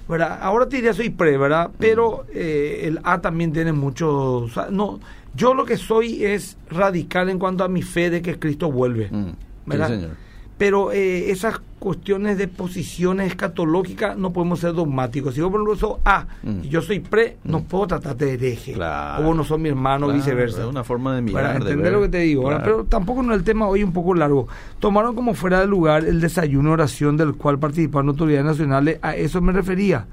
¿verdad? 0.07 0.39
Ahora 0.41 0.67
te 0.69 0.77
diría 0.77 0.93
soy 0.93 1.09
pre, 1.09 1.37
¿verdad? 1.37 1.69
Pero 1.79 2.25
eh, 2.33 2.81
el 2.83 2.99
A 3.03 3.19
también 3.21 3.51
tiene 3.53 3.73
mucho, 3.73 4.35
o 4.43 4.49
sea, 4.49 4.67
no, 4.69 4.99
yo 5.35 5.53
lo 5.53 5.65
que 5.65 5.77
soy 5.77 6.23
es 6.25 6.57
radical 6.69 7.29
en 7.29 7.39
cuanto 7.39 7.63
a 7.63 7.67
mi 7.67 7.81
fe 7.81 8.09
de 8.09 8.21
que 8.21 8.39
Cristo 8.39 8.71
vuelve, 8.71 9.09
Mm. 9.11 9.25
Sí, 9.29 9.35
¿verdad? 9.65 9.87
señor. 9.89 10.26
Pero 10.57 10.91
eh, 10.91 11.29
esas 11.29 11.59
cuestiones 11.77 12.39
de 12.39 12.47
posiciones 12.47 13.27
escatológicas 13.27 14.17
no 14.17 14.33
podemos 14.33 14.59
ser 14.59 14.73
dogmáticos. 14.73 15.35
Si 15.35 15.39
yo 15.39 15.51
por 15.51 15.61
ejemplo 15.61 15.75
soy 15.75 15.99
A 16.03 16.25
Mm. 16.41 16.59
y 16.63 16.69
yo 16.69 16.81
soy 16.81 16.99
pre, 16.99 17.37
no 17.43 17.61
puedo 17.61 17.85
tratar 17.85 18.15
de 18.17 18.33
hereje. 18.33 18.73
Claro. 18.73 19.27
O 19.29 19.33
no 19.35 19.43
sos 19.43 19.59
mi 19.59 19.69
hermano, 19.69 20.07
Claro, 20.07 20.17
viceversa. 20.17 20.61
Es 20.63 20.67
una 20.67 20.83
forma 20.83 21.15
de 21.15 21.21
mirar. 21.21 21.43
Para 21.43 21.53
de 21.53 21.59
entender 21.71 21.93
lo 21.93 22.01
que 22.01 22.09
te 22.09 22.19
digo. 22.21 22.49
Pero 22.63 22.85
tampoco 22.85 23.21
no 23.21 23.35
el 23.35 23.43
tema 23.43 23.67
hoy 23.67 23.83
un 23.83 23.93
poco 23.93 24.15
largo. 24.15 24.47
Tomaron 24.79 25.13
como 25.13 25.35
fuera 25.35 25.59
de 25.59 25.67
lugar 25.67 26.03
el 26.05 26.19
desayuno 26.19 26.71
oración 26.71 27.17
del 27.17 27.35
cual 27.35 27.59
participaron 27.59 28.09
autoridades 28.09 28.45
nacionales. 28.45 28.97
A 29.03 29.15
eso 29.15 29.39
me 29.41 29.53
refería. 29.53 30.07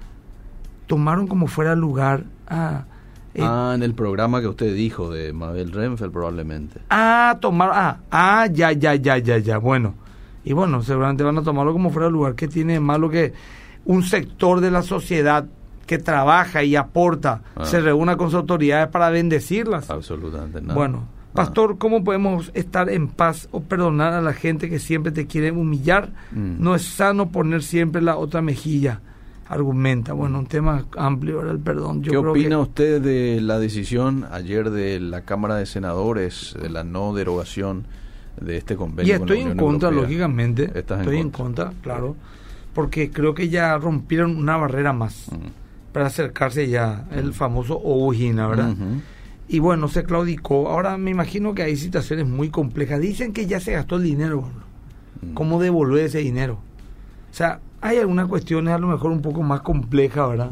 Tomaron 0.86 1.26
como 1.26 1.46
fuera 1.46 1.70
de 1.70 1.76
lugar 1.76 2.24
a... 2.46 2.84
eh, 3.34 3.40
Ah, 3.42 3.72
en 3.74 3.82
el 3.82 3.94
programa 3.94 4.42
que 4.42 4.48
usted 4.48 4.74
dijo 4.74 5.10
de 5.10 5.32
Mabel 5.32 5.72
Renfeld 5.72 6.12
probablemente. 6.12 6.80
Ah, 6.90 7.38
tomar. 7.40 7.70
Ah, 7.72 7.96
ah, 8.10 8.46
ya, 8.52 8.72
ya, 8.72 8.94
ya, 8.94 9.16
ya, 9.16 9.38
ya. 9.38 9.56
Bueno. 9.56 9.94
Y 10.44 10.52
bueno, 10.52 10.82
seguramente 10.82 11.22
van 11.24 11.38
a 11.38 11.42
tomarlo 11.42 11.72
como 11.72 11.90
fuera 11.90 12.06
de 12.06 12.12
lugar. 12.12 12.34
que 12.34 12.48
tiene 12.48 12.78
malo 12.80 13.08
que 13.08 13.32
un 13.86 14.02
sector 14.02 14.60
de 14.60 14.70
la 14.70 14.82
sociedad 14.82 15.46
que 15.86 15.98
trabaja 15.98 16.62
y 16.64 16.76
aporta 16.76 17.42
Ah. 17.56 17.64
se 17.66 17.80
reúna 17.80 18.16
con 18.16 18.28
sus 18.30 18.38
autoridades 18.40 18.88
para 18.88 19.10
bendecirlas? 19.10 19.90
Absolutamente 19.90 20.60
nada. 20.62 20.74
Bueno, 20.74 21.04
Ah. 21.06 21.30
pastor, 21.34 21.76
¿cómo 21.78 22.02
podemos 22.04 22.50
estar 22.54 22.88
en 22.88 23.08
paz 23.08 23.48
o 23.52 23.60
perdonar 23.60 24.12
a 24.14 24.22
la 24.22 24.32
gente 24.32 24.68
que 24.70 24.78
siempre 24.78 25.12
te 25.12 25.26
quiere 25.26 25.50
humillar? 25.52 26.10
Mm. 26.32 26.62
No 26.62 26.74
es 26.74 26.82
sano 26.82 27.30
poner 27.30 27.62
siempre 27.62 28.00
la 28.02 28.16
otra 28.16 28.40
mejilla. 28.40 29.00
Argumenta. 29.46 30.14
Bueno, 30.14 30.38
un 30.38 30.46
tema 30.46 30.86
amplio 30.96 31.36
ahora 31.40 31.50
el 31.50 31.58
perdón. 31.58 32.02
Yo 32.02 32.12
¿Qué 32.12 32.18
creo 32.18 32.30
opina 32.30 32.48
que- 32.48 32.62
usted 32.62 33.02
de 33.02 33.40
la 33.42 33.58
decisión 33.58 34.24
ayer 34.32 34.70
de 34.70 34.98
la 35.00 35.20
Cámara 35.22 35.56
de 35.56 35.66
Senadores 35.66 36.56
de 36.60 36.70
la 36.70 36.82
no 36.82 37.12
derogación 37.12 37.84
de 38.44 38.56
este 38.56 38.76
convenio? 38.76 39.14
Y 39.14 39.18
con 39.18 39.28
la 39.28 39.34
estoy 39.34 39.50
en 39.50 39.56
contra, 39.56 39.88
Europea? 39.88 40.08
lógicamente. 40.08 40.70
Estás 40.74 41.00
estoy 41.00 41.18
en 41.18 41.30
contra. 41.30 41.66
contra, 41.66 41.82
claro. 41.82 42.16
Porque 42.74 43.10
creo 43.10 43.34
que 43.34 43.48
ya 43.48 43.76
rompieron 43.78 44.36
una 44.36 44.56
barrera 44.56 44.92
más 44.92 45.30
para 45.92 46.06
acercarse 46.06 46.68
ya 46.68 47.06
el 47.12 47.32
famoso 47.34 47.80
Ojina, 47.82 48.48
¿verdad? 48.48 48.74
Y 49.46 49.58
bueno, 49.60 49.88
se 49.88 50.04
claudicó. 50.04 50.68
Ahora 50.68 50.96
me 50.98 51.10
imagino 51.10 51.54
que 51.54 51.62
hay 51.62 51.76
situaciones 51.76 52.26
muy 52.26 52.48
complejas. 52.48 53.00
Dicen 53.00 53.32
que 53.32 53.46
ya 53.46 53.60
se 53.60 53.72
gastó 53.72 53.96
el 53.96 54.02
dinero. 54.02 54.48
Mm. 55.22 55.34
¿Cómo 55.34 55.60
devolver 55.62 56.06
ese 56.06 56.18
dinero? 56.18 56.54
O 57.30 57.34
sea, 57.34 57.60
hay 57.80 57.98
algunas 57.98 58.26
cuestiones 58.26 58.74
a 58.74 58.78
lo 58.78 58.88
mejor 58.88 59.10
un 59.10 59.22
poco 59.22 59.42
más 59.42 59.60
complejas, 59.60 60.28
¿verdad? 60.30 60.50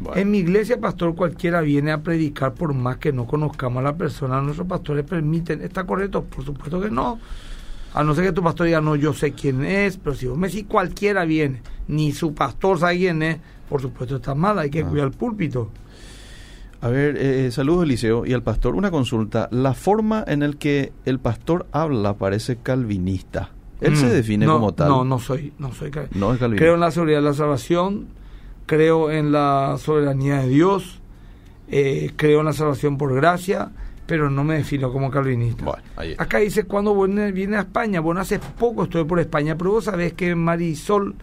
Bueno. 0.00 0.20
En 0.20 0.30
mi 0.30 0.38
iglesia, 0.38 0.80
pastor, 0.80 1.14
cualquiera 1.14 1.60
viene 1.60 1.90
a 1.92 2.02
predicar 2.02 2.54
por 2.54 2.72
más 2.74 2.96
que 2.98 3.12
no 3.12 3.26
conozcamos 3.26 3.80
a 3.80 3.82
la 3.84 3.96
persona. 3.96 4.40
Nuestros 4.40 4.66
pastores 4.68 5.04
permiten. 5.04 5.60
¿Está 5.62 5.84
correcto? 5.84 6.24
Por 6.24 6.44
supuesto 6.44 6.80
que 6.80 6.90
no. 6.90 7.18
A 7.92 8.04
no 8.04 8.14
ser 8.14 8.24
que 8.24 8.32
tu 8.32 8.42
pastor 8.42 8.66
diga, 8.66 8.80
no, 8.80 8.94
yo 8.96 9.12
sé 9.12 9.32
quién 9.32 9.64
es, 9.64 9.96
pero 9.96 10.14
si 10.14 10.26
vos 10.26 10.38
me 10.38 10.46
decís 10.48 10.64
cualquiera 10.68 11.24
viene, 11.24 11.60
ni 11.88 12.12
su 12.12 12.34
pastor 12.34 12.78
sabe 12.78 12.98
quién 12.98 13.20
es, 13.22 13.38
por 13.68 13.82
supuesto 13.82 14.16
está 14.16 14.34
mal, 14.34 14.58
hay 14.60 14.70
que 14.70 14.82
Ah. 14.82 14.86
cuidar 14.88 15.08
el 15.08 15.12
púlpito. 15.12 15.70
A 16.82 16.88
ver, 16.88 17.16
eh, 17.18 17.50
saludos 17.50 17.82
Eliseo 17.84 18.24
y 18.24 18.32
al 18.32 18.42
pastor. 18.42 18.74
Una 18.76 18.90
consulta. 18.90 19.48
La 19.50 19.74
forma 19.74 20.24
en 20.26 20.42
el 20.42 20.56
que 20.56 20.92
el 21.04 21.18
pastor 21.18 21.66
habla 21.72 22.14
parece 22.14 22.56
calvinista. 22.56 23.50
Él 23.82 23.96
se 23.96 24.06
Mm, 24.06 24.10
define 24.10 24.46
no, 24.46 24.54
como 24.54 24.72
tal. 24.72 24.88
No, 24.88 25.04
no 25.04 25.18
soy, 25.18 25.52
no 25.58 25.72
soy 25.72 25.90
cal- 25.90 26.08
No 26.14 26.32
es 26.32 26.38
calvinista. 26.38 26.62
Creo 26.64 26.74
en 26.74 26.80
la 26.80 26.90
seguridad 26.90 27.18
de 27.18 27.24
la 27.24 27.34
salvación, 27.34 28.06
creo 28.70 29.10
en 29.10 29.32
la 29.32 29.78
soberanía 29.80 30.42
de 30.42 30.48
Dios, 30.48 31.00
eh, 31.66 32.12
creo 32.14 32.38
en 32.38 32.46
la 32.46 32.52
salvación 32.52 32.98
por 32.98 33.12
gracia, 33.12 33.72
pero 34.06 34.30
no 34.30 34.44
me 34.44 34.58
defino 34.58 34.92
como 34.92 35.10
calvinista. 35.10 35.64
Bueno, 35.64 35.82
ahí 35.96 36.12
está. 36.12 36.22
Acá 36.22 36.38
dice 36.38 36.62
cuando 36.66 36.94
viene, 37.32 37.56
a 37.56 37.60
España. 37.62 37.98
Bueno, 37.98 38.20
hace 38.20 38.38
poco 38.38 38.84
estuve 38.84 39.04
por 39.06 39.18
España, 39.18 39.58
pero 39.58 39.72
vos 39.72 39.86
sabés 39.86 40.12
que 40.12 40.36
Marisol, 40.36 41.16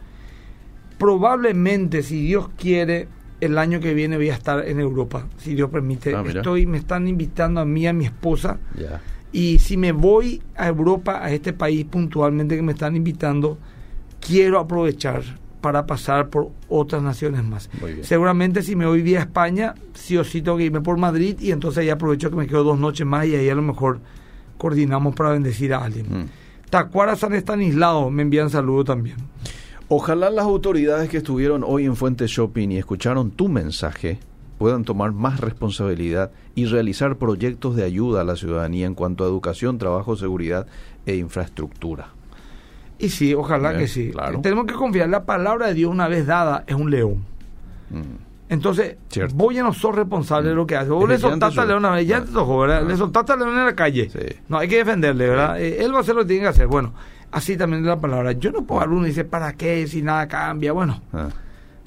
probablemente, 0.98 2.04
si 2.04 2.22
Dios 2.22 2.50
quiere, 2.58 3.08
el 3.40 3.58
año 3.58 3.80
que 3.80 3.94
viene 3.94 4.18
voy 4.18 4.30
a 4.30 4.34
estar 4.34 4.68
en 4.68 4.82
Europa, 4.82 5.26
si 5.38 5.56
Dios 5.56 5.70
permite. 5.70 6.14
Ah. 6.14 6.26
Estoy, 6.28 6.66
me 6.66 6.80
están 6.80 7.08
invitando 7.08 7.62
a 7.62 7.66
mí, 7.66 7.88
a 7.88 7.94
mi 7.94 8.04
esposa, 8.04 8.60
Ya. 8.78 9.00
y 9.32 9.60
si 9.60 9.78
me 9.78 9.94
voy 9.94 10.42
a 10.58 10.68
Europa, 10.68 11.24
a 11.24 11.32
este 11.32 11.54
país 11.54 11.86
puntualmente 11.86 12.58
que 12.58 12.62
me 12.62 12.74
están 12.74 12.98
invitando, 12.98 13.58
quiero 14.20 14.60
aprovechar 14.60 15.24
para 15.62 15.86
pasar 15.86 16.30
por 16.30 16.50
otras 16.70 17.02
naciones 17.02 17.44
más. 17.44 17.70
Seguramente 18.02 18.62
si 18.62 18.76
me 18.76 18.86
voy 18.86 19.02
vía 19.02 19.20
España, 19.20 19.76
sí 19.94 20.18
o 20.18 20.24
sí 20.24 20.42
tengo 20.42 20.58
que 20.58 20.66
irme 20.66 20.82
por 20.82 20.98
Madrid 20.98 21.38
y 21.40 21.52
entonces 21.52 21.80
ahí 21.80 21.90
aprovecho 21.90 22.30
que 22.30 22.36
me 22.36 22.48
quedo 22.48 22.64
dos 22.64 22.80
noches 22.80 23.06
más 23.06 23.26
y 23.26 23.36
ahí 23.36 23.50
a 23.50 23.56
lo 23.56 23.62
mejor 23.62 24.00
coordinamos 24.58 25.16
para 25.16 25.32
bendecir 25.32 25.74
a 25.74 25.84
alguien. 25.84 26.06
Mm. 26.06 26.26
Tacuara 26.70 27.16
San 27.16 27.34
Estanislao 27.34 28.10
me 28.10 28.24
envían 28.24 28.50
saludos 28.50 28.86
también. 28.86 29.18
Ojalá 29.90 30.30
las 30.30 30.46
autoridades 30.46 31.10
que 31.10 31.18
estuvieron 31.18 31.64
hoy 31.66 31.86
en 31.86 31.96
Fuente 31.96 32.28
Shopping 32.28 32.70
y 32.72 32.78
escucharon 32.78 33.32
tu 33.32 33.48
mensaje 33.48 34.20
puedan 34.58 34.84
tomar 34.84 35.14
más 35.14 35.40
responsabilidad 35.40 36.32
y 36.56 36.66
realizar 36.66 37.18
proyectos 37.18 37.76
de 37.76 37.84
ayuda 37.84 38.22
a 38.22 38.24
la 38.24 38.36
ciudadanía 38.36 38.86
en 38.86 38.96
cuanto 38.96 39.24
a 39.24 39.28
educación, 39.28 39.78
trabajo, 39.78 40.16
seguridad 40.16 40.68
e 41.06 41.16
infraestructura. 41.16 42.17
Y 43.00 43.10
sí, 43.10 43.34
ojalá 43.34 43.70
Bien, 43.70 43.82
que 43.82 43.88
sí. 43.88 44.10
claro. 44.12 44.40
Tenemos 44.42 44.66
que 44.66 44.74
confiar, 44.74 45.10
la 45.10 45.24
palabra 45.26 45.68
de 45.68 45.74
Dios 45.76 45.92
una 45.92 46.08
vez 46.08 46.26
dada 46.26 46.64
es 46.68 46.76
un 46.76 46.90
león. 46.90 47.24
Mm. 47.90 48.02
Entonces, 48.50 48.96
Cierto. 49.10 49.36
vos 49.36 49.54
ya 49.54 49.62
no 49.62 49.74
sos 49.74 49.94
responsable 49.94 50.50
de 50.50 50.56
lo 50.56 50.66
que 50.66 50.76
haces. 50.78 50.90
Vos 50.90 51.08
le 51.10 51.18
soltaste 51.18 51.60
al 51.60 51.68
león 51.68 51.80
una 51.80 51.92
vez, 51.92 52.08
ya 52.08 52.18
Ah. 52.18 52.24
te 52.26 52.32
tocó, 52.32 52.60
¿verdad? 52.60 52.82
Ah. 52.84 52.88
Le 52.88 52.96
soltaste 52.96 53.34
al 53.34 53.40
león 53.40 53.58
en 53.58 53.66
la 53.66 53.76
calle. 53.76 54.10
Sí. 54.10 54.36
No, 54.48 54.58
hay 54.58 54.68
que 54.70 54.78
defenderle, 54.78 55.28
¿verdad? 55.30 55.60
Eh, 55.62 55.84
él 55.84 55.94
va 55.94 55.98
a 55.98 56.02
hacer 56.02 56.16
lo 56.16 56.22
que 56.22 56.28
tiene 56.30 56.44
que 56.44 56.48
hacer. 56.50 56.68
Bueno, 56.68 56.94
así 57.32 57.58
también 57.58 57.82
es 57.84 57.88
la 57.88 58.00
palabra. 58.00 58.32
Yo 58.32 58.52
no 58.52 58.64
puedo 58.64 58.82
hablar 58.82 58.98
uno 58.98 59.06
y 59.06 59.10
dice, 59.10 59.26
¿para 59.26 59.54
qué? 59.54 59.86
Si 59.88 60.02
nada 60.02 60.28
cambia. 60.30 60.72
Bueno, 60.72 61.02
Ah, 61.12 61.28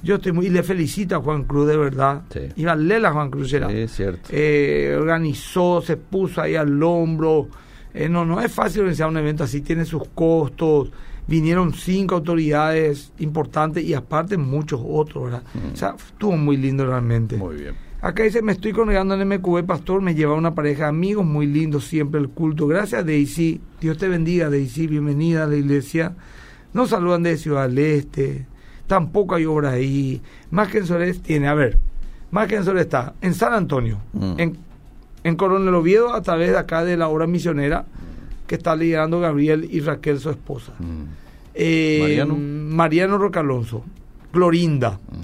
yo 0.03 0.17
estoy 0.17 0.33
muy... 0.33 0.47
Y 0.47 0.51
le 0.51 0.63
felicito 0.63 1.17
a 1.17 1.21
Juan 1.21 1.45
Cruz, 1.45 1.67
de 1.67 1.77
verdad. 1.79 2.23
Sí. 2.31 2.41
Iba 2.57 2.73
a 2.73 2.77
leer 2.77 3.07
a 3.07 3.13
Juan 3.13 3.31
Cruz, 3.31 3.53
era. 3.55 3.69
sí, 3.71 3.77
es 3.79 3.93
cierto. 3.93 4.29
Eh, 4.31 4.97
organizó, 5.01 5.81
se 5.83 5.97
puso 5.97 6.43
ahí 6.43 6.57
al 6.57 6.83
hombro. 6.83 7.49
Eh, 7.95 8.09
no, 8.09 8.25
no 8.25 8.41
es 8.41 8.53
fácil 8.53 8.81
organizar 8.83 9.09
un 9.09 9.17
evento 9.17 9.45
así, 9.45 9.61
tiene 9.61 9.85
sus 9.85 10.07
costos. 10.15 10.91
Vinieron 11.27 11.73
cinco 11.75 12.17
autoridades 12.17 13.13
importantes 13.19 13.85
y 13.85 13.95
aparte 13.95 14.37
muchos 14.37 14.81
otros, 14.85 15.25
¿verdad? 15.25 15.43
Mm. 15.55 15.73
O 15.75 15.77
sea, 15.77 15.95
estuvo 15.97 16.37
muy 16.37 16.57
lindo 16.57 16.85
realmente. 16.87 17.37
Muy 17.37 17.57
bien. 17.57 17.75
Acá 18.03 18.23
dice, 18.23 18.41
me 18.43 18.53
estoy 18.53 18.73
congregando 18.73 19.15
en 19.15 19.29
MQB, 19.29 19.65
pastor, 19.67 20.01
me 20.01 20.15
lleva 20.15 20.35
una 20.35 20.55
pareja 20.55 20.85
de 20.85 20.89
amigos, 20.89 21.25
muy 21.25 21.47
lindo 21.47 21.81
siempre 21.81 22.19
el 22.19 22.31
culto. 22.31 22.67
Gracias, 22.67 23.05
Daisy. 23.05 23.61
Dios 23.81 23.99
te 23.99 24.09
bendiga, 24.09 24.49
Daisy. 24.49 24.87
Bienvenida 24.87 25.45
a 25.45 25.47
la 25.47 25.57
iglesia. 25.57 26.17
Nos 26.73 26.91
saludan 26.91 27.23
de 27.23 27.37
Ciudad 27.37 27.69
del 27.69 27.79
Este. 27.79 28.47
Tampoco 28.87 29.35
hay 29.35 29.45
obra 29.45 29.73
ahí. 29.73 30.23
Más 30.51 30.69
que 30.69 30.79
en 30.79 30.87
Sores 30.87 31.21
tiene, 31.21 31.47
a 31.47 31.55
ver, 31.55 31.79
más 32.31 32.49
que 32.49 32.57
en 32.57 32.65
Sores 32.65 32.83
está 32.83 33.15
en 33.21 33.35
San 33.35 33.53
Antonio, 33.53 33.99
Mm. 34.15 34.35
en, 34.39 34.59
en 35.25 35.37
Coronel 35.37 35.75
Oviedo, 35.75 36.15
a 36.15 36.23
través 36.23 36.51
de 36.51 36.59
acá 36.59 36.85
de 36.85 36.97
la 36.97 37.09
obra 37.09 37.27
misionera 37.27 37.85
que 38.47 38.55
está 38.57 38.75
liderando 38.75 39.21
Gabriel 39.21 39.69
y 39.71 39.81
Raquel, 39.81 40.19
su 40.19 40.31
esposa. 40.31 40.73
Mm. 40.79 41.03
Eh, 41.55 41.99
Mariano. 42.01 42.37
Mariano 42.37 43.19
Rocalonso, 43.19 43.85
Clorinda, 44.33 44.93
Mm. 44.93 45.17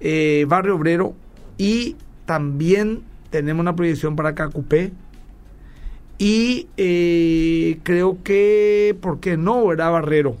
eh, 0.00 0.44
Barrio 0.48 0.76
Obrero 0.76 1.14
y 1.58 1.96
también 2.24 3.02
tenemos 3.30 3.60
una 3.60 3.76
proyección 3.76 4.16
para 4.16 4.34
Cacupé 4.34 4.92
y 6.18 6.66
eh, 6.76 7.78
creo 7.82 8.18
que, 8.24 8.96
¿por 9.00 9.20
qué 9.20 9.36
no, 9.36 9.66
verdad, 9.66 9.92
Barrero? 9.92 10.36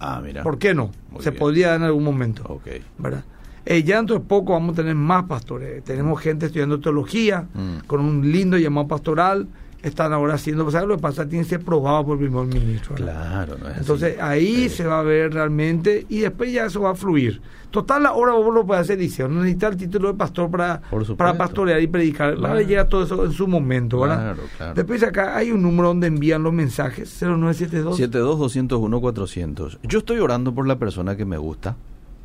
Ah, 0.00 0.20
mira. 0.24 0.42
¿Por 0.42 0.58
qué 0.58 0.74
no? 0.74 0.90
Muy 1.10 1.22
Se 1.22 1.30
bien. 1.30 1.38
podría 1.40 1.68
dar 1.68 1.76
en 1.76 1.82
algún 1.84 2.04
momento, 2.04 2.42
Ok. 2.46 2.66
¿verdad? 2.98 3.24
Eh, 3.66 3.82
ya 3.82 3.96
dentro 3.96 4.16
de 4.18 4.24
poco 4.24 4.52
vamos 4.52 4.74
a 4.74 4.76
tener 4.76 4.94
más 4.94 5.24
pastores. 5.24 5.82
Tenemos 5.84 6.20
gente 6.20 6.46
estudiando 6.46 6.80
teología 6.80 7.46
Mm. 7.54 7.86
con 7.86 8.00
un 8.00 8.30
lindo 8.30 8.58
llamado 8.58 8.88
pastoral 8.88 9.48
están 9.82 10.14
ahora 10.14 10.34
haciendo, 10.34 10.70
¿sabes 10.70 10.88
lo 10.88 10.96
que 10.96 11.02
pasa? 11.02 11.28
Tiene 11.28 11.44
que 11.44 11.50
ser 11.50 11.60
probado 11.60 12.06
por 12.06 12.18
el 12.18 12.26
primer 12.30 12.46
ministro. 12.46 12.94
Claro, 12.94 13.56
no 13.58 13.66
es 13.66 13.72
así. 13.72 13.80
Entonces 13.80 14.16
ahí 14.18 14.68
Sí. 14.70 14.76
se 14.76 14.86
va 14.86 15.00
a 15.00 15.02
ver 15.02 15.34
realmente 15.34 16.06
y 16.08 16.20
después 16.20 16.50
ya 16.50 16.64
eso 16.64 16.80
va 16.80 16.92
a 16.92 16.94
fluir. 16.94 17.42
Total, 17.70 18.06
ahora 18.06 18.32
vos 18.32 18.54
lo 18.54 18.64
puedes 18.64 18.80
hacer, 18.82 18.96
dice, 18.96 19.24
no 19.28 19.40
necesitas 19.40 19.72
el 19.72 19.76
título 19.76 20.08
de 20.08 20.14
pastor 20.14 20.50
para, 20.50 20.80
para 21.18 21.36
pastorear 21.36 21.82
y 21.82 21.86
predicar. 21.86 22.30
Va 22.30 22.48
a 22.48 22.52
Claro. 22.52 22.60
llegar 22.62 22.88
todo 22.88 23.02
eso 23.04 23.24
en 23.26 23.32
su 23.32 23.46
momento, 23.46 24.00
¿verdad? 24.00 24.16
Claro, 24.34 24.42
claro. 24.56 24.74
Después 24.74 25.02
acá 25.02 25.36
hay 25.36 25.50
un 25.50 25.60
número 25.60 25.88
donde 25.88 26.06
envían 26.06 26.42
los 26.42 26.52
mensajes, 26.54 27.10
0972. 27.10 27.98
72-201-400. 27.98 29.78
Yo 29.82 29.98
estoy 29.98 30.18
orando 30.18 30.54
por 30.54 30.66
la 30.66 30.78
persona 30.78 31.16
que 31.16 31.24
me 31.26 31.36
gusta 31.36 31.76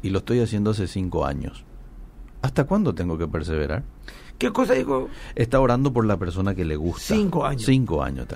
y 0.01 0.09
lo 0.09 0.19
estoy 0.19 0.39
haciendo 0.39 0.71
hace 0.71 0.87
cinco 0.87 1.25
años. 1.25 1.63
¿Hasta 2.41 2.63
cuándo 2.65 2.95
tengo 2.95 3.17
que 3.17 3.27
perseverar? 3.27 3.83
¿Qué 4.37 4.51
cosa 4.51 4.73
dijo? 4.73 5.09
Está 5.35 5.59
orando 5.59 5.91
por 5.91 6.05
la 6.05 6.17
persona 6.17 6.55
que 6.55 6.63
le 6.63 6.77
gusta. 6.77 7.13
Cinco 7.13 7.45
años. 7.45 7.63
Cinco 7.65 8.01
años. 8.01 8.27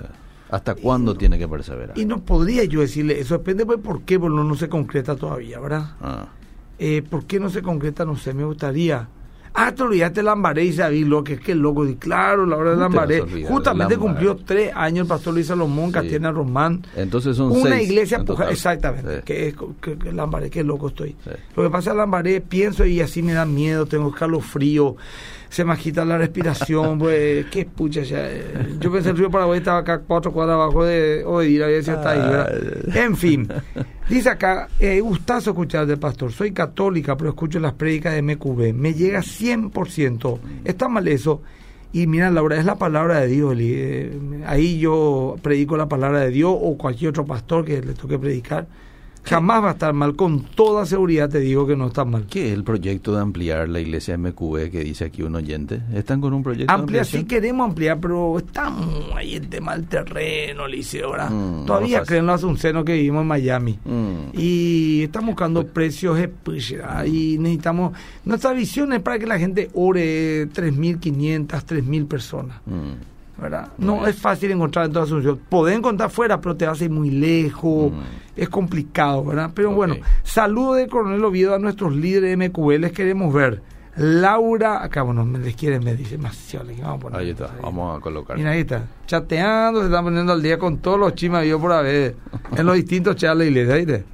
¿Hasta 0.50 0.74
cuándo 0.74 1.14
tiene 1.16 1.38
que 1.38 1.48
perseverar? 1.48 1.98
Y 1.98 2.04
no 2.04 2.22
podría 2.22 2.64
yo 2.64 2.80
decirle, 2.80 3.18
eso 3.18 3.38
depende 3.38 3.64
pues 3.64 3.78
por 3.80 4.02
qué, 4.02 4.20
porque 4.20 4.36
no, 4.36 4.44
no 4.44 4.54
se 4.54 4.68
concreta 4.68 5.16
todavía, 5.16 5.58
¿verdad? 5.58 5.96
Ah, 6.00 6.28
Eh, 6.78 7.02
¿Por 7.08 7.24
qué 7.24 7.40
no 7.40 7.48
se 7.48 7.62
concreta? 7.62 8.04
No 8.04 8.16
sé, 8.16 8.34
me 8.34 8.44
gustaría. 8.44 9.08
Ah, 9.56 9.72
te 9.72 9.84
olvidaste 9.84 10.20
de 10.20 10.24
Lambaré 10.24 10.64
y 10.64 10.72
David 10.72 11.06
es 11.28 11.40
que 11.40 11.54
loco. 11.54 11.86
Y 11.86 11.94
claro, 11.94 12.44
la 12.44 12.56
hora 12.56 12.70
de 12.70 12.76
¿Cómo 12.76 12.90
te 12.90 12.96
vas 12.96 13.06
a 13.06 13.08
Lambaré. 13.20 13.44
Justamente 13.46 13.94
Lambaré? 13.94 13.96
cumplió 13.98 14.36
tres 14.44 14.72
años 14.74 15.02
el 15.04 15.08
pastor 15.08 15.34
Luis 15.34 15.46
Salomón, 15.46 15.86
Sí. 15.86 15.92
Castiana 15.92 16.32
Román. 16.32 16.84
Entonces 16.96 17.36
son 17.36 17.52
Una 17.52 17.76
seis 17.76 17.88
iglesia 17.88 18.16
en 18.18 18.24
puja, 18.24 18.38
total. 18.38 18.52
exactamente. 18.52 19.16
Sí. 19.18 19.22
Que 19.24 19.48
es 19.48 19.54
que, 19.80 19.96
que 19.96 20.12
Lambaré, 20.12 20.50
qué 20.50 20.64
loco 20.64 20.88
estoy. 20.88 21.10
Sí. 21.22 21.30
Lo 21.56 21.62
que 21.62 21.70
pasa 21.70 21.92
es 21.92 21.96
Lambaré, 21.96 22.40
pienso 22.40 22.84
y 22.84 23.00
así 23.00 23.22
me 23.22 23.32
da 23.32 23.44
miedo, 23.46 23.86
tengo 23.86 24.08
escalofrío, 24.08 24.96
se 25.54 25.64
me 25.64 25.72
agita 25.72 26.04
la 26.04 26.18
respiración, 26.18 26.98
pues, 26.98 27.46
qué 27.46 27.64
pucha 27.64 28.02
ya. 28.02 28.28
Yo 28.80 28.90
pensé 28.90 29.10
el 29.10 29.16
río 29.16 29.30
Paraguay 29.30 29.58
estaba 29.58 29.78
acá 29.78 30.00
cuatro 30.00 30.32
cuadras 30.32 30.56
abajo 30.56 30.84
de 30.84 31.22
Oedir, 31.24 31.62
había 31.62 31.76
decía 31.76 31.94
está 31.94 32.10
ahí, 32.10 32.18
¿verdad? 32.18 32.96
En 32.96 33.16
fin, 33.16 33.46
dice 34.08 34.30
acá, 34.30 34.68
eh, 34.80 34.98
gustazo 34.98 35.50
escuchar 35.50 35.86
del 35.86 36.00
pastor, 36.00 36.32
soy 36.32 36.50
católica, 36.50 37.16
pero 37.16 37.30
escucho 37.30 37.60
las 37.60 37.74
prédicas 37.74 38.14
de 38.14 38.22
MQB, 38.22 38.74
me 38.74 38.94
llega 38.94 39.20
100%, 39.20 40.40
está 40.64 40.88
mal 40.88 41.06
eso. 41.06 41.40
Y 41.92 42.08
mira, 42.08 42.28
Laura, 42.32 42.58
es 42.58 42.64
la 42.64 42.74
palabra 42.74 43.20
de 43.20 43.28
Dios. 43.28 43.52
Eli. 43.52 43.72
Eh, 43.72 44.18
ahí 44.48 44.80
yo 44.80 45.36
predico 45.40 45.76
la 45.76 45.88
palabra 45.88 46.18
de 46.18 46.30
Dios 46.30 46.52
o 46.52 46.76
cualquier 46.76 47.10
otro 47.10 47.24
pastor 47.24 47.64
que 47.64 47.80
le 47.80 47.94
toque 47.94 48.18
predicar. 48.18 48.66
Jamás 49.24 49.64
va 49.64 49.68
a 49.70 49.72
estar 49.72 49.92
mal. 49.94 50.14
Con 50.16 50.42
toda 50.42 50.84
seguridad 50.84 51.30
te 51.30 51.40
digo 51.40 51.66
que 51.66 51.76
no 51.76 51.86
está 51.86 52.04
mal. 52.04 52.26
¿Qué 52.28 52.48
es 52.48 52.52
el 52.52 52.62
proyecto 52.62 53.14
de 53.14 53.22
ampliar 53.22 53.68
la 53.68 53.80
iglesia 53.80 54.18
MQB 54.18 54.70
que 54.70 54.84
dice 54.84 55.06
aquí 55.06 55.22
un 55.22 55.34
oyente? 55.34 55.80
¿Están 55.94 56.20
con 56.20 56.34
un 56.34 56.42
proyecto 56.42 56.72
de 56.72 56.80
Ampliar, 56.80 57.06
sí 57.06 57.24
queremos 57.24 57.68
ampliar, 57.68 57.98
pero 58.00 58.36
estamos 58.38 59.10
ahí 59.14 59.36
el 59.36 59.48
tema 59.48 59.76
del 59.76 59.86
terreno, 59.86 60.68
Liceo. 60.68 61.14
Mm, 61.14 61.64
Todavía 61.64 62.00
no 62.00 62.04
creen 62.04 62.26
los 62.26 62.34
asuncenos 62.34 62.84
que 62.84 62.92
vivimos 62.92 63.22
en 63.22 63.28
Miami. 63.28 63.78
Mm. 63.84 64.38
Y 64.38 65.04
estamos 65.04 65.28
buscando 65.28 65.66
precios 65.66 66.16
de 66.18 66.30
y 67.06 67.38
necesitamos... 67.38 67.96
Nuestra 68.24 68.52
visión 68.52 68.92
es 68.92 69.00
para 69.00 69.18
que 69.18 69.26
la 69.26 69.38
gente 69.38 69.70
ore 69.74 70.48
3.500, 70.50 71.46
3.000 71.46 72.06
personas. 72.06 72.56
Mm. 72.66 73.40
¿verdad? 73.40 73.68
No 73.78 74.06
es 74.06 74.16
fácil 74.16 74.50
encontrar 74.50 74.86
en 74.86 74.92
toda 74.92 75.04
Asunción. 75.04 75.40
Podés 75.48 75.76
encontrar 75.76 76.10
fuera, 76.10 76.40
pero 76.40 76.56
te 76.56 76.66
vas 76.66 76.80
a 76.80 76.84
ir 76.84 76.90
muy 76.90 77.10
lejos. 77.10 77.92
Mm. 77.92 78.23
Es 78.36 78.48
complicado, 78.48 79.24
¿verdad? 79.24 79.50
Pero 79.54 79.72
bueno, 79.72 79.96
saludo 80.22 80.74
de 80.74 80.88
Coronel 80.88 81.24
Oviedo 81.24 81.54
a 81.54 81.58
nuestros 81.58 81.94
líderes 81.94 82.36
de 82.36 82.48
MQB. 82.48 82.80
Les 82.80 82.92
queremos 82.92 83.32
ver. 83.32 83.62
Laura, 83.96 84.82
acá, 84.82 85.02
bueno, 85.02 85.24
me 85.24 85.38
les 85.38 85.54
quieren, 85.54 85.84
me 85.84 85.94
dice, 85.94 86.18
más 86.18 86.36
vamos 86.52 86.84
a 86.84 86.98
poner. 86.98 87.20
Ahí 87.20 87.30
está, 87.30 87.50
vamos 87.62 87.96
a 87.96 88.00
colocar. 88.00 88.36
Mira, 88.36 88.50
ahí 88.50 88.60
está. 88.60 88.86
Chateando, 89.06 89.80
se 89.80 89.86
están 89.86 90.04
poniendo 90.04 90.32
al 90.32 90.42
día 90.42 90.58
con 90.58 90.78
todos 90.78 90.98
los 90.98 91.14
chimas 91.14 91.46
yo 91.46 91.60
por 91.60 91.72
haber 91.72 92.16
en 92.56 92.66
los 92.66 92.74
distintos 92.74 93.14
chats 93.14 93.38
de 93.38 93.44
la 93.44 93.50
iglesia, 93.50 93.74
¿viste? 93.76 94.04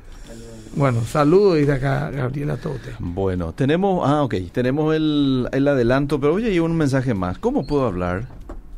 Bueno, 0.76 1.00
saludos, 1.02 1.56
dice 1.56 1.72
acá 1.72 2.10
Gabriela 2.10 2.56
Tote. 2.56 2.94
Bueno, 2.98 3.52
tenemos, 3.52 4.08
ah, 4.08 4.22
ok, 4.22 4.34
tenemos 4.52 4.94
el, 4.94 5.48
el 5.50 5.66
adelanto, 5.66 6.20
pero 6.20 6.34
oye, 6.34 6.48
hay 6.48 6.60
un 6.60 6.76
mensaje 6.76 7.14
más. 7.14 7.38
¿Cómo 7.38 7.66
puedo 7.66 7.86
hablar, 7.86 8.28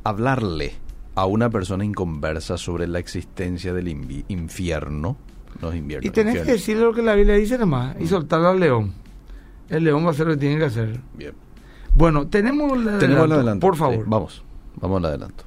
hablarle 0.05 0.75
a 1.17 1.27
una 1.27 1.51
persona 1.51 1.85
inconversa 1.85 2.57
sobre 2.57 2.87
la 2.87 2.99
existencia 2.99 3.75
del 3.75 3.89
infierno? 4.29 5.17
No 5.63 5.71
es 5.71 5.77
invierno. 5.77 6.07
Y 6.07 6.11
tenés 6.11 6.43
que 6.43 6.53
decirle 6.53 6.83
lo 6.83 6.93
que 6.93 7.03
la 7.03 7.15
Biblia 7.15 7.37
dice 7.37 7.57
nomás 7.57 7.97
y 8.01 8.07
soltarlo 8.09 8.49
al 8.49 8.61
león. 8.61 8.93
El 9.69 9.85
león 9.85 10.05
va 10.05 10.09
a 10.09 10.11
hacer 10.11 10.27
lo 10.27 10.33
que 10.35 10.41
tiene 10.41 10.59
que 10.59 10.65
hacer. 10.65 11.01
Bien. 11.15 11.33
Bueno, 11.95 12.27
tenemos 12.27 12.73
el 12.77 12.99
Tenemos 12.99 13.27
el 13.27 13.33
adelanto. 13.33 13.67
Por 13.67 13.75
sí, 13.75 13.81
favor. 13.81 14.05
vamos, 14.07 14.43
vamos 14.77 14.99
al 14.99 15.05
adelanto. 15.07 15.45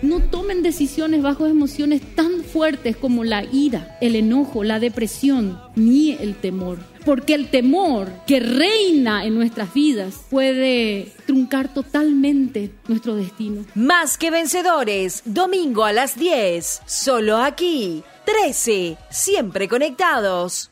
No 0.00 0.20
tomen 0.20 0.62
decisiones 0.62 1.22
bajo 1.22 1.46
emociones 1.46 2.02
tan 2.14 2.44
fuertes 2.44 2.96
como 2.96 3.24
la 3.24 3.42
ira, 3.42 3.98
el 4.00 4.14
enojo, 4.14 4.62
la 4.62 4.78
depresión, 4.78 5.58
ni 5.74 6.12
el 6.12 6.36
temor. 6.36 6.78
Porque 7.04 7.34
el 7.34 7.48
temor 7.48 8.08
que 8.26 8.38
reina 8.38 9.24
en 9.24 9.34
nuestras 9.34 9.74
vidas 9.74 10.24
puede 10.30 11.12
truncar 11.26 11.74
totalmente 11.74 12.70
nuestro 12.86 13.16
destino. 13.16 13.64
Más 13.74 14.18
que 14.18 14.30
vencedores, 14.30 15.22
domingo 15.24 15.84
a 15.84 15.92
las 15.92 16.16
10, 16.16 16.82
solo 16.86 17.38
aquí, 17.38 18.04
13, 18.42 18.96
siempre 19.10 19.68
conectados. 19.68 20.70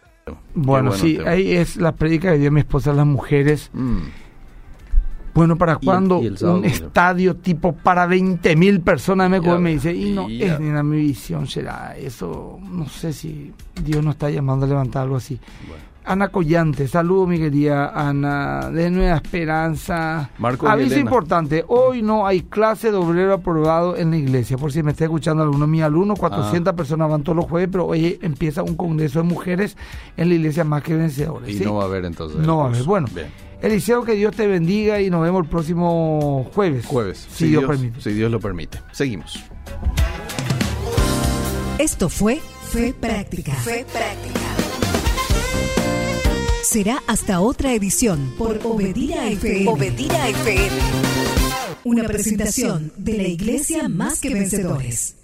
Bueno, 0.54 0.92
sí, 0.92 1.16
tema. 1.16 1.30
ahí 1.30 1.52
es 1.52 1.76
la 1.76 1.92
prédica 1.92 2.32
que 2.32 2.38
dio 2.38 2.50
mi 2.50 2.60
esposa 2.60 2.90
a 2.90 2.94
las 2.94 3.06
mujeres. 3.06 3.70
Mm. 3.72 3.98
Bueno, 5.34 5.56
¿para 5.56 5.78
Y- 5.80 5.84
cuándo 5.84 6.22
y 6.22 6.26
el 6.26 6.38
sábado, 6.38 6.58
un 6.58 6.64
estadio 6.64 7.36
tipo 7.36 7.72
para 7.74 8.06
20 8.06 8.56
mil 8.56 8.80
personas 8.80 9.28
me, 9.30 9.40
Ya, 9.40 9.58
me 9.58 9.70
dice? 9.72 9.94
Y 9.94 10.12
no 10.12 10.28
ya. 10.28 10.54
es 10.54 10.60
ni 10.60 10.70
la 10.70 10.82
mi 10.82 10.96
visión, 10.98 11.46
será 11.46 11.94
eso. 11.96 12.58
No 12.62 12.88
sé 12.88 13.12
si 13.12 13.52
Dios 13.84 14.02
nos 14.04 14.14
está 14.14 14.30
llamando 14.30 14.64
a 14.66 14.68
levantar 14.68 15.02
algo 15.02 15.16
así. 15.16 15.38
Ana 16.06 16.28
Collante, 16.28 16.86
saludo 16.86 17.26
mi 17.26 17.36
querida 17.36 17.88
Ana, 17.88 18.70
de 18.70 18.90
Nueva 18.90 19.16
Esperanza. 19.16 20.30
Marco 20.38 20.68
Aviso 20.68 20.94
Elena. 20.94 21.00
importante, 21.00 21.64
hoy 21.66 22.00
no 22.00 22.26
hay 22.26 22.42
clase 22.42 22.92
de 22.92 22.96
obrero 22.96 23.34
aprobado 23.34 23.96
en 23.96 24.12
la 24.12 24.16
iglesia, 24.16 24.56
por 24.56 24.70
si 24.70 24.84
me 24.84 24.92
está 24.92 25.04
escuchando 25.04 25.42
alguno 25.42 25.66
de 25.66 25.70
mis 25.72 25.82
alumnos, 25.82 26.16
400 26.18 26.74
personas 26.74 27.10
van 27.10 27.24
todos 27.24 27.34
los 27.34 27.46
jueves, 27.46 27.68
pero 27.72 27.86
hoy 27.86 28.18
empieza 28.22 28.62
un 28.62 28.76
congreso 28.76 29.18
de 29.18 29.24
mujeres 29.24 29.76
en 30.16 30.28
la 30.28 30.36
iglesia 30.36 30.62
más 30.62 30.84
que 30.84 30.94
vencedores. 30.94 31.50
Y 31.50 31.58
¿sí? 31.58 31.64
no 31.64 31.74
va 31.74 31.82
a 31.82 31.86
haber 31.86 32.04
entonces. 32.04 32.38
No 32.38 32.58
va 32.58 32.64
a 32.66 32.68
haber. 32.68 32.84
Bueno, 32.84 33.08
Bien. 33.12 33.26
Eliseo, 33.60 34.04
que 34.04 34.12
Dios 34.12 34.36
te 34.36 34.46
bendiga 34.46 35.00
y 35.00 35.10
nos 35.10 35.22
vemos 35.22 35.42
el 35.42 35.48
próximo 35.50 36.48
jueves. 36.54 36.86
Jueves, 36.86 37.26
Si, 37.30 37.48
Dios, 37.48 37.64
permite. 37.64 38.00
Si 38.00 38.10
Dios 38.12 38.30
lo 38.30 38.38
permite. 38.38 38.78
Seguimos. 38.92 39.42
Esto 41.78 42.08
fue 42.08 42.40
Fe 42.70 42.94
Práctica. 42.98 43.52
Fe 43.54 43.84
práctica. 43.92 44.55
Será 46.68 47.00
hasta 47.06 47.38
otra 47.38 47.74
edición 47.74 48.34
por 48.36 48.58
Obedira 48.64 49.28
FM. 49.28 49.70
Obedira 49.70 50.28
FM. 50.30 50.76
Una 51.84 52.02
presentación 52.08 52.92
de 52.96 53.18
la 53.18 53.28
Iglesia 53.28 53.88
Más 53.88 54.20
que 54.20 54.34
Vencedores. 54.34 55.14